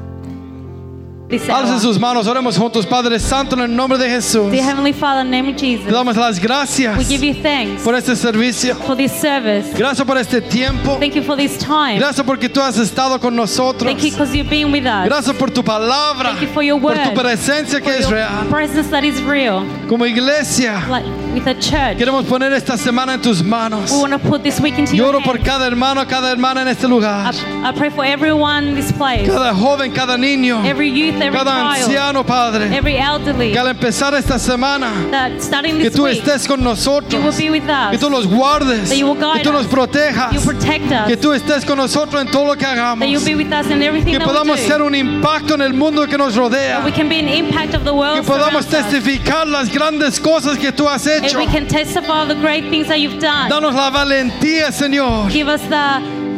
Alcen 1.31 1.51
hour. 1.75 1.81
sus 1.81 1.99
manos, 2.01 2.27
oremos 2.27 2.57
juntos, 2.57 2.87
Padre 2.87 3.19
Santo, 3.21 3.55
en 3.55 3.63
el 3.63 3.77
nombre 3.77 3.99
de 3.99 4.09
Jesús. 4.09 4.51
Dear 4.51 4.65
Heavenly 4.65 4.95
Father, 4.95 5.21
in 5.27 5.31
the 5.31 5.37
name 5.37 5.51
of 5.51 5.57
Te 5.57 5.77
Jesus, 5.77 5.93
damos 5.93 6.17
las 6.17 6.39
gracias 6.41 6.97
we 6.97 7.05
give 7.05 7.23
you 7.23 7.35
thanks 7.43 7.83
por 7.83 7.95
este 7.95 8.17
servicio. 8.17 8.75
for 8.87 8.97
this 8.97 9.13
service. 9.13 9.69
Gracias 9.77 10.07
por 10.07 10.17
este 10.17 10.41
tiempo. 10.41 10.97
Thank 10.99 11.15
you 11.17 11.23
for 11.23 11.37
this 11.37 11.59
time. 11.59 11.99
Gracias 11.99 12.25
porque 12.25 12.49
tú 12.49 12.61
has 12.63 12.79
estado 12.79 13.21
con 13.21 13.37
nosotros. 13.37 13.85
Thank 13.93 14.03
you 14.05 14.11
because 14.13 14.35
you've 14.35 14.49
been 14.49 14.73
with 14.73 14.87
us. 14.87 15.05
Gracias 15.07 15.37
por 15.37 15.51
tu 15.51 15.63
palabra, 15.63 16.31
Thank 16.31 16.41
you 16.43 16.49
for 16.55 16.63
your 16.63 16.81
por 16.81 16.93
word. 16.97 17.05
tu 17.05 17.15
presencia 17.21 17.81
que 17.81 17.91
For 17.93 18.01
es 18.01 18.09
your 18.09 18.15
real. 18.15 18.47
presence 18.49 18.89
that 18.91 19.05
is 19.05 19.23
real. 19.23 19.67
Como 19.87 20.07
iglesia, 20.07 20.83
Like 20.89 21.07
with 21.39 21.47
a 21.49 21.55
church, 21.61 21.97
queremos 21.99 22.25
poner 22.27 22.53
esta 22.53 22.77
semana 22.77 23.15
en 23.15 23.23
tus 23.23 23.43
manos. 23.43 23.91
we 23.93 23.99
want 23.99 24.13
to 24.13 24.19
put 24.19 24.43
this 24.43 24.61
week 24.61 24.79
into 24.79 24.97
Yo 24.97 25.05
your 25.07 25.15
oro 25.17 25.21
por 25.25 25.37
hands. 25.37 25.47
cada 25.47 25.67
hermano, 25.67 26.05
cada 26.07 26.31
hermana 26.31 26.63
en 26.63 26.69
este 26.69 26.89
lugar. 26.89 27.33
I, 27.35 27.69
I 27.69 27.73
pray 27.73 27.91
for 27.91 28.05
everyone 28.05 28.69
in 28.69 28.75
this 28.75 28.91
place, 28.93 29.27
Cada 29.29 29.55
joven, 29.55 29.93
cada 29.93 30.17
niño, 30.17 30.65
every 30.65 30.89
youth, 30.91 31.21
every 31.21 31.39
cada 31.39 31.51
child, 31.53 31.85
anciano, 31.89 32.25
Padre. 32.27 32.75
every 32.77 32.97
elderly, 32.97 33.53
Que 33.53 33.59
al 33.59 33.69
empezar 33.69 34.15
esta 34.15 34.39
semana, 34.39 34.91
that 35.11 35.41
starting 35.41 35.77
que 35.79 35.85
this 35.91 35.95
tú 35.95 36.05
week, 36.05 36.19
estés 36.23 36.47
con 36.47 36.59
you 36.61 36.65
will 36.65 36.71
nosotros. 36.75 37.37
be 37.37 37.51
with 37.51 37.69
us. 37.69 37.91
Que 37.93 37.99
tú 37.99 38.11
los 38.11 38.27
guardes. 38.27 38.89
That 38.89 38.97
you 38.99 39.07
will 39.07 39.15
Que 39.17 39.25
guide 39.25 39.43
tú 39.45 39.53
nos 39.53 39.67
us. 39.67 39.71
protejas. 39.73 40.33
You 40.33 40.41
protect 40.41 40.91
us. 40.93 41.07
Que 41.07 41.17
tú 41.17 41.33
estés 41.33 41.65
con 41.65 41.77
nosotros 41.79 42.21
en 42.21 42.29
todo 42.31 42.47
lo 42.47 42.57
que 42.57 42.65
hagamos. 42.67 43.01
that 43.01 43.09
you'll 43.09 43.25
be 43.25 43.35
with 43.35 43.53
us 43.53 43.67
in 43.71 43.83
everything 43.83 44.13
Que 44.13 44.19
that 44.19 44.27
we 44.27 44.33
podamos 44.35 44.57
do. 44.61 44.67
ser 44.67 44.83
un 44.83 44.95
impacto 44.95 45.55
en 45.55 45.63
el 45.63 45.75
mundo 45.75 46.07
que 46.07 46.17
nos 46.19 46.35
rodea. 46.37 46.79
that 46.79 46.85
we 46.85 46.93
can 46.93 47.09
be 47.09 47.19
an 47.19 47.29
impact 47.29 47.75
of 47.75 47.85
the 47.85 47.93
world 47.95 48.17
Que 48.17 48.23
podamos 48.27 48.65
surrounds 48.65 48.75
us. 48.75 48.93
testificar 48.93 49.47
las 49.47 49.69
grandes 49.73 50.19
cosas 50.21 50.59
que 50.59 50.73
tú 50.73 50.89
has 50.89 51.07
And 51.07 51.25
hecho. 51.29 51.39
we 51.39 51.47
can 51.47 51.67
testify 51.67 52.23
of 52.23 52.29
the 52.29 52.35
great 52.37 52.65
things 52.71 52.89
that 52.89 53.01
you've 53.01 53.21
done. 53.21 53.51
Danos 53.51 53.75
la 53.75 53.91
valentía, 53.91 54.71
Señor, 54.73 55.31
Give 55.31 55.49
us 55.49 55.63
the 55.69 55.77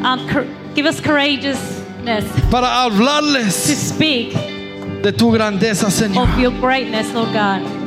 um, 0.06 0.26
give 0.74 0.86
us 0.86 1.00
courageousness 1.00 2.24
para 2.50 2.66
to 2.66 2.90
hablarles 2.90 3.52
speak 3.76 4.32
de 5.02 5.12
tu 5.12 5.30
grandeza, 5.32 5.90
Señor. 5.90 6.22
of 6.32 6.38
your 6.38 6.52
greatness, 6.60 7.12
Lord 7.14 7.32
God. 7.32 7.79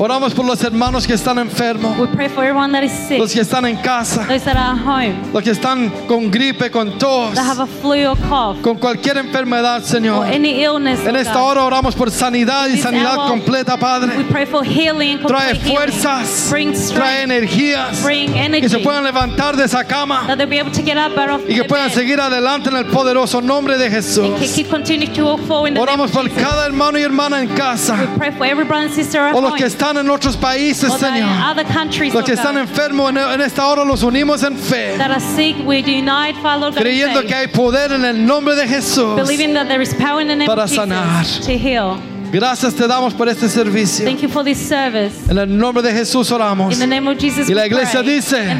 Oramos 0.00 0.32
por 0.32 0.44
los 0.44 0.62
hermanos 0.62 1.06
que 1.08 1.14
están 1.14 1.38
enfermos, 1.40 1.98
We 1.98 2.06
pray 2.06 2.28
for 2.28 2.44
everyone 2.44 2.70
that 2.72 2.84
is 2.84 2.92
sick, 2.92 3.18
los 3.18 3.32
que 3.32 3.40
están 3.40 3.66
en 3.66 3.76
casa, 3.78 4.24
those 4.28 4.44
that 4.44 4.56
are 4.56 4.78
home, 4.78 5.32
los 5.32 5.42
que 5.42 5.50
están 5.50 5.90
con 6.06 6.30
gripe, 6.30 6.70
con 6.70 6.96
tos, 6.98 7.34
that 7.34 7.44
have 7.44 7.58
a 7.60 7.66
flu 7.66 8.06
or 8.06 8.16
cough, 8.28 8.62
con 8.62 8.76
cualquier 8.78 9.16
enfermedad, 9.18 9.78
or 9.78 9.82
Señor. 9.82 10.24
any 10.26 10.62
illness. 10.62 11.00
En 11.00 11.14
Lord 11.14 11.16
esta 11.16 11.42
hora 11.42 11.64
oramos 11.64 11.96
por 11.96 12.12
sanidad 12.12 12.68
y 12.68 12.78
sanidad 12.78 13.16
hour, 13.18 13.28
completa, 13.28 13.74
We 13.74 13.80
Padre. 13.80 14.24
pray 14.30 14.46
for 14.46 14.62
healing 14.64 15.18
and 15.18 15.26
Trae 15.26 15.50
complete 15.54 15.62
healing. 15.62 15.76
fuerzas, 15.76 16.48
Bring 16.48 16.72
trae 16.72 16.78
strength, 16.86 17.24
energías, 17.32 18.02
bring 18.04 18.32
que 18.32 18.38
energy, 18.40 18.68
se 18.68 18.78
puedan 18.78 19.02
levantar 19.02 19.56
de 19.56 19.64
esa 19.64 19.82
cama 19.82 20.24
that 20.28 20.38
be 20.48 20.60
able 20.60 20.70
to 20.70 20.82
get 20.84 20.96
up 20.96 21.18
out 21.18 21.28
of 21.40 21.50
y 21.50 21.54
que 21.56 21.64
puedan 21.64 21.88
bed 21.88 21.94
seguir 21.96 22.20
adelante 22.20 22.70
en 22.70 22.76
el 22.76 22.86
poderoso 22.86 23.40
nombre 23.42 23.76
de 23.76 23.86
and 23.86 23.94
Jesús. 23.96 24.54
keep 24.54 24.70
continue 24.70 25.08
to 25.12 25.24
walk 25.24 25.40
forward 25.48 25.68
in 25.70 25.74
the 25.74 25.80
Oramos 25.80 26.12
por 26.12 26.28
cada 26.30 26.66
hermano 26.66 26.96
y 26.98 27.02
hermana 27.02 27.40
en 27.42 27.48
casa, 27.48 27.94
We 27.98 28.16
pray 28.16 28.30
for 28.30 28.44
every 28.46 28.64
brother 28.64 28.86
and 28.86 28.94
sister 28.94 29.18
at 29.26 29.34
o 29.34 29.40
los 29.40 29.50
home, 29.50 29.58
que 29.58 29.66
están 29.66 29.87
en 29.96 30.10
otros 30.10 30.36
países, 30.36 30.92
Señor. 30.92 31.28
Los 31.28 32.14
Lord 32.14 32.24
que 32.24 32.32
están 32.32 32.58
enfermos 32.58 33.10
en 33.10 33.40
esta 33.40 33.66
hora 33.66 33.84
los 33.84 34.02
unimos 34.02 34.42
en 34.42 34.56
fe, 34.56 34.96
that 34.98 35.10
are 35.10 35.20
sick, 35.20 35.56
we 35.66 35.78
unite, 35.78 36.34
Father 36.42 36.60
Lord 36.60 36.74
God, 36.74 36.78
in 36.78 36.82
creyendo 36.82 37.26
que 37.26 37.34
hay 37.34 37.46
poder 37.48 37.92
en 37.92 38.04
el 38.04 38.26
nombre 38.26 38.54
de 38.54 38.66
Jesús. 38.66 39.16
believing 39.16 39.54
that 39.54 39.68
there 39.68 39.82
is 39.82 39.94
power 39.94 40.20
in 40.20 40.28
the 40.28 40.36
name 40.36 40.46
para 40.46 40.66
sanar. 40.66 41.24
to 41.44 41.56
heal. 41.56 41.98
Gracias 42.30 42.74
te 42.74 42.86
damos 42.86 43.14
por 43.14 43.26
este 43.28 43.48
servicio. 43.48 44.04
Thank 44.04 44.20
you 44.20 44.28
for 44.28 44.44
this 44.44 44.58
service. 44.58 45.14
En 45.30 45.38
el 45.38 45.46
nombre 45.48 45.82
de 45.82 45.92
Jesús 45.92 46.30
oramos. 46.30 46.74
In 46.74 46.80
the 46.80 46.86
name 46.86 47.08
of 47.08 47.16
Jesus, 47.18 47.48
Y 47.48 47.54
la 47.54 47.66
iglesia 47.66 48.02
pray. 48.02 48.16
dice, 48.16 48.50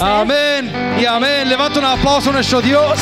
amén 0.00 0.70
y 1.00 1.06
amén. 1.06 1.48
Levanta 1.48 1.78
un 1.78 1.86
aplauso 1.86 2.28
a 2.30 2.32
nuestro 2.34 2.60
Dios. 2.60 2.98